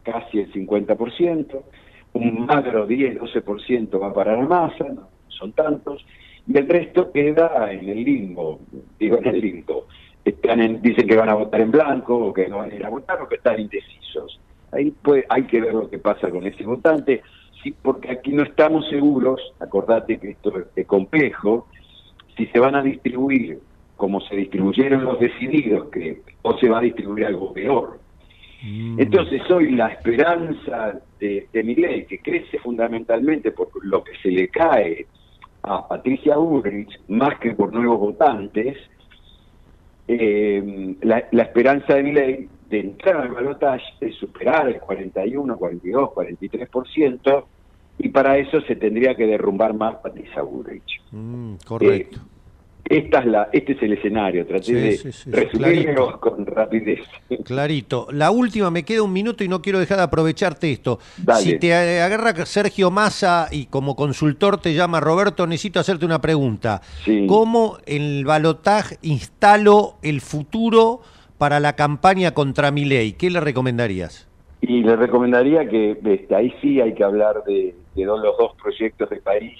casi 0.01 0.39
el 0.39 0.51
50%, 0.51 1.61
un 2.13 2.45
magro 2.45 2.87
10-12% 2.87 4.01
va 4.01 4.07
a 4.07 4.13
parar 4.13 4.39
a 4.39 4.45
Massa, 4.45 4.85
no 4.85 5.13
son 5.43 5.51
tantos, 5.53 6.05
y 6.47 6.57
el 6.57 6.67
resto 6.67 7.11
queda 7.11 7.71
en 7.71 7.87
el 7.89 8.03
limbo, 8.03 8.59
digo 8.99 9.17
en 9.17 9.27
el 9.27 9.39
limbo. 9.39 9.87
Están 10.25 10.61
en- 10.61 10.81
dicen 10.81 11.07
que 11.07 11.15
van 11.15 11.29
a 11.29 11.35
votar 11.35 11.61
en 11.61 11.71
blanco, 11.71 12.15
o 12.17 12.33
que 12.33 12.47
no 12.47 12.57
van 12.59 12.71
a 12.71 12.75
ir 12.75 12.85
a 12.85 12.89
votar, 12.89 13.21
o 13.21 13.27
que 13.27 13.35
están 13.35 13.59
indecisos. 13.59 14.39
Ahí 14.71 14.91
pues, 15.01 15.25
hay 15.29 15.43
que 15.43 15.61
ver 15.61 15.73
lo 15.73 15.89
que 15.89 15.99
pasa 15.99 16.29
con 16.29 16.45
ese 16.45 16.63
votante, 16.63 17.21
sí, 17.61 17.75
porque 17.81 18.11
aquí 18.11 18.31
no 18.31 18.43
estamos 18.43 18.87
seguros, 18.89 19.39
acordate 19.59 20.19
que 20.19 20.31
esto 20.31 20.53
es- 20.75 20.85
complejo, 20.87 21.67
si 22.35 22.47
se 22.47 22.59
van 22.59 22.75
a 22.75 22.81
distribuir 22.83 23.59
como 23.95 24.19
se 24.21 24.35
distribuyeron 24.35 25.05
los 25.05 25.19
decididos, 25.19 25.89
que 25.89 26.23
o 26.41 26.57
se 26.57 26.67
va 26.67 26.79
a 26.79 26.81
distribuir 26.81 27.25
algo 27.25 27.53
peor. 27.53 27.99
Entonces 28.97 29.41
hoy 29.51 29.71
la 29.71 29.89
esperanza 29.89 30.99
de, 31.19 31.47
de 31.51 31.63
Milei, 31.63 32.05
que 32.05 32.19
crece 32.19 32.57
fundamentalmente 32.59 33.51
por 33.51 33.69
lo 33.85 34.03
que 34.03 34.13
se 34.21 34.29
le 34.29 34.47
cae 34.49 35.05
a 35.63 35.87
Patricia 35.87 36.37
Bullrich, 36.37 36.99
más 37.07 37.39
que 37.39 37.53
por 37.53 37.73
nuevos 37.73 37.99
votantes, 37.99 38.77
eh, 40.07 40.95
la, 41.01 41.25
la 41.31 41.43
esperanza 41.43 41.95
de 41.95 42.03
Milei 42.03 42.49
de 42.69 42.79
entrar 42.79 43.17
al 43.17 43.29
balotaje 43.29 43.85
es 44.01 44.15
superar 44.15 44.67
el 44.67 44.79
41, 44.79 45.57
42, 45.57 46.09
43%, 46.09 47.43
y 47.99 48.09
para 48.09 48.37
eso 48.37 48.59
se 48.61 48.75
tendría 48.75 49.15
que 49.15 49.25
derrumbar 49.25 49.73
más 49.73 49.95
Patricia 49.97 50.41
Bullrich. 50.41 51.01
Mm, 51.11 51.55
correcto. 51.65 52.17
Eh, 52.17 52.32
esta 52.85 53.19
es 53.19 53.25
la, 53.25 53.49
este 53.53 53.73
es 53.73 53.81
el 53.81 53.93
escenario, 53.93 54.45
traté 54.45 54.65
Sí, 54.65 54.73
de 54.73 54.97
sí, 54.97 55.31
resumirlo 55.31 56.19
con 56.19 56.45
rapidez. 56.45 56.99
Clarito. 57.45 58.07
La 58.11 58.29
última, 58.31 58.69
me 58.71 58.83
queda 58.83 59.03
un 59.03 59.13
minuto 59.13 59.43
y 59.43 59.47
no 59.47 59.61
quiero 59.61 59.79
dejar 59.79 59.97
de 59.97 60.03
aprovecharte 60.03 60.71
esto. 60.71 60.99
Dale. 61.17 61.41
Si 61.41 61.59
te 61.59 61.73
agarra 61.73 62.45
Sergio 62.45 62.91
Massa 62.91 63.47
y 63.51 63.67
como 63.67 63.95
consultor 63.95 64.59
te 64.59 64.73
llama 64.73 64.99
Roberto, 64.99 65.47
necesito 65.47 65.79
hacerte 65.79 66.05
una 66.05 66.19
pregunta. 66.19 66.81
¿Cómo 67.27 67.77
el 67.85 68.25
balotaje 68.25 68.97
instalo 69.01 69.95
el 70.01 70.19
futuro 70.19 71.01
para 71.37 71.61
la 71.61 71.75
campaña 71.77 72.33
contra 72.33 72.71
mi 72.71 72.83
ley? 72.83 73.13
¿Qué 73.13 73.29
le 73.29 73.39
recomendarías? 73.39 74.27
Y 74.59 74.83
le 74.83 74.95
recomendaría 74.95 75.67
que 75.67 75.97
este, 76.03 76.35
ahí 76.35 76.53
sí 76.61 76.79
hay 76.81 76.93
que 76.93 77.03
hablar 77.03 77.43
de, 77.45 77.75
de 77.95 78.05
los 78.05 78.21
dos 78.21 78.53
proyectos 78.61 79.09
de 79.09 79.17
país 79.17 79.57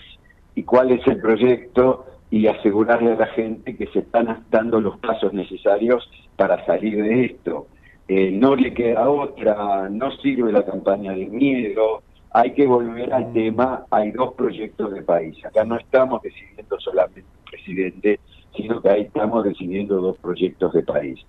y 0.55 0.63
cuál 0.63 0.91
es 0.91 1.05
el 1.07 1.19
proyecto 1.19 2.05
y 2.33 2.47
asegurarle 2.47 3.11
a 3.11 3.15
la 3.15 3.27
gente 3.27 3.77
que 3.77 3.85
se 3.93 3.99
están 3.99 4.43
dando 4.49 4.81
los 4.81 4.97
pasos 4.97 5.33
necesarios 5.33 6.09
para 6.35 6.65
salir 6.65 6.97
de 7.03 7.25
esto. 7.25 7.67
Eh, 8.07 8.31
no 8.31 8.55
le 8.55 8.73
queda 8.73 9.07
otra, 9.07 9.87
no 9.87 10.09
sirve 10.17 10.51
la 10.51 10.65
campaña 10.65 11.11
de 11.11 11.27
miedo, 11.27 12.01
hay 12.31 12.53
que 12.53 12.65
volver 12.65 13.13
al 13.13 13.31
tema, 13.33 13.85
hay 13.91 14.09
dos 14.09 14.33
proyectos 14.33 14.95
de 14.95 15.03
país. 15.03 15.45
Acá 15.45 15.63
no 15.63 15.77
estamos 15.77 16.23
decidiendo 16.23 16.79
solamente 16.79 17.21
un 17.21 17.51
presidente, 17.51 18.19
sino 18.57 18.81
que 18.81 18.89
ahí 18.89 19.01
estamos 19.01 19.43
decidiendo 19.43 20.01
dos 20.01 20.17
proyectos 20.17 20.73
de 20.73 20.81
país. 20.81 21.19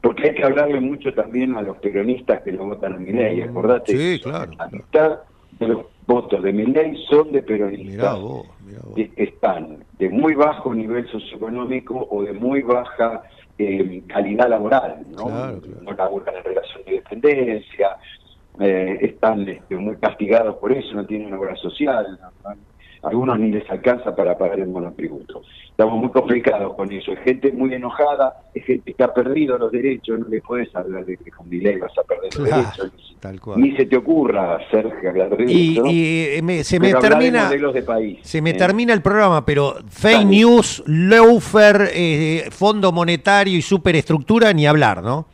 Porque 0.00 0.30
hay 0.30 0.34
que 0.34 0.44
hablarle 0.44 0.80
mucho 0.80 1.12
también 1.12 1.58
a 1.58 1.60
los 1.60 1.76
peronistas 1.76 2.40
que 2.40 2.52
lo 2.52 2.64
votan 2.64 2.94
a 2.94 2.96
Milei, 2.96 3.42
acordate. 3.42 3.98
Sí, 3.98 4.18
claro. 4.22 4.50
La 4.56 4.68
mitad 4.68 5.18
de 5.58 5.68
los 5.68 5.84
votos 6.06 6.42
de 6.42 6.54
Milei 6.54 6.96
son 7.10 7.32
de 7.32 7.42
peronistas. 7.42 7.96
Mirá 7.96 8.14
vos, 8.14 8.46
están 9.16 9.84
de 9.98 10.08
muy 10.08 10.34
bajo 10.34 10.74
nivel 10.74 11.06
socioeconómico 11.08 12.06
o 12.10 12.22
de 12.22 12.32
muy 12.32 12.62
baja 12.62 13.22
eh, 13.58 14.02
calidad 14.08 14.48
laboral, 14.48 15.04
¿no? 15.10 15.26
Claro, 15.26 15.60
No 15.82 15.92
laburan 15.92 16.36
en 16.36 16.44
relación 16.44 16.82
de 16.84 16.92
dependencia, 16.92 17.96
eh, 18.60 18.98
están 19.00 19.48
este, 19.48 19.76
muy 19.76 19.96
castigados 19.96 20.56
por 20.56 20.72
eso, 20.72 20.94
no 20.94 21.04
tienen 21.06 21.32
obra 21.34 21.54
social, 21.56 22.18
no- 22.20 22.54
algunos 23.04 23.38
ni 23.38 23.50
les 23.50 23.68
alcanza 23.70 24.14
para 24.14 24.36
pagar 24.38 24.60
el 24.60 24.68
monotributo. 24.68 25.42
Estamos 25.70 25.98
muy 25.98 26.10
complicados 26.10 26.74
con 26.74 26.90
eso. 26.92 27.12
Es 27.12 27.18
gente 27.20 27.50
muy 27.52 27.74
enojada, 27.74 28.34
es 28.54 28.64
gente 28.64 28.92
que 28.94 29.02
ha 29.02 29.12
perdido 29.12 29.58
los 29.58 29.72
derechos, 29.72 30.20
no 30.20 30.28
le 30.28 30.40
puedes 30.40 30.74
hablar 30.76 31.04
de 31.04 31.16
que 31.16 31.30
con 31.30 31.48
Milei 31.48 31.78
vas 31.78 31.92
a 31.98 32.02
perder 32.02 32.34
los 32.38 32.44
derechos. 32.48 33.16
tal 33.20 33.40
cual. 33.40 33.60
Ni 33.60 33.76
se 33.76 33.86
te 33.86 33.96
ocurra, 33.96 34.58
Sergio, 34.70 35.10
hablar 35.10 35.36
de 35.36 35.44
Y, 35.52 35.72
eso. 35.72 35.86
y, 35.86 36.04
eh, 36.36 36.40
me- 36.42 36.62
se 36.64 36.78
me 36.78 36.88
de 36.88 36.94
termina 36.94 37.50
de 37.50 37.82
país. 37.82 38.18
se 38.22 38.40
me 38.40 38.50
¿eh? 38.50 38.54
termina 38.54 38.92
el 38.92 39.02
programa, 39.02 39.44
pero 39.44 39.74
fake 39.88 40.26
news, 40.26 40.82
lawfare, 40.86 41.88
eh, 41.94 42.50
fondo 42.50 42.92
monetario 42.92 43.56
y 43.58 43.62
superestructura 43.62 44.52
ni 44.52 44.66
hablar, 44.66 45.02
¿no? 45.02 45.26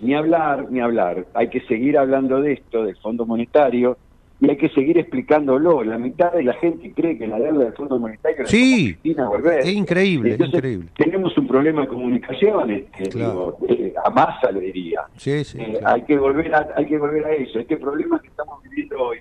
Ni 0.00 0.14
hablar, 0.14 0.66
ni 0.70 0.80
hablar. 0.80 1.26
Hay 1.34 1.48
que 1.48 1.60
seguir 1.62 1.96
hablando 1.98 2.40
de 2.40 2.52
esto, 2.54 2.84
del 2.84 2.96
Fondo 2.96 3.24
Monetario, 3.24 3.96
y 4.40 4.50
hay 4.50 4.56
que 4.56 4.68
seguir 4.70 4.98
explicándolo. 4.98 5.82
La 5.82 5.98
mitad 5.98 6.32
de 6.32 6.42
la 6.42 6.52
gente 6.54 6.92
cree 6.94 7.16
que 7.16 7.26
la 7.26 7.38
deuda 7.38 7.64
del 7.64 7.72
Fondo 7.72 7.98
Monetario 7.98 8.46
Sí, 8.46 8.96
volver. 9.04 9.60
es 9.60 9.68
increíble, 9.68 10.34
es 10.34 10.40
increíble. 10.40 10.88
Tenemos 10.96 11.36
un 11.38 11.46
problema 11.46 11.82
de 11.82 11.88
comunicaciones, 11.88 12.84
que 12.96 13.04
Claro. 13.08 13.56
digo, 13.60 13.74
eh, 13.74 13.94
a 14.04 14.10
masa 14.10 14.50
le 14.52 14.60
diría. 14.60 15.00
Sí, 15.16 15.42
sí. 15.44 15.58
Eh, 15.60 15.80
hay 15.84 16.02
que 16.02 16.18
volver 16.18 16.54
a, 16.54 16.68
hay 16.76 16.86
que 16.86 16.98
volver 16.98 17.24
a 17.24 17.32
eso. 17.32 17.58
Este 17.58 17.76
problema 17.78 18.20
que 18.20 18.28
estamos 18.28 18.62
viviendo 18.62 18.98
hoy 19.00 19.18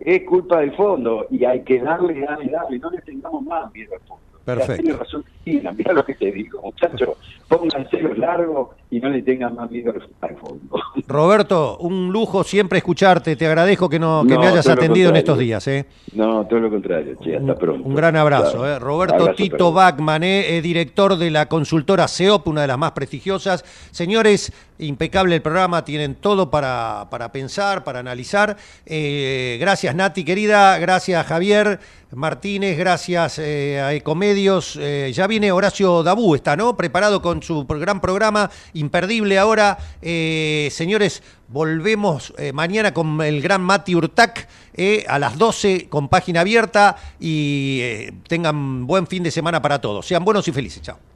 es 0.00 0.22
culpa 0.24 0.60
del 0.60 0.74
fondo 0.74 1.26
y 1.30 1.44
hay 1.44 1.62
que 1.62 1.80
darle, 1.80 2.20
darle, 2.20 2.50
darle. 2.50 2.78
No 2.78 2.90
le 2.90 3.00
tengamos 3.02 3.42
más 3.44 3.72
miedo 3.72 3.94
al 3.94 4.00
fondo. 4.00 4.22
Perfecto. 4.46 4.82
tiene 4.82 4.98
razón 4.98 5.24
Cristina, 5.42 5.72
mira 5.72 5.92
lo 5.92 6.04
que 6.04 6.14
te 6.14 6.32
digo, 6.32 6.62
muchachos. 6.62 7.10
Pónganse 7.48 8.00
los 8.00 8.16
largos 8.16 8.70
y 8.90 8.98
no 9.00 9.08
le 9.10 9.22
tengan 9.22 9.54
más 9.54 9.70
miedo 9.70 9.92
al- 10.20 10.36
fondo. 10.36 10.80
Roberto, 11.06 11.76
un 11.78 12.12
lujo 12.12 12.42
siempre 12.44 12.78
escucharte. 12.78 13.36
Te 13.36 13.46
agradezco 13.46 13.88
que, 13.88 13.98
no, 13.98 14.24
que 14.26 14.34
No, 14.34 14.40
me 14.40 14.46
hayas 14.48 14.68
atendido 14.68 15.10
en 15.10 15.16
estos 15.16 15.38
días. 15.38 15.66
¿eh? 15.68 15.86
No, 16.14 16.46
todo 16.46 16.58
lo 16.60 16.70
contrario, 16.70 17.16
che, 17.22 17.36
hasta 17.36 17.54
pronto. 17.54 17.86
Un 17.88 17.94
gran 17.94 18.16
abrazo. 18.16 18.66
¿eh? 18.66 18.78
Roberto 18.78 19.14
Abrazo, 19.16 19.34
Tito 19.34 19.72
Bachman. 19.72 20.22
Eh, 20.24 20.60
director 20.62 21.16
de 21.16 21.30
la 21.30 21.46
consultora 21.46 22.08
CEOP, 22.08 22.48
una 22.48 22.62
de 22.62 22.66
las 22.68 22.78
más 22.78 22.92
prestigiosas. 22.92 23.64
Señores, 23.90 24.52
impecable 24.78 25.34
el 25.34 25.42
programa, 25.42 25.84
tienen 25.84 26.14
todo 26.14 26.50
para, 26.50 27.08
para 27.10 27.32
pensar, 27.32 27.84
para 27.84 28.00
analizar. 28.00 28.56
Eh, 28.84 29.56
gracias 29.60 29.94
Nati, 29.94 30.24
querida, 30.24 30.78
gracias 30.78 31.26
Javier 31.26 31.80
Martínez, 32.12 32.78
gracias 32.78 33.38
eh, 33.38 33.80
a 33.80 33.92
Ecomedios. 33.92 34.78
Eh, 34.80 35.12
ya 35.14 35.26
viene 35.26 35.52
Horacio 35.52 36.02
Dabú, 36.02 36.34
está, 36.34 36.56
¿no? 36.56 36.76
Preparado 36.76 37.20
con 37.20 37.42
su 37.42 37.66
gran 37.66 38.00
programa, 38.00 38.50
imperdible 38.74 39.38
ahora. 39.38 39.78
Señores, 40.00 41.22
volvemos 41.48 42.32
mañana 42.52 42.94
con 42.94 43.20
el 43.22 43.42
gran 43.42 43.62
Mati 43.62 43.94
Urtac 43.94 44.48
a 45.08 45.18
las 45.18 45.38
12 45.38 45.88
con 45.88 46.08
página 46.08 46.40
abierta 46.40 46.96
y 47.18 48.10
tengan 48.28 48.86
buen 48.86 49.06
fin 49.06 49.22
de 49.22 49.30
semana 49.30 49.60
para 49.60 49.80
todos. 49.80 50.06
Sean 50.06 50.24
buenos 50.24 50.46
y 50.48 50.52
felices. 50.52 50.82
Chao. 50.82 51.15